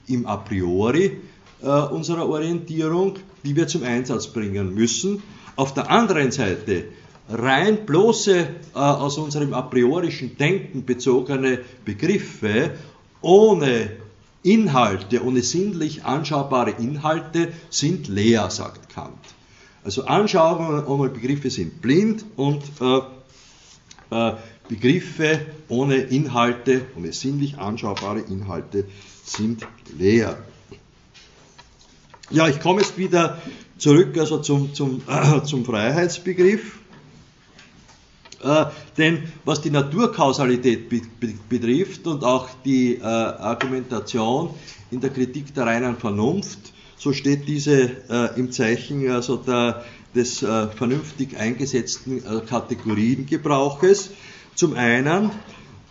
im 0.07 0.26
A 0.26 0.37
priori 0.37 1.16
unserer 1.62 2.28
Orientierung, 2.28 3.16
die 3.44 3.54
wir 3.54 3.66
zum 3.68 3.82
Einsatz 3.82 4.28
bringen 4.28 4.74
müssen. 4.74 5.22
Auf 5.56 5.74
der 5.74 5.90
anderen 5.90 6.30
Seite 6.30 6.84
rein 7.28 7.86
bloße 7.86 8.46
aus 8.74 9.18
unserem 9.18 9.52
a 9.54 9.62
priorischen 9.62 10.36
Denken 10.36 10.84
bezogene 10.84 11.61
Begriffe 11.84 12.72
ohne 13.20 13.90
Inhalte, 14.42 15.22
ohne 15.24 15.42
sinnlich 15.42 16.04
anschaubare 16.04 16.70
Inhalte 16.70 17.52
sind 17.68 18.08
leer, 18.08 18.48
sagt 18.50 18.88
Kant. 18.88 19.18
Also 19.84 20.04
Anschauungen 20.04 20.86
ohne 20.86 21.11
Begriffe 21.11 21.50
sind 21.50 21.80
blind 21.82 22.24
und 22.36 22.62
äh, 22.80 23.00
äh, 24.11 24.34
Begriffe 24.68 25.46
ohne 25.68 25.96
Inhalte, 25.96 26.82
ohne 26.96 27.12
sinnlich 27.12 27.58
anschaubare 27.58 28.20
Inhalte 28.20 28.84
sind 29.24 29.66
leer. 29.98 30.38
Ja, 32.33 32.47
ich 32.47 32.61
komme 32.61 32.81
jetzt 32.81 32.97
wieder 32.97 33.39
zurück 33.76 34.16
also 34.16 34.39
zum, 34.39 34.72
zum, 34.72 35.03
äh, 35.09 35.43
zum 35.45 35.64
Freiheitsbegriff. 35.64 36.78
Äh, 38.43 38.66
denn 38.97 39.24
was 39.45 39.61
die 39.61 39.70
Naturkausalität 39.70 40.89
be 40.89 41.03
be 41.18 41.35
betrifft 41.49 42.07
und 42.07 42.22
auch 42.22 42.49
die 42.64 42.95
äh, 42.95 43.03
Argumentation 43.03 44.55
in 44.93 45.01
der 45.01 45.11
Kritik 45.11 45.53
der 45.55 45.66
reinen 45.66 45.97
Vernunft, 45.97 46.72
so 46.97 47.12
steht 47.12 47.49
diese 47.49 47.91
äh, 48.09 48.39
im 48.39 48.53
Zeichen 48.53 49.11
also 49.11 49.37
der, 49.37 49.85
des 50.14 50.43
äh, 50.43 50.68
vernünftig 50.68 51.37
eingesetzten 51.37 52.18
äh, 52.18 52.41
Kategoriengebrauches. 52.49 54.11
Zum 54.55 54.74
einen, 54.74 55.31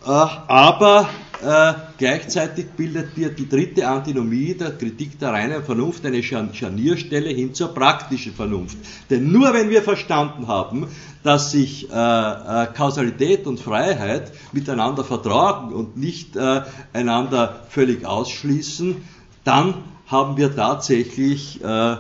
aber 0.03 1.09
äh, 1.41 1.73
gleichzeitig 1.97 2.65
bildet 2.71 3.15
dir 3.15 3.29
die 3.29 3.47
dritte 3.47 3.87
Antinomie 3.87 4.55
der 4.55 4.71
Kritik 4.71 5.19
der 5.19 5.29
reinen 5.29 5.63
Vernunft 5.63 6.05
eine 6.05 6.21
Scharnierstelle 6.21 7.29
hin 7.29 7.53
zur 7.53 7.73
praktischen 7.73 8.33
Vernunft. 8.33 8.77
Denn 9.09 9.31
nur 9.31 9.53
wenn 9.53 9.69
wir 9.69 9.81
verstanden 9.81 10.47
haben, 10.47 10.87
dass 11.23 11.51
sich 11.51 11.89
äh, 11.89 11.93
äh, 11.93 12.67
Kausalität 12.75 13.47
und 13.47 13.59
Freiheit 13.59 14.33
miteinander 14.51 15.05
vertragen 15.05 15.73
und 15.73 15.95
nicht 15.95 16.35
äh, 16.35 16.61
einander 16.91 17.63
völlig 17.69 18.05
ausschließen, 18.05 18.97
dann 19.45 19.75
haben 20.07 20.35
wir 20.35 20.53
tatsächlich 20.53 21.63
äh, 21.63 21.93
äh, 21.93 21.97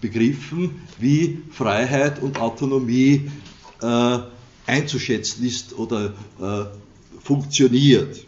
begriffen, 0.00 0.82
wie 0.98 1.42
Freiheit 1.52 2.20
und 2.20 2.40
Autonomie 2.40 3.30
einzuschätzen 4.64 5.44
ist 5.44 5.76
oder 5.76 6.12
funktioniert. 7.24 8.24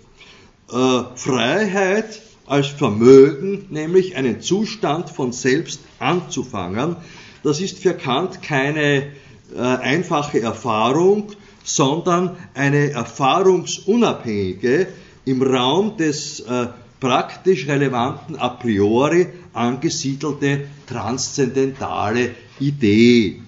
Äh, 0.75 1.05
Freiheit 1.15 2.21
als 2.47 2.67
Vermögen, 2.67 3.67
nämlich 3.71 4.17
einen 4.17 4.41
Zustand 4.41 5.09
von 5.09 5.31
selbst 5.31 5.79
anzufangen, 6.01 6.97
das 7.45 7.61
ist 7.61 7.79
für 7.79 7.95
Kant 7.95 8.43
keine 8.43 9.13
äh, 9.55 9.61
einfache 9.61 10.41
Erfahrung, 10.41 11.29
sondern 11.63 12.37
eine 12.55 12.91
erfahrungsunabhängige, 12.91 14.89
im 15.25 15.43
Raum 15.43 15.97
des 15.97 16.41
äh, 16.41 16.67
praktisch 16.99 17.69
relevanten 17.69 18.35
a 18.37 18.49
priori 18.49 19.29
angesiedelte 19.53 20.65
transzendentale 20.89 22.31
Idee. 22.59 23.44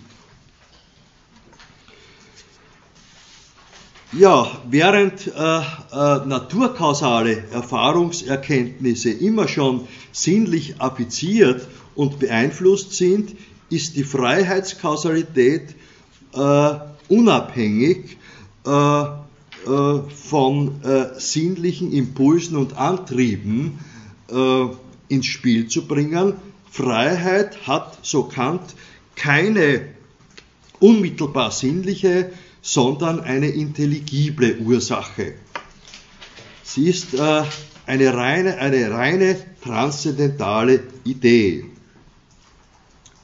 Ja, 4.13 4.47
während 4.71 5.27
äh, 5.27 5.31
äh, 5.31 5.63
naturkausale 6.27 7.43
Erfahrungserkenntnisse 7.53 9.11
immer 9.11 9.49
schon 9.49 9.89
sinnlich 10.13 10.81
affiziert 10.81 11.67
und 11.97 12.21
beeinflusst 12.21 12.93
sind, 12.93 13.35
ist 13.69 13.97
die 13.97 14.05
Freiheitskausalität 14.05 15.75
äh, 16.35 16.75
unabhängig 17.09 18.17
äh, 18.65 18.71
äh, 18.71 19.09
von 19.67 20.83
äh, 20.85 21.19
sinnlichen 21.19 21.93
Impulsen 21.93 22.57
und 22.57 22.77
Antrieben 22.77 23.79
ins 25.09 25.27
Spiel 25.27 25.69
zu 25.69 25.87
bringen. 25.87 26.33
Freiheit 26.69 27.69
hat, 27.69 28.05
so 28.05 28.25
Kant, 28.25 28.61
keine 29.15 29.83
unmittelbar 30.81 31.53
sinnliche 31.53 32.33
sondern 32.67 33.21
eine 33.21 33.49
intelligible 33.49 34.59
Ursache. 34.59 35.35
Sie 36.65 36.89
ist 36.89 37.15
äh, 37.15 37.45
eine, 37.87 38.13
reine, 38.13 38.59
eine 38.59 38.91
reine 38.91 39.37
transzendentale 39.63 40.83
Idee. 41.05 41.67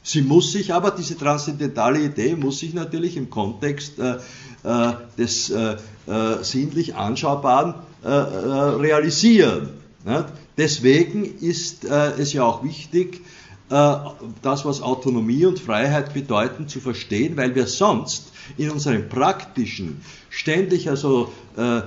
Sie 0.04 0.22
muss 0.22 0.52
sich 0.52 0.72
aber, 0.72 0.92
diese 0.92 1.18
transzendentale 1.18 1.98
Idee 1.98 2.36
muss 2.36 2.60
sich 2.60 2.72
natürlich 2.72 3.16
im 3.16 3.30
Kontext 3.30 3.98
äh, 3.98 4.18
äh, 4.62 4.92
des 5.18 5.50
äh, 5.50 5.76
äh 6.06 6.44
sinnlich 6.44 6.94
Anschaubaren 6.94 7.74
äh, 8.04 8.08
realisieren. 8.08 9.70
Nicht? 10.04 10.26
Deswegen 10.56 11.24
ist 11.24 11.84
es 11.84 12.34
ja 12.34 12.44
auch 12.44 12.62
wichtig, 12.62 13.22
das, 13.72 14.64
was 14.64 14.82
Autonomie 14.82 15.46
und 15.46 15.58
Freiheit 15.58 16.12
bedeuten, 16.12 16.68
zu 16.68 16.80
verstehen, 16.80 17.36
weil 17.36 17.54
wir 17.54 17.66
sonst 17.66 18.32
in 18.56 18.70
unserem 18.70 19.08
praktischen, 19.08 20.02
ständig 20.30 20.90
also 20.90 21.32
äh, 21.56 21.78
äh, 21.78 21.82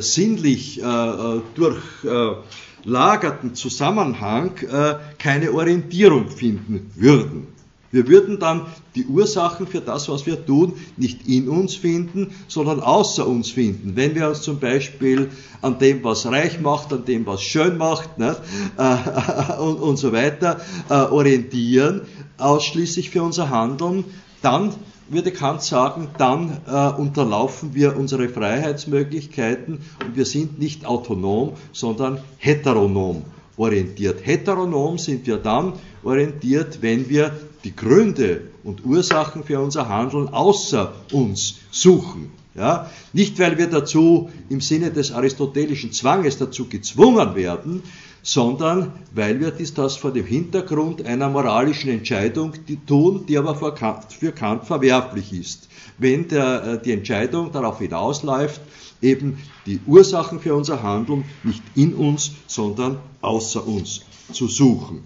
sinnlich 0.00 0.82
äh, 0.82 0.84
äh 0.84 1.40
durchlagerten 1.54 3.54
Zusammenhang 3.54 4.58
äh, 4.58 4.96
keine 5.18 5.52
Orientierung 5.52 6.28
finden 6.28 6.90
würden. 6.94 7.46
Wir 7.92 8.06
würden 8.06 8.38
dann 8.38 8.66
die 8.94 9.06
Ursachen 9.06 9.66
für 9.66 9.80
das, 9.80 10.08
was 10.08 10.24
wir 10.24 10.46
tun, 10.46 10.74
nicht 10.96 11.26
in 11.26 11.48
uns 11.48 11.74
finden, 11.74 12.32
sondern 12.46 12.80
außer 12.80 13.26
uns 13.26 13.50
finden. 13.50 13.96
Wenn 13.96 14.14
wir 14.14 14.28
uns 14.28 14.42
zum 14.42 14.60
Beispiel 14.60 15.30
an 15.60 15.78
dem, 15.78 16.04
was 16.04 16.26
reich 16.26 16.60
macht, 16.60 16.92
an 16.92 17.04
dem, 17.04 17.26
was 17.26 17.42
schön 17.42 17.78
macht 17.78 18.18
ne, 18.18 18.36
äh, 18.78 19.58
und, 19.60 19.80
und, 19.80 19.96
so 19.96 20.12
weiter 20.12 20.60
äh, 20.88 20.94
orientieren, 20.94 22.02
ausschließlich 22.38 23.10
für 23.10 23.24
unser 23.24 23.50
Handeln, 23.50 24.04
dann 24.40 24.72
würde 25.08 25.32
Kant 25.32 25.62
sagen, 25.62 26.08
dann 26.16 26.58
äh, 26.68 27.00
unterlaufen 27.00 27.74
wir 27.74 27.96
unsere 27.96 28.28
Freiheitsmöglichkeiten 28.28 29.80
und 30.06 30.16
wir 30.16 30.24
sind 30.24 30.60
nicht 30.60 30.86
autonom, 30.86 31.54
sondern 31.72 32.20
heteronom 32.38 33.24
orientiert. 33.60 34.20
Heteronom 34.24 34.96
sind 34.98 35.26
wir 35.26 35.36
dann 35.36 35.74
orientiert, 36.02 36.78
wenn 36.80 37.08
wir 37.08 37.38
die 37.62 37.76
Gründe 37.76 38.42
und 38.64 38.84
Ursachen 38.86 39.44
für 39.44 39.60
unser 39.60 39.88
Handeln 39.88 40.28
außer 40.28 40.92
uns 41.12 41.56
suchen. 41.70 42.30
Ja? 42.54 42.90
Nicht, 43.12 43.38
weil 43.38 43.58
wir 43.58 43.66
dazu 43.68 44.30
im 44.48 44.62
Sinne 44.62 44.90
des 44.90 45.12
aristotelischen 45.12 45.92
Zwanges 45.92 46.38
dazu 46.38 46.68
gezwungen 46.68 47.34
werden, 47.34 47.82
sondern 48.22 48.92
weil 49.14 49.40
wir 49.40 49.50
dies 49.50 49.74
das 49.74 49.96
vor 49.96 50.12
dem 50.12 50.26
Hintergrund 50.26 51.04
einer 51.04 51.28
moralischen 51.28 51.90
Entscheidung 51.90 52.52
die 52.66 52.76
tun, 52.76 53.24
die 53.26 53.36
aber 53.36 53.54
für 53.54 53.74
Kant, 53.74 54.12
für 54.12 54.32
Kant 54.32 54.64
verwerflich 54.64 55.32
ist. 55.32 55.68
Wenn 55.98 56.28
der, 56.28 56.64
äh, 56.64 56.82
die 56.82 56.92
Entscheidung 56.92 57.52
darauf 57.52 57.78
hinausläuft, 57.78 58.60
eben 59.02 59.38
die 59.66 59.80
Ursachen 59.86 60.40
für 60.40 60.54
unser 60.54 60.82
Handeln 60.82 61.24
nicht 61.42 61.62
in 61.74 61.94
uns, 61.94 62.32
sondern 62.46 62.98
außer 63.20 63.66
uns 63.66 64.02
zu 64.32 64.46
suchen. 64.48 65.02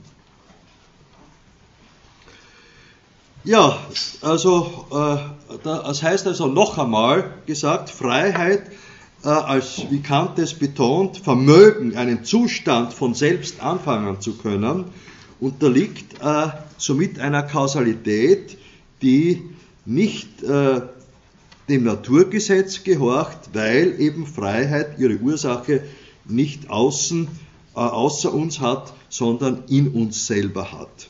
Ja, 3.44 3.78
also 4.22 4.86
äh, 4.90 5.58
das 5.62 6.02
heißt 6.02 6.26
also 6.26 6.46
noch 6.46 6.78
einmal 6.78 7.34
gesagt, 7.44 7.90
Freiheit 7.90 8.70
äh, 9.22 9.28
als, 9.28 9.82
wie 9.90 10.00
Kant 10.00 10.38
es 10.38 10.54
betont, 10.54 11.18
Vermögen, 11.18 11.94
einen 11.94 12.24
Zustand 12.24 12.94
von 12.94 13.14
selbst 13.14 13.60
anfangen 13.60 14.20
zu 14.20 14.38
können, 14.38 14.86
unterliegt 15.40 16.22
äh, 16.22 16.48
somit 16.78 17.18
einer 17.18 17.42
Kausalität, 17.42 18.56
die 19.02 19.42
nicht 19.84 20.42
äh, 20.42 20.80
dem 21.68 21.84
Naturgesetz 21.84 22.84
gehorcht, 22.84 23.50
weil 23.52 24.00
eben 24.00 24.26
Freiheit 24.26 24.98
ihre 24.98 25.16
Ursache 25.16 25.82
nicht 26.26 26.70
außen, 26.70 27.28
äh, 27.74 27.78
außer 27.78 28.32
uns 28.32 28.60
hat, 28.60 28.92
sondern 29.08 29.64
in 29.68 29.88
uns 29.88 30.26
selber 30.26 30.72
hat. 30.72 31.08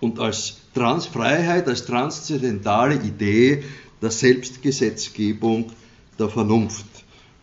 Und 0.00 0.18
als 0.18 0.58
Transfreiheit, 0.74 1.68
als 1.68 1.86
transzendentale 1.86 2.96
Idee 2.96 3.64
der 4.02 4.10
Selbstgesetzgebung 4.10 5.72
der 6.18 6.28
Vernunft 6.28 6.86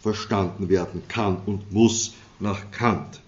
verstanden 0.02 0.70
werden 0.70 1.02
kann 1.08 1.38
und 1.46 1.72
muss 1.72 2.14
nach 2.40 2.72
Kant. 2.72 3.22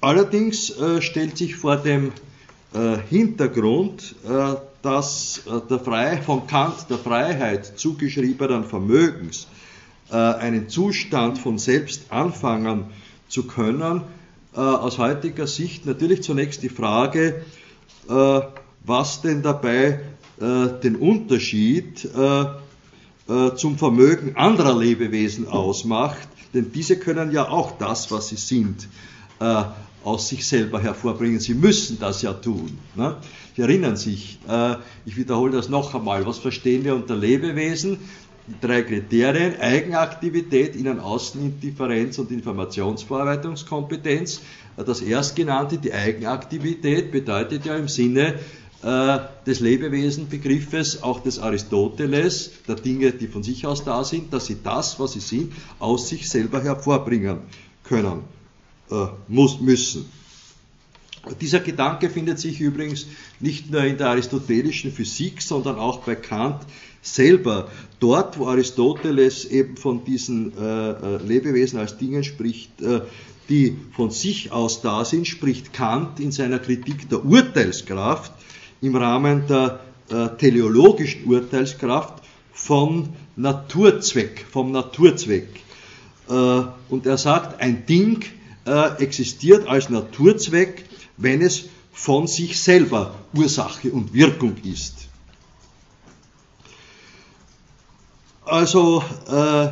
Allerdings 0.00 0.70
äh, 0.70 1.02
stellt 1.02 1.36
sich 1.36 1.56
vor 1.56 1.76
dem 1.76 2.12
äh, 2.72 2.96
Hintergrund, 3.08 4.14
äh, 4.26 4.54
dass 4.82 5.42
äh, 5.46 5.60
der 5.68 5.78
Frei, 5.78 6.18
von 6.18 6.46
Kant 6.46 6.88
der 6.88 6.98
Freiheit 6.98 7.78
zugeschriebenen 7.78 8.64
Vermögens 8.64 9.46
äh, 10.10 10.16
einen 10.16 10.68
Zustand 10.68 11.38
von 11.38 11.58
selbst 11.58 12.10
anfangen 12.10 12.86
zu 13.28 13.46
können, 13.46 14.02
äh, 14.54 14.60
aus 14.60 14.98
heutiger 14.98 15.46
Sicht 15.46 15.86
natürlich 15.86 16.22
zunächst 16.22 16.62
die 16.62 16.68
Frage, 16.68 17.44
was 18.84 19.22
denn 19.22 19.42
dabei 19.42 20.00
den 20.40 20.96
Unterschied 20.96 22.08
zum 23.56 23.78
Vermögen 23.78 24.36
anderer 24.36 24.76
Lebewesen 24.76 25.46
ausmacht, 25.46 26.26
denn 26.54 26.72
diese 26.72 26.98
können 26.98 27.30
ja 27.30 27.48
auch 27.48 27.78
das, 27.78 28.10
was 28.10 28.30
sie 28.30 28.36
sind, 28.36 28.88
aus 30.04 30.28
sich 30.28 30.46
selber 30.46 30.80
hervorbringen. 30.80 31.40
Sie 31.40 31.54
müssen 31.54 31.98
das 31.98 32.22
ja 32.22 32.32
tun. 32.32 32.78
Ne? 32.94 33.16
Sie 33.56 33.62
erinnern 33.62 33.96
sich, 33.96 34.38
äh, 34.48 34.76
ich 35.04 35.16
wiederhole 35.16 35.50
das 35.52 35.68
noch 35.68 35.94
einmal, 35.94 36.24
was 36.26 36.38
verstehen 36.38 36.84
wir 36.84 36.94
unter 36.94 37.16
Lebewesen? 37.16 37.98
Die 38.46 38.54
drei 38.60 38.82
Kriterien, 38.82 39.60
Eigenaktivität, 39.60 40.74
Innen-Außen-Indifferenz 40.74 42.18
und 42.18 42.30
Informationsverarbeitungskompetenz. 42.30 44.40
Das 44.76 45.02
erstgenannte, 45.02 45.78
die 45.78 45.92
Eigenaktivität, 45.92 47.12
bedeutet 47.12 47.66
ja 47.66 47.76
im 47.76 47.88
Sinne 47.88 48.36
äh, 48.82 49.18
des 49.46 49.60
Lebewesenbegriffes, 49.60 51.02
auch 51.02 51.20
des 51.20 51.38
Aristoteles, 51.38 52.52
der 52.66 52.76
Dinge, 52.76 53.12
die 53.12 53.28
von 53.28 53.42
sich 53.42 53.66
aus 53.66 53.84
da 53.84 54.04
sind, 54.04 54.32
dass 54.32 54.46
sie 54.46 54.56
das, 54.62 54.98
was 54.98 55.12
sie 55.12 55.20
sind, 55.20 55.52
aus 55.78 56.08
sich 56.08 56.30
selber 56.30 56.62
hervorbringen 56.62 57.40
können, 57.84 58.22
äh, 58.90 59.06
muss, 59.28 59.60
müssen. 59.60 60.06
Dieser 61.40 61.60
Gedanke 61.60 62.08
findet 62.08 62.38
sich 62.38 62.60
übrigens 62.60 63.06
nicht 63.40 63.70
nur 63.70 63.84
in 63.84 63.98
der 63.98 64.08
aristotelischen 64.08 64.90
Physik, 64.90 65.42
sondern 65.42 65.76
auch 65.76 66.00
bei 66.00 66.14
Kant 66.14 66.62
selber. 67.02 67.70
Dort, 67.98 68.38
wo 68.38 68.46
Aristoteles 68.46 69.44
eben 69.44 69.76
von 69.76 70.04
diesen 70.04 70.56
äh, 70.56 70.90
äh, 70.90 71.16
Lebewesen 71.22 71.78
als 71.78 71.98
Dingen 71.98 72.24
spricht, 72.24 72.80
äh, 72.80 73.02
die 73.50 73.76
von 73.92 74.10
sich 74.10 74.52
aus 74.52 74.80
da 74.80 75.04
sind, 75.04 75.26
spricht 75.26 75.72
Kant 75.74 76.20
in 76.20 76.32
seiner 76.32 76.58
Kritik 76.58 77.08
der 77.10 77.24
Urteilskraft 77.24 78.32
im 78.80 78.96
Rahmen 78.96 79.46
der 79.46 79.80
äh, 80.08 80.28
teleologischen 80.38 81.24
Urteilskraft 81.26 82.22
von 82.52 83.10
Naturzweck, 83.36 84.46
vom 84.50 84.72
Naturzweck. 84.72 85.48
Äh, 86.28 86.32
und 86.88 87.06
er 87.06 87.18
sagt, 87.18 87.60
ein 87.60 87.84
Ding 87.86 88.24
äh, 88.66 89.02
existiert 89.02 89.68
als 89.68 89.88
Naturzweck, 89.88 90.84
wenn 91.16 91.42
es 91.42 91.64
von 91.92 92.26
sich 92.26 92.60
selber 92.60 93.14
Ursache 93.34 93.90
und 93.90 94.12
Wirkung 94.12 94.56
ist. 94.64 95.08
Also, 98.44 99.04
äh, 99.28 99.68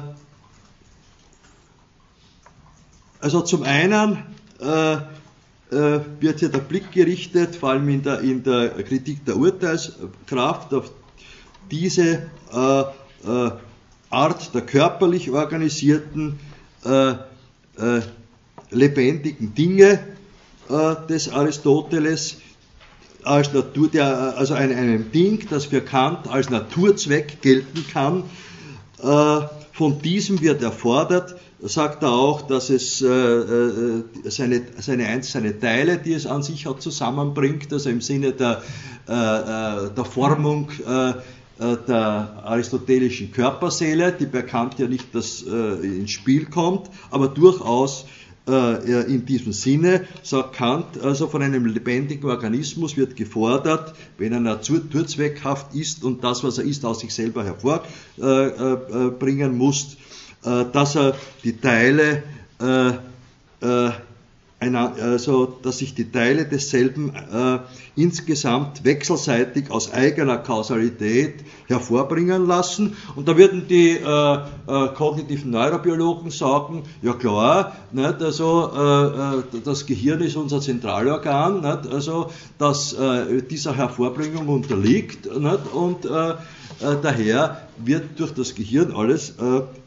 also 3.21 3.41
zum 3.43 3.63
einen 3.65 4.23
äh, 4.61 4.93
äh, 4.95 6.01
wird 6.21 6.41
hier 6.41 6.49
der 6.49 6.61
Blick 6.61 6.93
gerichtet, 6.93 7.57
vor 7.57 7.71
allem 7.71 7.89
in 7.89 8.03
der, 8.03 8.21
in 8.21 8.43
der 8.43 8.71
Kritik 8.85 9.25
der 9.25 9.37
Urteilskraft, 9.37 10.73
auf 10.75 10.91
diese 11.71 12.31
äh, 12.53 12.81
äh, 12.81 13.51
Art 14.11 14.55
der 14.55 14.63
körperlich 14.63 15.31
organisierten 15.31 16.39
äh, 16.85 17.15
lebendigen 18.71 19.55
Dinge 19.55 20.01
des 21.09 21.31
Aristoteles, 21.31 22.37
als 23.25 23.53
Natur, 23.53 23.89
der, 23.89 24.37
also 24.37 24.55
ein, 24.55 24.73
einem 24.73 25.11
Ding, 25.13 25.47
das 25.51 25.67
für 25.67 25.81
Kant 25.81 26.29
als 26.29 26.51
Naturzweck 26.51 27.43
gelten 27.43 27.85
kann, 27.93 28.25
äh, 29.03 29.41
von 29.73 30.01
diesem 30.03 30.41
wird 30.41 30.63
erfordert, 30.63 31.37
sagt 31.61 32.03
er 32.03 32.13
auch, 32.13 32.43
dass 32.43 32.71
es 32.71 33.03
äh, 33.03 33.07
äh, 33.07 34.03
seine, 34.25 34.63
seine, 34.79 35.23
seine 35.23 35.59
Teile, 35.59 35.99
die 35.99 36.13
es 36.13 36.27
an 36.27 36.43
sich 36.43 36.67
auch 36.67 36.79
zusammenbringt, 36.79 37.73
also 37.73 37.91
im 37.91 38.01
Sinne 38.01 38.33
der, 38.33 38.63
der 39.09 40.05
Formung 40.05 40.69
der 41.59 42.43
aristotelischen 42.45 43.33
Körperseele, 43.33 44.13
die 44.13 44.27
bei 44.27 44.43
Kant 44.43 44.79
ja 44.79 44.87
nicht 44.87 45.15
das, 45.15 45.41
ins 45.41 46.11
Spiel 46.11 46.45
kommt, 46.45 46.91
aber 47.11 47.29
durchaus 47.29 48.05
äh, 48.05 48.28
in 48.49 49.27
diesem 49.27 49.53
Sinne, 49.53 50.07
sagt 50.23 50.55
Kant, 50.55 51.03
also 51.03 51.29
von 51.29 51.43
einem 51.43 51.67
lebendigen 51.67 52.31
Organismus 52.31 52.97
wird 52.97 53.15
gefordert, 53.15 53.95
wenn 54.17 54.33
er 54.33 54.41
naturzweckhaft 54.41 55.75
ist 55.75 56.03
und 56.03 56.25
das, 56.25 56.43
was 56.45 56.59
er 56.59 56.65
ist, 56.65 56.85
aus 56.85 57.01
sich 57.01 57.13
selber 57.13 57.45
hervorbringen 57.45 59.51
äh, 59.51 59.55
äh, 59.55 59.57
muss, 59.57 59.97
dass 60.43 60.97
er 60.97 61.15
die 61.45 61.59
Teile 61.59 62.23
also 64.61 65.47
dass 65.63 65.79
sich 65.79 65.95
die 65.95 66.11
Teile 66.11 66.45
desselben 66.45 67.15
äh, 67.15 67.59
insgesamt 67.95 68.85
wechselseitig 68.85 69.71
aus 69.71 69.93
eigener 69.93 70.39
Kausalität 70.39 71.45
hervorbringen 71.69 72.47
lassen. 72.47 72.97
Und 73.15 73.29
da 73.29 73.37
würden 73.37 73.69
die 73.69 73.91
äh, 73.91 74.35
äh, 74.35 74.89
kognitiven 74.95 75.53
Neurobiologen 75.53 76.31
sagen, 76.33 76.83
ja 77.03 77.13
klar, 77.13 77.77
nicht, 77.93 78.21
also 78.21 78.73
äh, 78.75 79.57
äh, 79.57 79.61
das 79.65 79.87
Gehirn 79.87 80.21
ist 80.23 80.37
unser 80.37 80.61
Zentralorgan, 80.61 81.61
nicht, 81.61 81.93
also 81.93 82.31
das 82.59 82.95
äh, 82.95 83.43
dieser 83.43 83.77
Hervorbringung 83.77 84.49
unterliegt 84.49 85.27
nicht, 85.27 85.73
und 85.73 86.09
daher 87.03 87.69
wird 87.79 88.19
durch 88.19 88.33
das 88.33 88.55
Gehirn 88.55 88.93
alles 88.93 89.35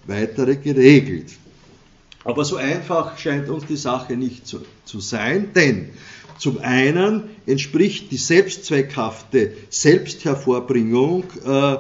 weitere 0.08 0.56
geregelt. 0.56 1.28
Aber 2.24 2.46
so 2.46 2.58
einfach 2.58 3.18
scheint 3.18 3.50
uns 3.50 3.66
die 3.66 3.78
Sache 3.78 4.16
nicht 4.16 4.46
zu, 4.46 4.62
zu 4.86 5.00
sein, 5.00 5.54
denn 5.54 5.90
zum 6.38 6.60
einen 6.60 7.30
entspricht 7.46 8.12
die 8.12 8.18
selbstzweckhafte 8.18 9.54
Selbsthervorbringung 9.70 11.26
äh, 11.46 11.78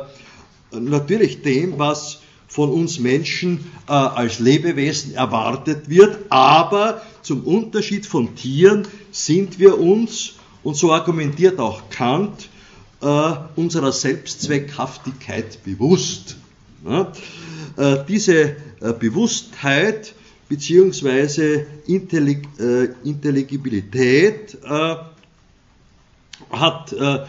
natürlich 0.71 1.41
dem, 1.41 1.79
was 1.79 2.21
von 2.47 2.69
uns 2.69 2.99
Menschen 2.99 3.71
äh, 3.87 3.93
als 3.93 4.39
Lebewesen 4.39 5.15
erwartet 5.15 5.89
wird, 5.89 6.17
aber 6.29 7.01
zum 7.21 7.43
Unterschied 7.43 8.05
von 8.05 8.35
Tieren 8.35 8.87
sind 9.11 9.57
wir 9.57 9.79
uns, 9.79 10.33
und 10.63 10.75
so 10.75 10.91
argumentiert 10.91 11.59
auch 11.59 11.89
Kant, 11.89 12.49
äh, 13.01 13.31
unserer 13.55 13.91
Selbstzweckhaftigkeit 13.91 15.63
bewusst. 15.63 16.35
Ja? 16.85 17.11
Äh, 17.77 18.05
diese 18.07 18.57
äh, 18.81 18.93
Bewusstheit 18.99 20.13
beziehungsweise 20.51 21.65
Intellig 21.87 22.45
äh, 22.59 22.89
Intelligibilität 23.05 24.57
äh, 24.61 24.95
hat 26.49 26.91
äh, 26.91 27.19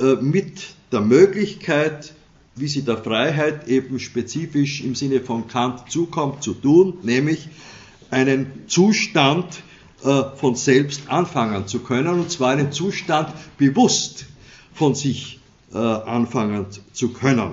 äh, 0.00 0.16
mit 0.20 0.74
der 0.90 1.00
Möglichkeit, 1.00 2.14
wie 2.56 2.66
sie 2.66 2.82
der 2.82 2.96
Freiheit 2.96 3.68
eben 3.68 4.00
spezifisch 4.00 4.80
im 4.80 4.96
Sinne 4.96 5.20
von 5.20 5.46
Kant 5.46 5.88
zukommt, 5.88 6.42
zu 6.42 6.52
tun, 6.52 6.98
nämlich 7.04 7.48
einen 8.10 8.64
Zustand 8.66 9.62
äh, 10.02 10.22
von 10.34 10.56
selbst 10.56 11.02
anfangen 11.06 11.68
zu 11.68 11.78
können, 11.78 12.08
und 12.08 12.32
zwar 12.32 12.50
einen 12.50 12.72
Zustand 12.72 13.32
bewusst 13.56 14.26
von 14.72 14.96
sich 14.96 15.38
äh, 15.72 15.78
anfangen 15.78 16.66
zu 16.92 17.10
können. 17.10 17.52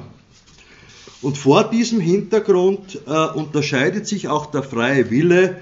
Und 1.22 1.38
vor 1.38 1.70
diesem 1.70 2.00
Hintergrund 2.00 3.00
äh, 3.06 3.10
unterscheidet 3.10 4.08
sich 4.08 4.28
auch 4.28 4.48
der 4.48 4.64
freie 4.64 5.12
Wille 5.12 5.60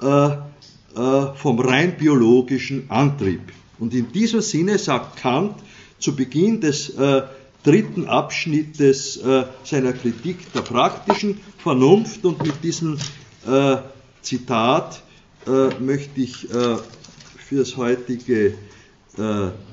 äh, 0.00 0.06
äh, 0.94 1.34
vom 1.36 1.60
rein 1.60 1.96
biologischen 1.96 2.90
Antrieb. 2.90 3.40
Und 3.78 3.94
in 3.94 4.12
diesem 4.12 4.40
Sinne 4.40 4.78
sagt 4.78 5.16
Kant 5.16 5.54
zu 5.98 6.16
Beginn 6.16 6.60
des 6.60 6.90
äh, 6.90 7.22
dritten 7.62 8.06
Abschnittes 8.06 9.16
äh, 9.18 9.44
seiner 9.64 9.92
Kritik 9.92 10.52
der 10.52 10.62
praktischen 10.62 11.40
Vernunft 11.58 12.24
und 12.24 12.42
mit 12.42 12.62
diesem 12.62 12.98
äh, 13.46 13.76
Zitat 14.20 15.02
möchte 15.80 16.20
ich 16.20 16.46
fürs 17.36 17.76
heutige 17.76 18.54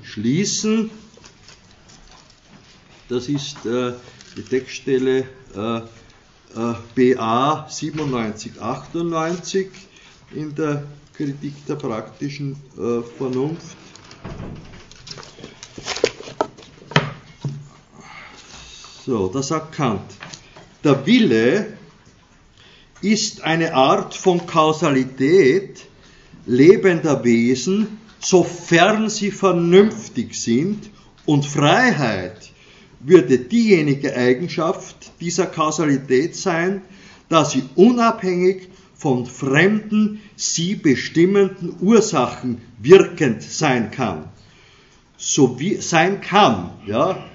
schließen. 0.02 0.90
Das 3.08 3.30
ist 3.30 3.58
die 4.40 4.46
Textstelle 4.46 5.26
äh, 5.54 5.82
BA 6.96 7.68
9798 7.70 9.68
in 10.34 10.56
der 10.56 10.84
Kritik 11.14 11.66
der 11.68 11.76
praktischen 11.76 12.56
äh, 12.78 13.02
Vernunft. 13.18 13.76
So, 19.06 19.28
da 19.28 19.44
sagt 19.44 19.74
Kant, 19.74 20.10
der 20.84 21.06
Wille 21.06 21.78
ist 23.02 23.44
eine 23.44 23.74
Art 23.74 24.14
von 24.14 24.46
Kausalität 24.46 25.86
lebender 26.46 27.26
Wesen, 27.26 28.00
sofern 28.20 29.10
sie 29.10 29.32
vernünftig 29.32 30.36
sind, 30.36 30.90
und 31.26 31.46
Freiheit 31.46 32.49
würde 33.00 33.40
diejenige 33.40 34.16
Eigenschaft 34.16 35.12
dieser 35.22 35.46
Kausalität 35.46 36.36
sein, 36.36 36.82
dass 37.30 37.52
sie 37.52 37.64
unabhängig 37.76 38.70
von 38.96 39.26
fremden, 39.26 40.22
sie 40.36 40.76
bestimmenden 40.76 41.76
Ursachen 41.80 42.62
wirkend 42.78 43.42
sein 43.42 43.92
kann. 43.92 44.26
So 45.18 45.60
wie 45.60 45.76
sein 45.76 46.22
kann, 46.22 46.72
ja, 46.86 47.26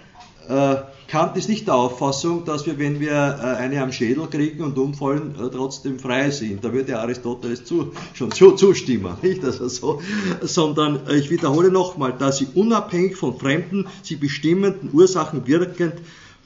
äh, 0.48 0.76
Kant 1.08 1.36
ist 1.36 1.48
nicht 1.48 1.66
der 1.66 1.74
Auffassung, 1.74 2.44
dass 2.44 2.66
wir, 2.66 2.78
wenn 2.78 2.98
wir 2.98 3.12
äh, 3.12 3.62
eine 3.62 3.82
am 3.82 3.92
Schädel 3.92 4.26
kriegen 4.26 4.62
und 4.62 4.78
umfallen, 4.78 5.34
äh, 5.34 5.50
trotzdem 5.50 5.98
frei 5.98 6.30
sind. 6.30 6.64
Da 6.64 6.72
würde 6.72 6.98
Aristoteles 6.98 7.64
zu, 7.64 7.92
schon 8.14 8.32
zu, 8.32 8.52
zustimmen, 8.52 9.14
nicht 9.22 9.44
also 9.44 9.68
so, 9.68 10.02
sondern 10.40 11.06
äh, 11.06 11.16
ich 11.16 11.30
wiederhole 11.30 11.70
nochmal, 11.70 12.14
dass 12.18 12.38
sie 12.38 12.48
unabhängig 12.54 13.16
von 13.16 13.38
fremden, 13.38 13.86
sie 14.02 14.16
bestimmenden 14.16 14.90
Ursachen 14.92 15.46
wirkend 15.46 15.94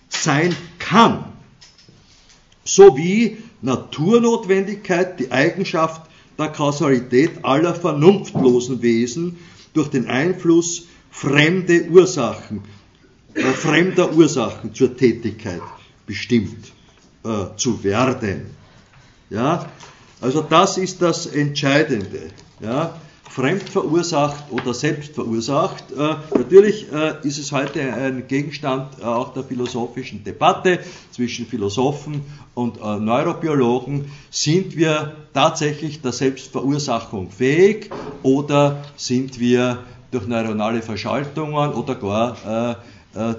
sein 0.09 0.55
kann. 0.79 1.25
Sowie 2.65 3.39
Naturnotwendigkeit 3.63 5.21
die 5.21 5.31
Eigenschaft 5.31 6.03
der 6.39 6.49
Kausalität 6.49 7.45
aller 7.45 7.75
vernunftlosen 7.75 8.83
Wesen 8.83 9.39
durch 9.73 9.89
den 9.89 10.07
Einfluss 10.07 10.87
fremde 11.11 11.89
Ursachen 11.91 12.63
fremder 13.55 14.13
Ursachen 14.13 14.75
zur 14.75 14.97
Tätigkeit 14.97 15.63
bestimmt 16.07 16.73
äh, 17.25 17.57
zu 17.57 17.83
werden. 17.85 18.47
Ja? 19.31 19.67
Also 20.21 20.43
das 20.43 20.79
ist 20.79 21.01
das 21.03 21.27
Entscheidende. 21.27 22.31
Ja? 22.61 22.95
fremd 23.39 23.69
verursacht 23.69 24.51
oder 24.51 24.75
selbst 24.75 25.15
verursacht. 25.15 25.85
Äh, 25.93 26.17
natürlich 26.37 26.93
äh, 26.93 27.15
ist 27.23 27.39
es 27.39 27.53
heute 27.53 27.81
ein 27.81 28.27
Gegenstand 28.27 28.99
äh, 29.01 29.05
auch 29.05 29.33
der 29.33 29.45
philosophischen 29.45 30.25
Debatte 30.25 30.81
zwischen 31.13 31.47
Philosophen 31.47 32.23
und 32.55 32.81
Neurobiologen. 32.81 34.11
Sind 34.31 34.77
wir 34.77 35.15
tatsächlich 35.33 36.01
der 36.03 36.11
Selbstverursachung 36.11 37.31
fähig 37.31 37.91
oder 38.25 38.83
sind 38.97 39.39
wir 39.39 39.85
durch 40.11 40.27
neuronale 40.27 40.83
Verschaltungen 40.83 41.73
oder 41.75 41.95
gar 41.95 42.79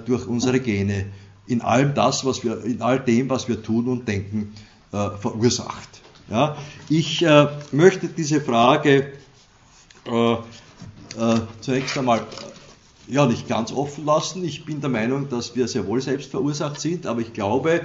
durch 0.06 0.26
unsere 0.26 0.60
Gene 0.60 1.06
in 1.46 1.62
allem 1.62 1.94
das, 1.94 2.24
was 2.24 2.44
wir, 2.44 2.64
in 2.64 2.82
all 2.82 3.00
dem, 3.00 3.30
was 3.30 3.48
wir 3.48 3.62
tun 3.62 3.88
und 3.88 4.06
denken, 4.06 4.52
verursacht? 4.90 5.88
Ja, 6.28 6.56
ich 6.88 7.24
möchte 7.72 8.08
diese 8.08 8.40
Frage 8.40 9.12
äh, 10.06 10.32
äh, 10.32 11.40
zunächst 11.60 11.98
einmal 11.98 12.20
äh, 12.20 13.12
ja 13.12 13.26
nicht 13.26 13.48
ganz 13.48 13.72
offen 13.72 14.06
lassen. 14.06 14.44
Ich 14.44 14.64
bin 14.64 14.80
der 14.80 14.90
Meinung, 14.90 15.28
dass 15.28 15.56
wir 15.56 15.68
sehr 15.68 15.86
wohl 15.86 16.00
selbst 16.00 16.30
verursacht 16.30 16.80
sind, 16.80 17.06
aber 17.06 17.20
ich 17.20 17.32
glaube, 17.32 17.72
äh, 17.72 17.82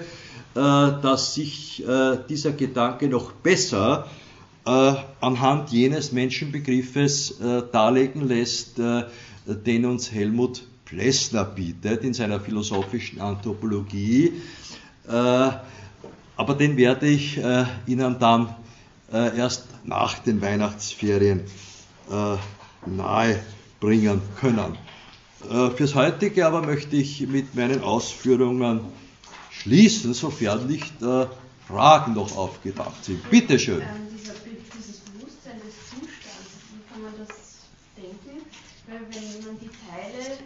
dass 0.56 1.34
sich 1.34 1.86
äh, 1.88 2.18
dieser 2.30 2.52
Gedanke 2.52 3.08
noch 3.08 3.32
besser 3.32 4.08
äh, 4.66 4.94
anhand 5.22 5.72
jenes 5.72 6.12
Menschenbegriffes 6.12 7.40
darlegen 7.72 8.28
lässt, 8.28 8.78
den 8.78 9.86
uns 9.86 10.12
Helmut 10.12 10.64
Plessner 10.86 11.44
bietet 11.44 12.04
in 12.04 12.14
seiner 12.14 12.40
philosophischen 12.40 13.20
Anthropologie. 13.20 14.34
aber 15.08 16.54
den 16.58 16.78
werde 16.78 17.08
ich 17.08 17.40
Ihnen 17.88 18.20
dann 18.20 18.56
erst 19.12 19.66
nach 19.84 20.20
den 20.20 20.42
Weihnachtsferien 20.42 21.42
äh, 22.10 22.38
nahe 22.86 23.44
bringen 23.80 24.22
können. 24.40 24.78
Äh, 25.50 25.70
fürs 25.72 25.96
heutige 25.96 26.46
aber 26.46 26.62
möchte 26.62 26.96
ich 26.96 27.28
mit 27.28 27.56
meinen 27.56 27.84
Ausführungen 27.84 28.82
schließen, 29.52 30.14
sofern 30.14 30.68
nicht 30.68 31.02
äh, 31.02 31.26
Fragen 31.68 32.14
noch 32.14 32.36
aufgedacht 32.36 33.04
sind. 33.04 33.28
Bitte 33.30 33.58
schön. 33.58 33.82
Ähm, 33.82 33.88
dieses 34.12 34.36
Bewusstsein 35.00 35.60
des 35.66 35.76
Zustands, 35.90 36.52
wie 36.72 36.94
kann 36.94 37.02
man 37.04 37.14
das 37.18 37.36
denken? 37.98 38.46
Weil 38.88 39.02
wenn 39.10 39.46
man 39.46 39.60
die 39.60 39.70
Teile 39.70 40.38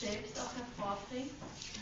selbst 0.00 0.38
auch 0.38 0.52
hervorbringt, 0.54 1.32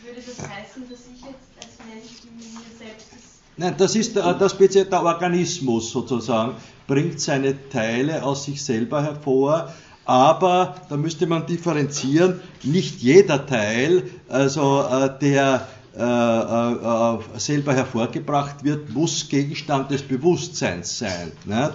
würde 0.03 0.21
das 0.21 0.39
heißen, 0.47 0.89
dass 0.89 0.99
ich 1.01 1.21
jetzt 1.21 1.49
als 1.61 1.77
Mensch 1.87 2.23
mir 2.35 2.77
selbst 2.77 3.07
das 3.11 3.37
Nein, 3.59 3.73
das 3.75 3.95
ist 3.95 4.15
der, 4.15 4.33
der, 4.35 4.85
der 4.85 5.03
Organismus 5.03 5.91
sozusagen, 5.91 6.53
bringt 6.85 7.19
seine 7.19 7.69
Teile 7.69 8.21
aus 8.21 8.45
sich 8.45 8.63
selber 8.63 9.01
hervor, 9.03 9.73
aber 10.05 10.75
da 10.89 10.95
müsste 10.95 11.25
man 11.25 11.47
differenzieren, 11.47 12.39
nicht 12.63 13.01
jeder 13.01 13.45
Teil, 13.45 14.03
also 14.29 14.83
äh, 14.83 15.09
der 15.19 15.67
äh, 15.97 16.01
äh, 16.03 17.39
selber 17.39 17.73
hervorgebracht 17.73 18.63
wird, 18.63 18.93
muss 18.93 19.27
Gegenstand 19.27 19.89
des 19.89 20.03
Bewusstseins 20.03 20.99
sein. 20.99 21.31
Ne? 21.45 21.71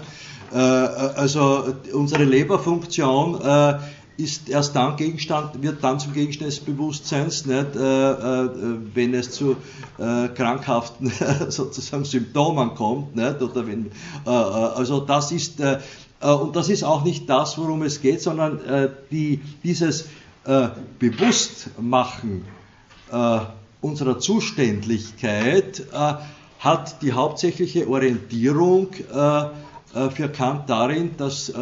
Also 0.53 1.75
unsere 1.95 2.25
Leberfunktion 2.25 3.41
ist 4.23 4.49
erst 4.49 4.77
dann 4.77 4.97
Gegenstand, 4.97 5.63
wird 5.63 5.83
dann 5.83 5.99
zum 5.99 6.13
Gegenstand 6.13 6.51
des 6.51 6.61
Bewusstseins, 6.61 7.45
nicht, 7.45 7.77
äh, 7.77 8.11
äh, 8.13 8.51
wenn 8.95 9.13
es 9.15 9.33
zu 9.33 9.57
äh, 9.99 10.29
krankhaften 10.29 11.13
sozusagen 11.49 12.05
Symptomen 12.05 12.75
kommt, 12.75 13.17
nicht, 13.17 13.43
oder 13.43 13.67
wenn, 13.67 13.87
äh, 13.87 14.31
äh, 14.31 14.33
also 14.33 15.01
das 15.01 15.33
ist, 15.33 15.61
äh, 15.61 15.79
und 16.21 16.55
das 16.55 16.69
ist 16.69 16.85
auch 16.85 17.03
nicht 17.05 17.29
das, 17.29 17.59
worum 17.59 17.83
es 17.83 18.01
geht, 18.01 18.23
sondern 18.23 18.61
die, 19.11 19.41
dieses 19.65 20.07
Bewusstmachen 21.01 22.45
unserer 23.81 24.21
Zuständlichkeit 24.21 25.83
hat 26.63 27.03
die 27.03 27.13
hauptsächliche 27.13 27.89
Orientierung 27.89 28.95
äh, 29.13 29.47
für 30.11 30.29
Kant 30.29 30.71
darin, 30.71 31.17
dass 31.19 31.51
äh, 31.51 31.55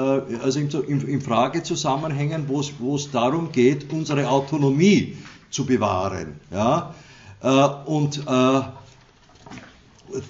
also 0.42 0.60
in, 0.60 1.00
in 1.08 1.20
Fragezusammenhängen, 1.20 2.46
wo 2.48 2.94
es 2.94 3.10
darum 3.10 3.50
geht, 3.50 3.92
unsere 3.92 4.28
Autonomie 4.28 5.16
zu 5.50 5.66
bewahren. 5.66 6.40
Ja? 6.52 6.94
Äh, 7.42 7.48
und 7.86 8.24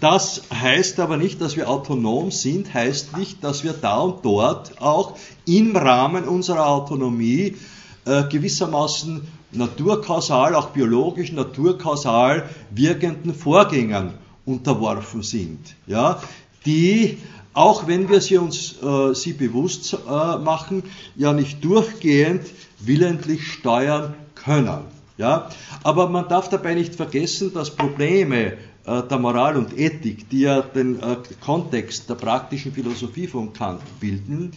das 0.01 0.43
heißt 0.53 1.01
aber 1.01 1.17
nicht, 1.17 1.41
dass 1.41 1.57
wir 1.57 1.69
autonom 1.69 2.31
sind, 2.31 2.73
heißt 2.73 3.17
nicht, 3.17 3.43
dass 3.43 3.65
wir 3.65 3.73
da 3.73 3.99
und 4.01 4.25
dort 4.25 4.81
auch 4.81 5.17
im 5.47 5.75
Rahmen 5.75 6.25
unserer 6.25 6.67
Autonomie 6.67 7.57
gewissermaßen 8.05 9.27
naturkausal, 9.53 10.55
auch 10.55 10.71
biologisch 10.71 11.33
naturkausal 11.33 12.49
wirkenden 12.71 13.35
Vorgängen 13.35 14.13
unterworfen 14.45 15.23
sind, 15.23 15.77
ja, 15.87 16.21
die 16.67 17.19
auch 17.53 17.87
wenn 17.87 18.09
wir 18.09 18.21
sie 18.21 18.39
uns 18.39 18.77
äh, 18.83 19.15
sie 19.15 19.33
bewusst 19.33 19.95
äh, 19.95 20.39
machen, 20.39 20.85
ja 21.17 21.33
nicht 21.33 21.65
durchgehend 21.65 22.43
willentlich 22.79 23.47
steuern 23.47 24.15
können. 24.35 24.85
Ja? 25.19 25.51
Aber 25.83 26.09
man 26.09 26.29
darf 26.29 26.49
dabei 26.49 26.75
nicht 26.75 26.95
vergessen, 26.95 27.53
dass 27.53 27.75
Probleme 27.75 28.53
äh, 28.87 29.03
der 29.03 29.19
Moral 29.19 29.57
und 29.57 29.79
Ethik, 29.79 30.29
die 30.31 30.41
ja 30.41 30.63
den 30.63 31.01
äh, 31.01 31.17
Kontext 31.41 32.09
der 32.09 32.15
praktischen 32.15 32.73
Philosophie 32.73 33.27
von 33.27 33.53
Kant 33.53 33.83
bilden, 34.01 34.53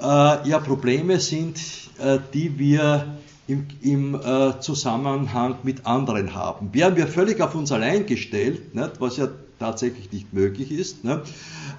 äh, 0.00 0.04
ja 0.04 0.58
Probleme 0.60 1.20
sind, 1.20 1.58
äh, 1.98 2.18
die 2.32 2.58
wir 2.58 3.18
im, 3.46 3.66
im 3.80 4.20
Zusammenhang 4.60 5.56
mit 5.62 5.86
anderen 5.86 6.34
haben. 6.34 6.68
Wären 6.74 6.96
wir 6.96 7.06
völlig 7.06 7.40
auf 7.40 7.54
uns 7.54 7.72
allein 7.72 8.04
gestellt, 8.04 8.74
nicht, 8.74 9.00
was 9.00 9.16
ja 9.16 9.28
tatsächlich 9.58 10.12
nicht 10.12 10.32
möglich 10.32 10.70
ist, 10.70 11.04
ne, 11.04 11.22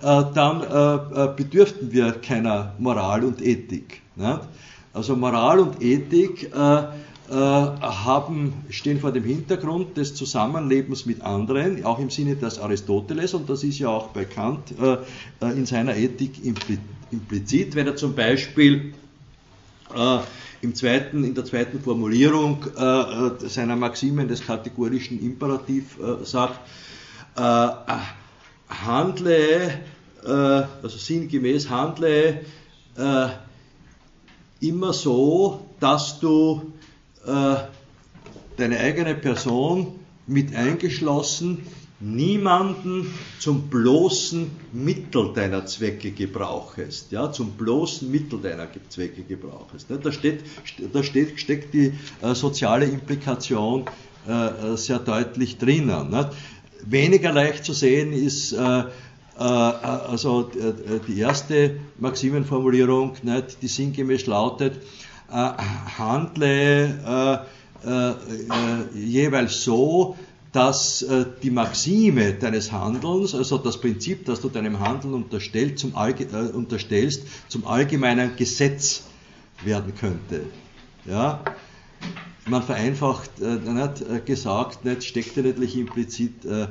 äh, 0.01 0.23
dann 0.33 0.63
äh, 0.63 1.25
äh, 1.25 1.33
bedürften 1.35 1.91
wir 1.91 2.13
keiner 2.13 2.73
Moral 2.79 3.23
und 3.23 3.41
Ethik. 3.41 4.01
Ne? 4.15 4.41
Also 4.93 5.15
Moral 5.15 5.59
und 5.59 5.81
Ethik 5.81 6.51
haben, 7.31 8.53
stehen 8.71 8.99
vor 8.99 9.11
dem 9.11 9.23
Hintergrund 9.23 9.97
des 9.97 10.15
Zusammenlebens 10.15 11.05
mit 11.05 11.21
anderen, 11.21 11.85
auch 11.85 11.99
im 11.99 12.09
Sinne 12.09 12.35
des 12.35 12.57
Aristoteles, 12.57 13.35
und 13.35 13.47
das 13.47 13.63
ist 13.63 13.77
ja 13.77 13.89
auch 13.89 14.07
bei 14.07 14.25
Kant 14.25 14.73
in 15.39 15.67
seiner 15.67 15.95
Ethik 15.95 16.43
implizit, 17.11 17.75
wenn 17.75 17.85
er 17.85 17.97
zum 17.97 18.15
Beispiel 18.15 18.95
im 20.61 20.73
zweiten, 20.73 21.23
in 21.23 21.35
der 21.35 21.45
zweiten 21.45 21.79
Formulierung 21.81 22.65
seiner 23.45 23.75
Maximen 23.75 24.27
des 24.27 24.43
kategorischen 24.43 25.23
Imperativ 25.23 25.99
sagt, 26.23 26.55
äh, 26.55 26.69
handle, 27.35 29.73
äh, 30.23 30.29
also 30.29 30.97
sinngemäß 30.97 31.69
handle 31.69 32.41
äh, 32.97 33.27
immer 34.59 34.93
so, 34.93 35.65
dass 35.79 36.19
du 36.19 36.73
äh, 37.25 37.55
deine 38.57 38.79
eigene 38.79 39.15
Person 39.15 39.99
mit 40.27 40.55
eingeschlossen 40.55 41.65
niemanden 42.01 43.13
zum 43.39 43.69
bloßen 43.69 44.49
Mittel 44.71 45.33
deiner 45.33 45.65
Zwecke 45.65 46.11
gebrauchest, 46.11 47.11
ja, 47.11 47.31
zum 47.31 47.51
bloßen 47.51 48.09
Mittel 48.09 48.39
deiner 48.39 48.67
Zwecke 48.87 49.23
gebrauchest. 49.23 49.89
Ne? 49.89 49.99
Da, 50.01 50.11
steht, 50.11 50.43
da 50.93 51.03
steht, 51.03 51.39
steckt 51.39 51.73
die 51.73 51.93
äh, 52.21 52.35
soziale 52.35 52.85
Implikation 52.85 53.85
äh, 54.27 54.77
sehr 54.77 54.99
deutlich 54.99 55.57
drinnen. 55.57 56.09
Ne? 56.09 56.29
Weniger 56.85 57.31
leicht 57.31 57.65
zu 57.65 57.73
sehen 57.73 58.13
ist 58.13 58.53
äh, 58.53 58.83
äh, 59.39 59.43
also 59.43 60.51
äh, 60.51 60.99
die 61.07 61.19
erste 61.19 61.79
Maximenformulierung, 61.97 63.13
nicht, 63.23 63.61
die 63.61 63.67
sinngemäß 63.67 64.25
lautet, 64.27 64.73
äh, 65.31 65.33
handle 65.97 67.45
äh, 67.85 68.13
jeweils 68.93 69.63
so, 69.63 70.17
dass 70.51 71.05
die 71.41 71.49
Maxime 71.49 72.33
deines 72.33 72.73
Handelns, 72.73 73.33
also 73.33 73.57
das 73.57 73.79
Prinzip, 73.79 74.25
das 74.25 74.41
du 74.41 74.49
deinem 74.49 74.81
Handeln 74.81 75.13
unterstellst, 75.13 75.79
zum, 75.79 75.93
unterstellst, 75.93 77.21
zum 77.47 77.65
allgemeinen 77.65 78.35
Gesetz 78.35 79.03
werden 79.63 79.93
könnte. 79.95 80.41
Ja? 81.05 81.41
Man 82.49 82.63
vereinfacht 82.63 83.29
äh, 83.41 83.55
nicht, 83.55 84.01
äh, 84.01 84.19
gesagt, 84.25 84.85
nicht, 84.85 85.03
steckt 85.03 85.37
ja 85.37 85.43
nicht 85.43 85.75
implizit, 85.75 86.45
äh, 86.45 86.67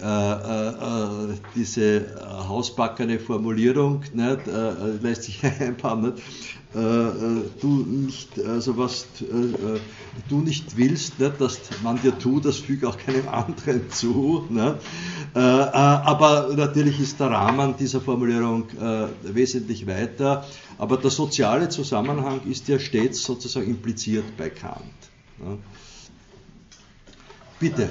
äh, 0.00 0.04
äh, 0.04 1.34
diese 1.56 2.06
hausbackene 2.48 3.18
Formulierung 3.18 4.02
nicht, 4.14 4.40
lässt 5.02 5.24
sich 5.24 5.42
einbauen. 5.60 6.12
Du 6.72 7.66
nicht, 7.66 8.38
also 8.44 8.76
was 8.76 9.06
du 10.28 10.40
nicht 10.40 10.76
willst, 10.76 11.18
nicht, 11.18 11.40
dass 11.40 11.58
man 11.82 12.00
dir 12.00 12.16
tut, 12.16 12.44
das 12.44 12.58
füge 12.58 12.88
auch 12.88 12.98
keinem 12.98 13.26
anderen 13.28 13.90
zu. 13.90 14.44
Nicht? 14.50 14.74
aber 15.34 16.50
natürlich 16.54 17.00
ist 17.00 17.18
der 17.18 17.30
Rahmen 17.30 17.74
dieser 17.78 18.00
Formulierung 18.00 18.68
wesentlich 19.22 19.86
weiter. 19.86 20.44
Aber 20.76 20.98
der 20.98 21.10
soziale 21.10 21.70
Zusammenhang 21.70 22.42
ist 22.48 22.68
ja 22.68 22.78
stets 22.78 23.24
sozusagen 23.24 23.66
impliziert 23.66 24.36
bei 24.36 24.50
Kant. 24.50 24.84
Bitte. 27.60 27.88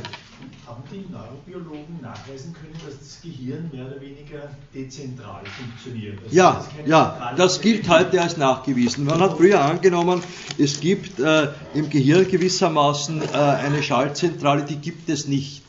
Haben 0.65 0.83
die 0.91 1.05
Neurobiologen 1.11 2.01
nachweisen 2.01 2.53
können, 2.53 2.73
dass 2.85 2.99
das 2.99 3.21
Gehirn 3.21 3.69
mehr 3.73 3.87
oder 3.87 3.99
weniger 3.99 4.49
dezentral 4.73 5.43
funktioniert? 5.45 6.19
Also 6.23 6.35
ja, 6.35 6.65
das 6.77 6.87
ja, 6.87 7.33
das 7.35 7.61
gilt 7.61 7.89
heute 7.89 8.21
als 8.21 8.37
nachgewiesen. 8.37 9.05
Man 9.05 9.19
hat 9.19 9.37
früher 9.37 9.61
angenommen, 9.61 10.21
es 10.57 10.79
gibt 10.79 11.19
äh, 11.19 11.49
im 11.73 11.89
Gehirn 11.89 12.29
gewissermaßen 12.29 13.21
äh, 13.21 13.25
eine 13.35 13.81
Schaltzentrale, 13.81 14.63
die 14.63 14.75
gibt 14.75 15.09
es 15.09 15.27
nicht. 15.27 15.63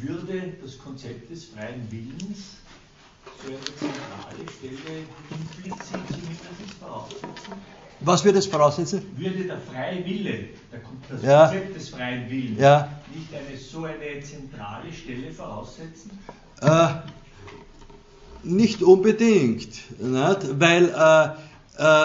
Würde 0.00 0.54
das 0.62 0.78
Konzept 0.78 1.30
des 1.30 1.44
freien 1.44 1.86
Willens 1.90 2.38
so 3.42 3.48
eine 3.48 3.58
zentrale 3.60 4.50
Stelle 4.58 5.04
implizit 5.30 6.08
zumindest 6.08 6.74
voraussetzen? 6.80 7.83
Was 8.00 8.24
würde 8.24 8.38
es 8.38 8.46
voraussetzen? 8.46 9.02
Würde 9.16 9.44
der 9.44 9.58
freie 9.58 10.04
Wille, 10.04 10.48
das 11.08 11.22
ja. 11.22 11.46
Konzept 11.46 11.76
des 11.76 11.88
freien 11.88 12.30
Willens, 12.30 12.60
ja. 12.60 12.88
nicht 13.14 13.28
eine 13.34 13.56
so 13.56 13.84
eine 13.84 14.20
zentrale 14.20 14.92
Stelle 14.92 15.30
voraussetzen? 15.30 16.10
Äh, 16.60 16.88
nicht 18.42 18.82
unbedingt, 18.82 20.00
nicht? 20.00 20.60
weil 20.60 20.88
äh, 20.88 21.28
äh, 21.82 22.04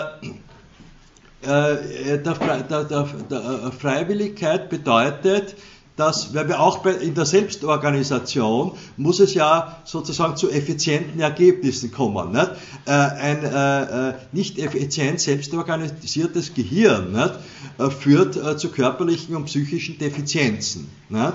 äh 1.41 2.21
der, 2.21 2.63
der, 2.63 2.83
der, 2.83 3.07
äh, 3.31 3.71
Freiwilligkeit 3.71 4.69
bedeutet, 4.69 5.55
dass, 5.99 6.33
weil 6.33 6.47
wir 6.47 6.61
auch 6.61 6.77
bei, 6.79 6.91
in 6.91 7.13
der 7.13 7.25
Selbstorganisation 7.25 8.71
muss 8.95 9.19
es 9.19 9.33
ja 9.33 9.77
sozusagen 9.83 10.37
zu 10.37 10.49
effizienten 10.49 11.19
Ergebnissen 11.19 11.91
kommen. 11.91 12.31
Nicht? 12.31 12.51
Äh, 12.85 12.91
ein 12.91 13.43
äh, 13.43 14.09
äh 14.09 14.13
nicht 14.31 14.59
effizient 14.59 15.19
selbstorganisiertes 15.19 16.53
Gehirn 16.53 17.11
nicht? 17.11 17.33
Äh, 17.77 17.89
führt 17.89 18.37
äh, 18.37 18.55
zu 18.57 18.69
körperlichen 18.69 19.35
und 19.35 19.45
psychischen 19.45 19.97
Defizienzen. 19.97 20.89
Nicht? 21.09 21.33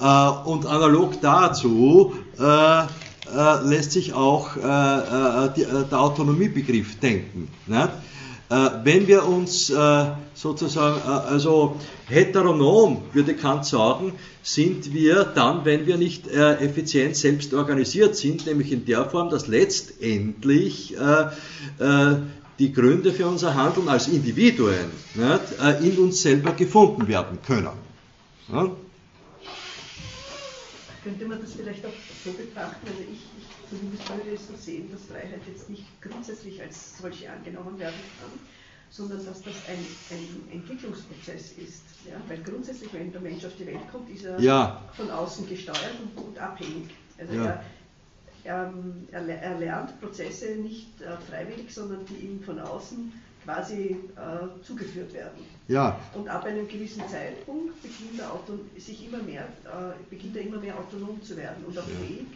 Äh, 0.00 0.28
und 0.48 0.66
analog 0.66 1.20
dazu 1.20 2.14
lässt 3.64 3.92
sich 3.92 4.14
auch 4.14 4.56
der 4.56 5.88
Autonomiebegriff 5.92 6.98
denken. 6.98 7.48
Nicht? 7.66 7.88
Wenn 8.84 9.06
wir 9.06 9.26
uns 9.26 9.72
sozusagen, 10.34 11.02
also 11.02 11.76
Heteronom, 12.08 13.02
würde 13.12 13.34
Kant 13.34 13.64
sagen, 13.64 14.12
sind 14.42 14.92
wir 14.92 15.24
dann, 15.24 15.64
wenn 15.64 15.86
wir 15.86 15.96
nicht 15.96 16.26
äh, 16.26 16.56
effizient 16.56 17.16
selbst 17.16 17.54
organisiert 17.54 18.16
sind, 18.16 18.46
nämlich 18.46 18.72
in 18.72 18.84
der 18.84 19.08
Form, 19.08 19.30
dass 19.30 19.46
letztendlich 19.46 20.96
äh, 20.98 21.28
äh, 21.78 22.16
die 22.58 22.72
Gründe 22.72 23.12
für 23.12 23.26
unser 23.26 23.54
Handeln 23.54 23.88
als 23.88 24.08
Individuen 24.08 24.90
nicht, 25.14 25.60
äh, 25.60 25.86
in 25.86 25.96
uns 25.98 26.22
selber 26.22 26.52
gefunden 26.52 27.06
werden 27.08 27.38
können. 27.46 27.70
Ja? 28.52 28.70
Könnte 31.04 31.26
man 31.26 31.40
das 31.40 31.52
vielleicht 31.54 31.84
auch 31.86 31.90
so 32.24 32.32
betrachten, 32.32 32.86
also 32.86 33.00
ich, 33.00 33.20
ich 33.38 33.68
zumindest 33.68 34.08
würde 34.08 34.34
es 34.34 34.46
so 34.46 34.56
sehen, 34.56 34.90
dass 34.90 35.04
Freiheit 35.04 35.40
jetzt 35.46 35.68
nicht 35.68 35.84
grundsätzlich 36.00 36.60
als 36.60 36.98
solche 36.98 37.30
angenommen 37.30 37.78
werden 37.78 38.00
kann, 38.20 38.38
sondern 38.90 39.24
dass 39.24 39.42
das 39.42 39.54
ein, 39.68 39.78
ein 40.10 40.52
Entwicklungsprozess 40.52 41.52
ist. 41.52 41.84
Ja? 42.08 42.20
Weil 42.28 42.42
grundsätzlich, 42.42 42.92
wenn 42.92 43.10
der 43.10 43.20
Mensch 43.20 43.44
auf 43.44 43.56
die 43.58 43.66
Welt 43.66 43.90
kommt, 43.90 44.10
ist 44.10 44.24
er 44.24 44.38
ja. 44.38 44.82
von 44.94 45.10
außen 45.10 45.48
gesteuert 45.48 45.96
und, 46.02 46.24
und 46.24 46.38
abhängig. 46.38 46.90
Also 47.18 47.34
ja. 47.34 47.62
er, 48.44 48.72
er, 49.12 49.28
er, 49.28 49.58
lernt 49.58 50.00
Prozesse 50.00 50.56
nicht 50.56 51.00
äh, 51.00 51.16
freiwillig, 51.30 51.72
sondern 51.72 52.04
die 52.06 52.26
ihm 52.26 52.42
von 52.42 52.58
außen 52.58 53.12
quasi 53.44 53.96
äh, 54.16 54.64
zugeführt 54.64 55.12
werden. 55.12 55.44
Ja. 55.68 55.98
Und 56.14 56.28
ab 56.28 56.44
einem 56.44 56.68
gewissen 56.68 57.02
Zeitpunkt 57.08 57.80
beginnt 57.82 58.20
er, 58.20 58.32
auto, 58.32 58.58
sich 58.76 59.06
immer 59.06 59.22
mehr, 59.22 59.42
äh, 59.64 59.94
beginnt 60.10 60.36
er 60.36 60.42
immer 60.42 60.58
mehr 60.58 60.78
autonom 60.78 61.22
zu 61.22 61.36
werden 61.36 61.64
und 61.66 61.78
auch 61.78 61.88
ja. 61.88 61.94
fähig, 62.06 62.26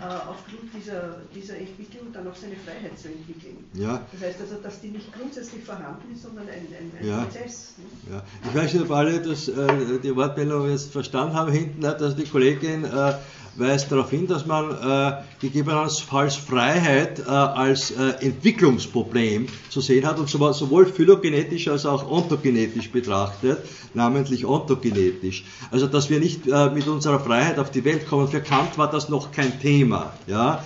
äh, 0.00 0.04
aufgrund 0.04 0.72
dieser, 0.74 1.16
dieser 1.34 1.56
Entwicklung 1.58 2.12
dann 2.12 2.26
auch 2.28 2.34
seine 2.34 2.56
Freiheit 2.56 2.98
zu 2.98 3.08
entwickeln. 3.08 3.64
Ja. 3.74 4.00
Das 4.12 4.22
heißt 4.22 4.40
also, 4.40 4.56
dass 4.62 4.80
die 4.80 4.88
nicht 4.88 5.12
grundsätzlich 5.12 5.64
vorhanden 5.64 6.14
ist, 6.14 6.22
sondern 6.22 6.46
ein, 6.48 6.66
ein, 6.70 6.92
ein 7.00 7.06
ja. 7.06 7.24
Prozess. 7.24 7.74
Ne? 7.78 8.14
Ja. 8.14 8.22
Ich 8.48 8.54
weiß 8.54 8.74
nicht, 8.74 8.84
ob 8.84 8.90
alle 8.90 9.20
das, 9.20 9.48
äh, 9.48 9.98
die 10.02 10.14
Wortmeldung 10.16 10.70
jetzt 10.70 10.92
verstanden 10.92 11.34
haben 11.34 11.52
hinten, 11.52 11.80
dass 11.80 12.16
die 12.16 12.24
Kollegin 12.24 12.84
äh, 12.84 13.14
weist 13.56 13.90
darauf 13.90 14.10
hin, 14.10 14.26
dass 14.26 14.46
man 14.46 14.70
äh, 14.70 15.12
gegebenenfalls 15.40 16.36
Freiheit 16.36 17.20
äh, 17.20 17.30
als 17.30 17.90
äh, 17.92 18.14
Entwicklungsproblem 18.20 19.46
zu 19.68 19.80
sehen 19.80 20.06
hat 20.06 20.18
und 20.18 20.28
sowohl 20.28 20.86
phylogenetisch 20.86 21.68
als 21.68 21.86
auch 21.86 22.10
ontogenetisch 22.10 22.90
betrachtet, 22.90 23.58
namentlich 23.94 24.44
ontogenetisch. 24.44 25.44
Also 25.70 25.86
dass 25.86 26.10
wir 26.10 26.20
nicht 26.20 26.46
äh, 26.46 26.70
mit 26.70 26.86
unserer 26.88 27.20
Freiheit 27.20 27.58
auf 27.58 27.70
die 27.70 27.84
Welt 27.84 28.08
kommen. 28.08 28.28
Für 28.28 28.40
Kant 28.40 28.76
war 28.78 28.90
das 28.90 29.08
noch 29.08 29.32
kein 29.32 29.60
Thema. 29.60 30.12
Ja? 30.26 30.64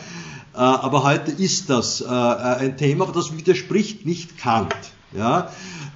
Äh, 0.55 0.59
aber 0.59 1.05
heute 1.05 1.31
ist 1.31 1.69
das 1.71 2.01
äh, 2.01 2.07
ein 2.07 2.77
Thema, 2.77 3.05
aber 3.05 3.13
das 3.13 3.37
widerspricht 3.37 4.07
nicht 4.07 4.39
Kant. 4.39 4.75
Ja? 5.17 5.51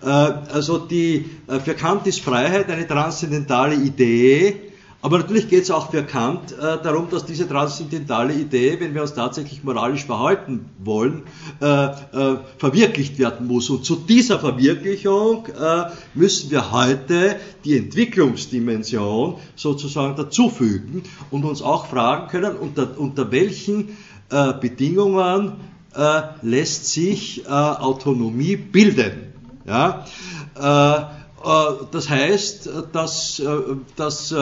Also 0.04 0.78
die, 0.78 1.30
für 1.64 1.74
Kant 1.74 2.08
ist 2.08 2.22
Freiheit 2.22 2.68
eine 2.68 2.88
transzendentale 2.88 3.76
Idee, 3.76 4.71
aber 5.02 5.18
natürlich 5.18 5.48
geht 5.48 5.64
es 5.64 5.70
auch 5.72 5.90
für 5.90 6.04
Kant 6.04 6.52
äh, 6.52 6.80
darum, 6.80 7.10
dass 7.10 7.26
diese 7.26 7.48
transzendentale 7.48 8.34
Idee, 8.34 8.78
wenn 8.78 8.94
wir 8.94 9.02
uns 9.02 9.14
tatsächlich 9.14 9.64
moralisch 9.64 10.04
verhalten 10.04 10.66
wollen, 10.78 11.24
äh, 11.60 11.66
äh, 11.66 12.36
verwirklicht 12.56 13.18
werden 13.18 13.48
muss. 13.48 13.68
Und 13.68 13.84
zu 13.84 13.96
dieser 13.96 14.38
Verwirklichung 14.38 15.46
äh, 15.46 15.90
müssen 16.14 16.52
wir 16.52 16.70
heute 16.70 17.34
die 17.64 17.76
Entwicklungsdimension 17.76 19.38
sozusagen 19.56 20.14
dazufügen 20.14 21.02
und 21.32 21.44
uns 21.44 21.62
auch 21.62 21.86
fragen 21.86 22.28
können, 22.28 22.54
unter, 22.54 22.96
unter 22.96 23.32
welchen 23.32 23.96
äh, 24.30 24.52
Bedingungen 24.52 25.54
äh, 25.96 26.22
lässt 26.42 26.86
sich 26.86 27.44
Autonomie 27.48 28.56
bilden. 28.56 29.32
Ja? 29.66 30.06
das 30.54 32.08
heißt, 32.08 32.70
dass, 32.92 33.42
dass 33.96 34.34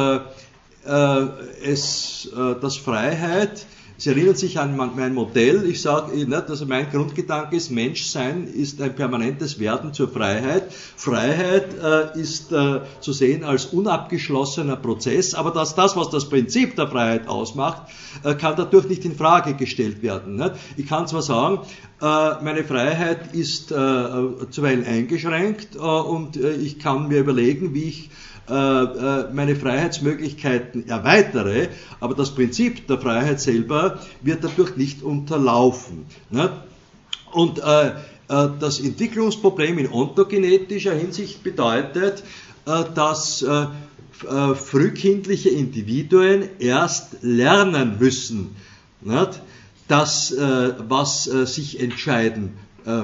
es, 0.85 2.29
äh, 2.35 2.61
dass 2.61 2.77
Freiheit, 2.77 3.67
Sie 4.01 4.09
erinnern 4.09 4.35
sich 4.35 4.59
an 4.59 4.79
mein 4.79 5.13
Modell, 5.13 5.69
ich 5.69 5.83
sage, 5.83 6.27
also 6.49 6.65
mein 6.65 6.89
Grundgedanke 6.89 7.55
ist, 7.55 7.71
Menschsein 7.71 8.47
ist 8.47 8.81
ein 8.81 8.95
permanentes 8.95 9.59
Werden 9.59 9.93
zur 9.93 10.09
Freiheit. 10.09 10.73
Freiheit 10.73 11.75
äh, 11.75 12.19
ist 12.19 12.51
äh, 12.51 12.81
zu 13.01 13.13
sehen 13.13 13.45
als 13.45 13.67
unabgeschlossener 13.67 14.77
Prozess, 14.77 15.35
aber 15.35 15.51
dass 15.51 15.75
das, 15.75 15.97
was 15.97 16.09
das 16.09 16.31
Prinzip 16.31 16.77
der 16.77 16.89
Freiheit 16.89 17.29
ausmacht, 17.29 17.93
äh, 18.25 18.35
kann 18.37 18.55
dadurch 18.57 18.89
nicht 18.89 19.05
in 19.05 19.15
Frage 19.15 19.53
gestellt 19.53 20.03
werden. 20.03 20.37
Nicht? 20.37 20.53
Ich 20.79 20.87
kann 20.87 21.07
zwar 21.07 21.21
sagen, 21.21 21.59
äh, 22.01 22.43
meine 22.43 22.65
Freiheit 22.65 23.35
ist 23.35 23.69
zuweilen 23.69 24.87
eingeschränkt 24.87 25.77
und 25.77 26.37
ich 26.37 26.79
kann 26.79 27.09
mir 27.09 27.19
überlegen, 27.19 27.75
wie 27.75 27.85
ich 27.85 28.07
äh, 28.07 28.09
äh, 28.09 28.30
meine 28.51 29.57
Freiheitsmöglichkeiten 29.57 30.89
erweitere, 30.89 31.69
aber 32.01 32.15
das 32.15 32.35
Prinzip 32.35 32.87
der 32.89 32.99
Freiheit 32.99 33.41
selber 33.41 34.01
wird 34.23 34.43
dadurch 34.45 34.77
nicht 34.77 35.03
unterlaufen. 35.03 36.07
Ne? 36.31 36.51
Und 37.33 37.61
äh, 37.61 37.93
das 38.29 38.81
Entwicklungsproblem 38.81 39.79
in 39.79 39.93
ontogenetischer 39.93 40.95
Hinsicht 40.95 41.43
bedeutet, 41.43 42.23
dass 42.65 43.45
frühkindliche 44.55 45.49
Individuen 45.49 46.49
erst 46.61 47.17
lernen 47.23 47.97
müssen, 47.99 48.55
das, 49.89 50.33
was 50.37 51.25
sich 51.25 51.81
entscheiden 51.81 52.53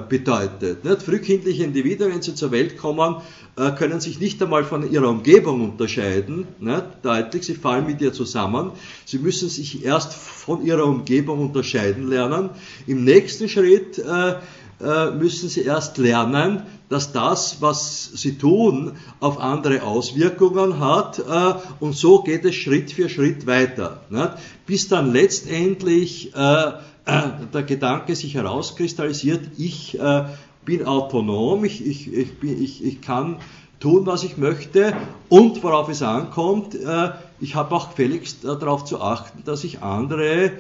bedeutet. 0.08 0.78
Frühkindliche 1.02 1.64
Individuen, 1.64 2.12
wenn 2.12 2.22
sie 2.22 2.34
zur 2.34 2.50
Welt 2.50 2.78
kommen, 2.78 3.16
äh, 3.58 3.70
können 3.70 4.00
sich 4.00 4.20
nicht 4.20 4.42
einmal 4.42 4.64
von 4.64 4.90
ihrer 4.90 5.08
Umgebung 5.08 5.62
unterscheiden, 5.62 6.46
ne, 6.60 6.84
deutlich, 7.02 7.46
sie 7.46 7.54
fallen 7.54 7.86
mit 7.86 8.02
ihr 8.02 8.12
zusammen. 8.12 8.72
Sie 9.06 9.18
müssen 9.18 9.48
sich 9.48 9.82
erst 9.82 10.12
von 10.12 10.64
ihrer 10.64 10.84
Umgebung 10.84 11.40
unterscheiden 11.40 12.06
lernen. 12.06 12.50
Im 12.86 13.04
nächsten 13.04 13.48
Schritt 13.48 13.98
äh, 13.98 14.34
äh, 14.78 15.10
müssen 15.12 15.48
sie 15.48 15.62
erst 15.62 15.96
lernen, 15.96 16.64
dass 16.90 17.12
das, 17.12 17.62
was 17.62 18.10
sie 18.14 18.36
tun, 18.36 18.92
auf 19.20 19.40
andere 19.40 19.84
Auswirkungen 19.84 20.78
hat 20.78 21.18
äh, 21.18 21.54
und 21.80 21.96
so 21.96 22.22
geht 22.22 22.44
es 22.44 22.54
Schritt 22.54 22.92
für 22.92 23.08
Schritt 23.08 23.46
weiter. 23.46 24.02
Nicht? 24.10 24.32
Bis 24.66 24.88
dann 24.88 25.12
letztendlich 25.14 26.34
äh, 26.34 26.72
der 27.06 27.62
Gedanke 27.62 28.16
sich 28.16 28.34
herauskristallisiert, 28.34 29.40
ich 29.58 29.98
bin 30.64 30.84
autonom, 30.84 31.64
ich, 31.64 31.86
ich, 31.86 32.12
ich, 32.12 32.28
ich, 32.42 32.84
ich 32.84 33.00
kann 33.00 33.36
tun, 33.78 34.06
was 34.06 34.24
ich 34.24 34.36
möchte 34.36 34.92
und 35.28 35.62
worauf 35.62 35.88
es 35.88 36.02
ankommt, 36.02 36.76
ich 37.40 37.54
habe 37.54 37.74
auch 37.74 37.90
gefälligst 37.90 38.44
darauf 38.44 38.84
zu 38.84 39.00
achten, 39.00 39.44
dass 39.44 39.62
ich 39.62 39.82
andere 39.82 40.52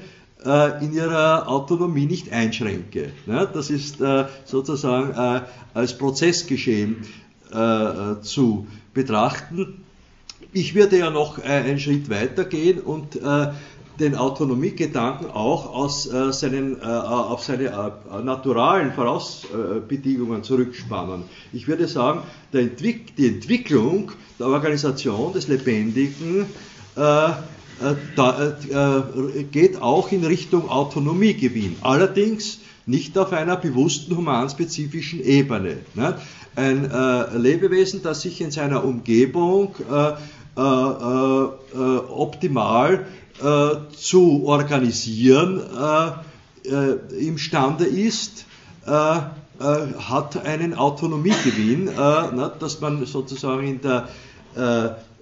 äh, 0.44 0.84
in 0.84 0.92
ihrer 0.92 1.48
Autonomie 1.48 2.06
nicht 2.06 2.32
einschränke. 2.32 3.10
Das 3.26 3.70
ist 3.70 4.00
äh, 4.00 4.26
sozusagen 4.44 5.10
äh, 5.10 5.40
als 5.74 5.98
Prozessgeschehen 5.98 7.04
zu 8.22 8.66
betrachten. 8.92 9.84
Ich 10.52 10.74
würde 10.74 10.98
ja 10.98 11.10
noch 11.10 11.38
einen 11.38 11.78
Schritt 11.78 12.10
weiter 12.10 12.44
gehen 12.44 12.80
und 12.80 13.20
den 13.98 14.14
Autonomiegedanken 14.14 15.30
auch 15.30 15.72
aus, 15.74 16.06
äh, 16.06 16.32
seinen, 16.32 16.80
äh, 16.80 16.84
auf 16.84 17.42
seine 17.42 17.64
äh, 17.64 18.22
naturalen 18.22 18.92
Vorausbedingungen 18.92 20.42
zurückspannen. 20.42 21.24
Ich 21.52 21.68
würde 21.68 21.88
sagen, 21.88 22.22
Entwick 22.52 23.16
die 23.16 23.28
Entwicklung 23.28 24.12
der 24.38 24.48
Organisation 24.48 25.32
des 25.32 25.48
Lebendigen 25.48 26.46
äh, 26.96 27.30
da, 28.16 28.56
äh, 28.70 29.42
geht 29.44 29.80
auch 29.82 30.10
in 30.10 30.24
Richtung 30.24 30.70
Autonomiegewinn. 30.70 31.76
Allerdings 31.82 32.60
nicht 32.86 33.18
auf 33.18 33.32
einer 33.32 33.56
bewussten 33.56 34.16
humanspezifischen 34.16 35.22
Ebene. 35.22 35.78
Ne? 35.94 36.16
Ein 36.54 36.90
äh, 36.90 37.36
Lebewesen, 37.36 38.02
das 38.02 38.22
sich 38.22 38.40
in 38.40 38.50
seiner 38.50 38.84
Umgebung 38.84 39.74
äh, 39.90 40.12
äh, 43.42 43.46
äh, 43.46 43.76
zu 43.96 44.44
organisieren 44.46 45.62
imstande 47.20 47.84
ist, 47.84 48.44
hat 48.84 50.44
einen 50.44 50.74
Autonomiegewinn, 50.74 51.84
ne? 51.84 52.52
dass 52.58 52.80
man 52.80 53.06
sozusagen 53.06 53.68
in 53.68 53.80
der 53.80 54.08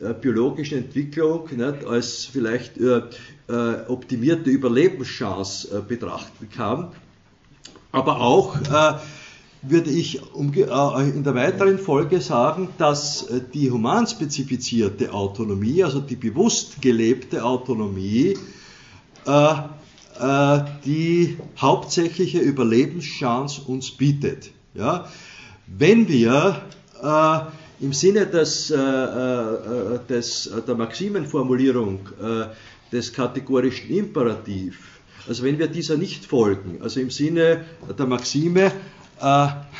äh, 0.01 0.13
biologischen 0.13 0.79
Entwicklung 0.79 1.49
nicht, 1.53 1.87
als 1.87 2.25
vielleicht 2.25 2.79
äh, 2.79 3.03
äh, 3.49 3.87
optimierte 3.89 4.51
Überlebenschance 4.51 5.79
äh, 5.79 5.81
betrachten 5.81 6.49
kann. 6.51 6.89
Aber 7.93 8.21
auch 8.21 8.57
äh, 8.57 8.95
würde 9.67 9.91
ich 9.91 10.21
äh, 10.21 11.09
in 11.09 11.25
der 11.25 11.35
weiteren 11.35 11.79
Folge 11.79 12.21
sagen, 12.21 12.69
dass 12.79 13.27
die 13.53 13.71
humanspezifizierte 13.71 15.13
Autonomie, 15.13 15.83
also 15.85 16.01
die 16.01 16.17
bewusst 16.17 16.81
gelebte 16.83 17.45
Autonomie, 17.45 18.37
die 20.85 21.37
hauptsächliche 21.59 22.39
Überlebenschance 22.39 23.63
uns 23.63 23.91
bietet. 23.91 24.51
Wenn 25.67 26.09
wir 26.09 26.63
im 27.81 27.93
Sinne 27.93 28.27
des, 28.27 28.71
äh, 28.71 28.77
äh, 28.77 29.99
des, 30.09 30.47
äh, 30.47 30.63
der 30.63 30.75
Maximenformulierung 30.75 32.09
äh, 32.21 32.47
des 32.93 33.13
kategorischen 33.13 33.91
Imperativ, 33.91 35.01
also 35.29 35.43
wenn 35.43 35.59
wir 35.59 35.69
dieser 35.69 35.97
nicht 35.97 36.25
folgen, 36.25 36.81
also 36.83 37.01
im 37.01 37.11
Sinne 37.11 37.65
der 37.99 38.07
Maxime, 38.07 38.67
äh, 38.67 38.71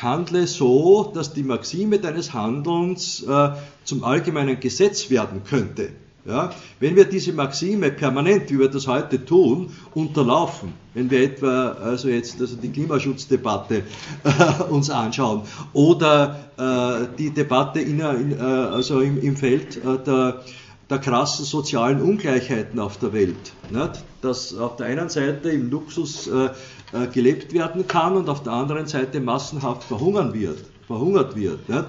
handle 0.01 0.47
so, 0.47 1.11
dass 1.13 1.33
die 1.33 1.43
Maxime 1.43 1.99
deines 1.99 2.33
Handelns 2.33 3.23
äh, 3.23 3.49
zum 3.83 4.03
allgemeinen 4.03 4.59
Gesetz 4.59 5.09
werden 5.09 5.43
könnte, 5.43 5.89
ja? 6.25 6.49
Wenn 6.79 6.95
wir 6.95 7.05
diese 7.05 7.33
Maxime 7.33 7.91
permanent, 7.91 8.49
wie 8.49 8.57
wir 8.57 8.67
das 8.67 8.87
heute 8.87 9.23
tun, 9.23 9.69
unterlaufen, 9.93 10.73
wenn 10.95 11.11
wir 11.11 11.21
etwa 11.21 11.73
also 11.73 12.09
jetzt 12.09 12.41
also 12.41 12.55
die 12.55 12.69
Klimaschutzdebatte 12.69 13.83
äh, 14.23 14.63
uns 14.63 14.89
anschauen 14.89 15.41
oder 15.73 16.39
äh, 16.57 17.15
die 17.17 17.29
Debatte 17.29 17.79
in, 17.79 17.99
in, 17.99 18.31
äh, 18.31 18.41
also 18.41 19.01
im, 19.01 19.21
im 19.21 19.37
Feld 19.37 19.77
äh, 19.77 20.03
der, 20.03 20.41
der 20.89 20.99
krassen 20.99 21.45
sozialen 21.45 22.01
Ungleichheiten 22.01 22.79
auf 22.79 22.97
der 22.97 23.13
Welt, 23.13 23.53
nicht? 23.69 24.03
dass 24.21 24.55
auf 24.55 24.75
der 24.75 24.87
einen 24.87 25.09
Seite 25.09 25.49
im 25.49 25.69
Luxus 25.69 26.27
äh, 26.27 26.49
äh, 26.93 27.07
gelebt 27.11 27.53
werden 27.53 27.87
kann 27.87 28.15
und 28.15 28.29
auf 28.29 28.43
der 28.43 28.53
anderen 28.53 28.87
Seite 28.87 29.19
massenhaft 29.19 29.83
verhungern 29.83 30.33
wird, 30.33 30.59
verhungert 30.87 31.35
wird. 31.35 31.67
Nicht? 31.69 31.85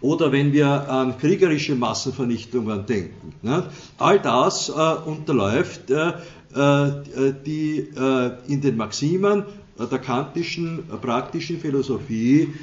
oder 0.00 0.32
wenn 0.32 0.52
wir 0.52 0.88
an 0.88 1.18
kriegerische 1.18 1.74
Massenvernichtungen 1.74 2.86
denken. 2.86 3.34
Ne? 3.42 3.64
All 3.98 4.20
das 4.20 4.68
äh, 4.68 4.72
unterläuft 4.72 5.90
äh, 5.90 6.12
äh, 6.54 7.34
die 7.44 7.88
in 8.46 8.60
den 8.60 8.76
Maximen 8.76 9.44
der 9.78 9.98
kantischen 9.98 10.84
praktischen 11.02 11.60
Philosophie 11.60 12.54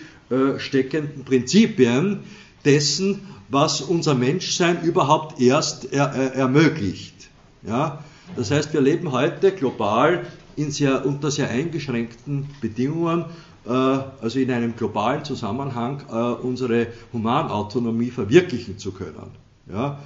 steckenden 0.57 1.23
Prinzipien 1.23 2.21
dessen, 2.65 3.21
was 3.49 3.81
unser 3.81 4.15
Menschsein 4.15 4.81
überhaupt 4.83 5.39
erst 5.39 5.91
er, 5.93 6.05
er, 6.05 6.33
ermöglicht. 6.35 7.29
Ja? 7.65 8.03
Das 8.35 8.51
heißt, 8.51 8.73
wir 8.73 8.81
leben 8.81 9.11
heute 9.11 9.51
global 9.51 10.25
sehr, 10.57 11.05
unter 11.05 11.31
sehr 11.31 11.49
eingeschränkten 11.49 12.47
Bedingungen 12.61 13.25
äh, 13.65 13.71
also 13.71 14.39
in 14.39 14.51
einem 14.51 14.75
globalen 14.75 15.23
Zusammenhang 15.23 16.03
äh, 16.11 16.13
unsere 16.13 16.87
Humanautonomie 17.11 18.11
verwirklichen 18.11 18.77
zu 18.77 18.91
können. 18.91 19.31
Ja? 19.71 19.99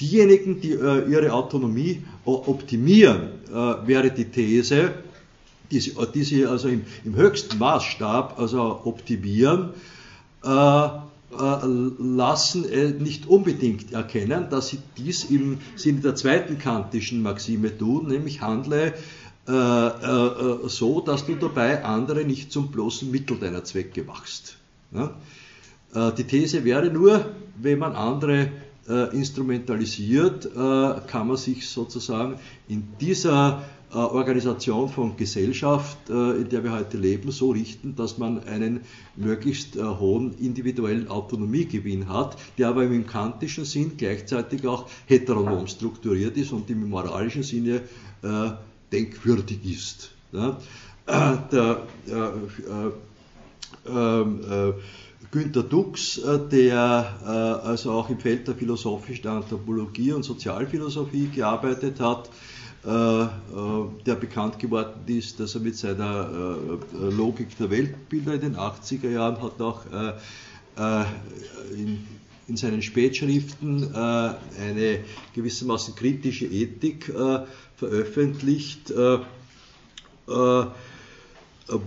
Diejenigen, 0.00 0.60
die 0.60 0.72
äh, 0.72 1.10
ihre 1.10 1.32
Autonomie 1.32 2.02
optimieren, 2.24 3.36
wäre 3.86 4.10
die 4.10 4.24
These, 4.26 4.92
die 5.70 5.80
sie, 5.80 5.94
die 6.12 6.24
sie 6.24 6.44
also 6.44 6.68
im, 6.68 6.82
im, 7.04 7.14
höchsten 7.14 7.56
Maßstab 7.56 8.38
also 8.38 8.80
optimieren, 8.84 9.70
lassen 11.98 12.64
nicht 12.98 13.26
unbedingt 13.26 13.92
erkennen, 13.92 14.48
dass 14.50 14.68
sie 14.68 14.78
dies 14.96 15.24
im 15.24 15.58
Sinne 15.76 16.00
der 16.00 16.14
zweiten 16.14 16.58
kantischen 16.58 17.22
Maxime 17.22 17.76
tun, 17.76 18.08
nämlich 18.08 18.40
handle 18.40 18.94
äh, 19.48 19.52
äh, 19.52 20.68
so, 20.68 21.00
dass 21.00 21.24
du 21.26 21.36
dabei 21.36 21.84
andere 21.84 22.24
nicht 22.24 22.50
zum 22.50 22.72
bloßen 22.72 23.10
Mittel 23.10 23.38
deiner 23.38 23.62
Zwecke 23.62 24.02
machst. 24.02 24.56
Äh, 24.92 26.12
die 26.18 26.24
These 26.24 26.64
wäre 26.64 26.90
nur, 26.90 27.26
wenn 27.56 27.78
man 27.78 27.94
andere 27.94 28.50
äh, 28.88 29.14
instrumentalisiert, 29.16 30.46
äh, 30.46 31.00
kann 31.06 31.28
man 31.28 31.36
sich 31.36 31.68
sozusagen 31.68 32.40
in 32.68 32.88
dieser 33.00 33.62
äh, 33.62 33.75
Organisation 33.96 34.88
von 34.88 35.16
Gesellschaft, 35.16 35.96
in 36.08 36.48
der 36.50 36.62
wir 36.64 36.72
heute 36.72 36.98
leben, 36.98 37.30
so 37.30 37.50
richten, 37.50 37.96
dass 37.96 38.18
man 38.18 38.44
einen 38.44 38.80
möglichst 39.16 39.76
hohen 39.76 40.36
individuellen 40.38 41.08
Autonomiegewinn 41.08 42.08
hat, 42.08 42.36
der 42.58 42.68
aber 42.68 42.84
im 42.84 43.06
kantischen 43.06 43.64
Sinn 43.64 43.92
gleichzeitig 43.96 44.66
auch 44.66 44.86
heteronom 45.06 45.66
strukturiert 45.66 46.36
ist 46.36 46.52
und 46.52 46.68
im 46.70 46.88
moralischen 46.88 47.42
Sinne 47.42 47.82
denkwürdig 48.92 49.58
ist. 49.64 50.10
Äh, 51.06 51.36
der, 51.52 51.82
äh, 52.08 52.90
ähm, 53.88 54.40
äh, 54.50 54.72
Günter 55.30 55.62
Dux, 55.62 56.18
äh, 56.18 56.38
der 56.50 57.14
äh, 57.24 57.66
also 57.68 57.92
auch 57.92 58.10
im 58.10 58.18
Feld 58.18 58.48
der 58.48 58.54
philosophischen 58.54 59.28
Anthropologie 59.28 60.12
und 60.12 60.24
Sozialphilosophie 60.24 61.28
gearbeitet 61.28 62.00
hat, 62.00 62.30
der 62.86 64.14
bekannt 64.14 64.60
geworden 64.60 65.00
ist, 65.08 65.40
dass 65.40 65.56
er 65.56 65.60
mit 65.60 65.76
seiner 65.76 66.28
Logik 66.92 67.58
der 67.58 67.68
Weltbilder 67.70 68.34
in 68.34 68.40
den 68.40 68.56
80er 68.56 69.10
Jahren 69.10 69.42
hat 69.42 69.60
auch 69.60 69.82
in, 71.74 72.06
in 72.46 72.56
seinen 72.56 72.82
Spätschriften 72.82 73.92
eine 73.92 75.00
gewissermaßen 75.34 75.96
kritische 75.96 76.46
Ethik 76.46 77.12
veröffentlicht, 77.76 78.90
äh, 78.90 79.18
äh, 80.28 80.66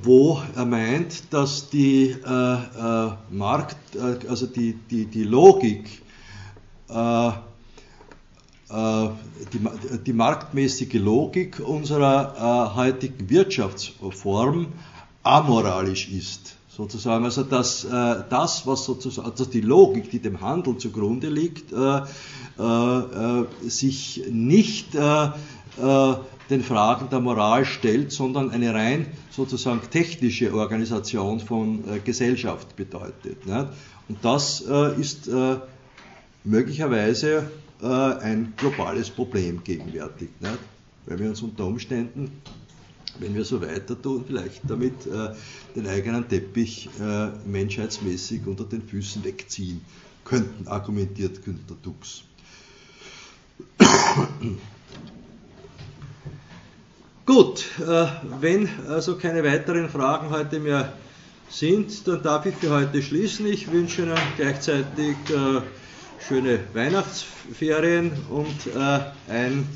wo 0.03 0.41
er 0.55 0.65
meint, 0.65 1.33
dass 1.33 1.69
die 1.69 2.11
äh, 2.11 2.53
äh 2.53 3.11
Markt, 3.31 3.95
äh, 3.95 4.27
also 4.27 4.45
die, 4.45 4.73
die, 4.89 5.05
die 5.05 5.23
Logik, 5.23 6.01
äh, 6.89 7.31
die, 8.71 9.59
die, 10.05 10.13
marktmäßige 10.13 10.93
Logik 10.93 11.59
unserer 11.59 12.75
heutigen 12.75 13.29
Wirtschaftsform 13.29 14.67
amoralisch 15.23 16.09
ist 16.09 16.55
sozusagen. 16.79 17.25
Also 17.25 17.43
dass 17.43 17.83
äh, 17.83 18.23
das, 18.29 18.65
was 18.65 18.85
sozusagen, 18.85 19.29
also 19.29 19.45
die 19.45 19.61
Logik, 19.61 20.09
die 20.11 20.19
dem 20.19 20.41
Handel 20.41 20.77
zugrunde 20.77 21.29
liegt, 21.29 21.73
äh, 21.73 22.01
äh, 22.57 23.45
sich 23.67 24.23
nicht 24.29 24.95
äh, 24.95 25.29
den 26.49 26.63
Fragen 26.63 27.09
der 27.09 27.19
Moral 27.19 27.65
stellt, 27.65 28.11
sondern 28.11 28.49
eine 28.51 28.73
rein 28.73 29.05
sozusagen 29.29 29.81
technische 29.91 30.53
Organisation 30.53 31.39
von 31.39 31.83
äh, 31.87 31.99
Gesellschaft 31.99 32.75
bedeutet. 32.75 33.45
Nicht? 33.45 33.67
Und 34.07 34.17
das 34.23 34.63
äh, 34.67 34.99
ist 34.99 35.27
äh, 35.27 35.57
möglicherweise 36.43 37.51
äh, 37.81 37.85
ein 37.85 38.53
globales 38.57 39.09
Problem 39.09 39.63
gegenwärtig, 39.63 40.29
nicht? 40.39 40.59
weil 41.05 41.19
wir 41.19 41.29
uns 41.29 41.41
unter 41.41 41.65
Umständen, 41.65 42.41
wenn 43.19 43.33
wir 43.35 43.43
so 43.45 43.61
weiter 43.61 44.01
tun, 44.01 44.23
vielleicht 44.25 44.61
damit 44.67 45.05
äh, 45.07 45.33
den 45.75 45.87
eigenen 45.87 46.27
Teppich 46.27 46.89
äh, 47.01 47.29
menschheitsmäßig 47.45 48.45
unter 48.45 48.63
den 48.65 48.81
Füßen 48.81 49.23
wegziehen 49.23 49.81
könnten, 50.23 50.67
argumentiert 50.67 51.43
Günter 51.43 51.75
Dux. 51.81 52.23
Gut, 57.25 57.65
äh, 57.79 58.07
wenn 58.39 58.69
also 58.87 59.15
keine 59.17 59.43
weiteren 59.43 59.89
Fragen 59.89 60.29
heute 60.29 60.59
mehr 60.59 60.93
sind, 61.49 62.07
dann 62.07 62.21
darf 62.23 62.45
ich 62.45 62.55
für 62.55 62.69
heute 62.69 63.01
schließen. 63.01 63.47
Ich 63.47 63.71
wünsche 63.71 64.03
Ihnen 64.03 64.17
gleichzeitig 64.37 65.15
äh, 65.29 65.61
schöne 66.27 66.59
Weihnachtsferien 66.73 68.11
und 68.29 68.75
äh, 68.75 68.99
ein 69.31 69.67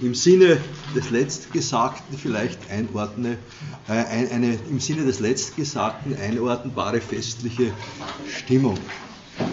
im 0.00 0.14
Sinne 0.14 0.58
des 0.94 1.10
Letztgesagten 1.10 2.18
vielleicht 2.18 2.70
einordne, 2.70 3.38
eine, 3.88 4.30
eine 4.30 4.58
im 4.68 4.78
Sinne 4.78 5.04
des 5.04 5.20
Letztgesagten 5.20 6.16
einordnbare 6.18 7.00
festliche 7.00 7.72
Stimmung 8.28 8.78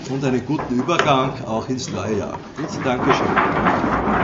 und 0.09 0.23
einen 0.23 0.45
guten 0.45 0.79
Übergang 0.79 1.43
auch 1.45 1.67
ins 1.69 1.89
neue 1.89 2.17
Jahr. 2.17 2.39
Gut, 2.57 2.69
Dankeschön. 2.83 4.23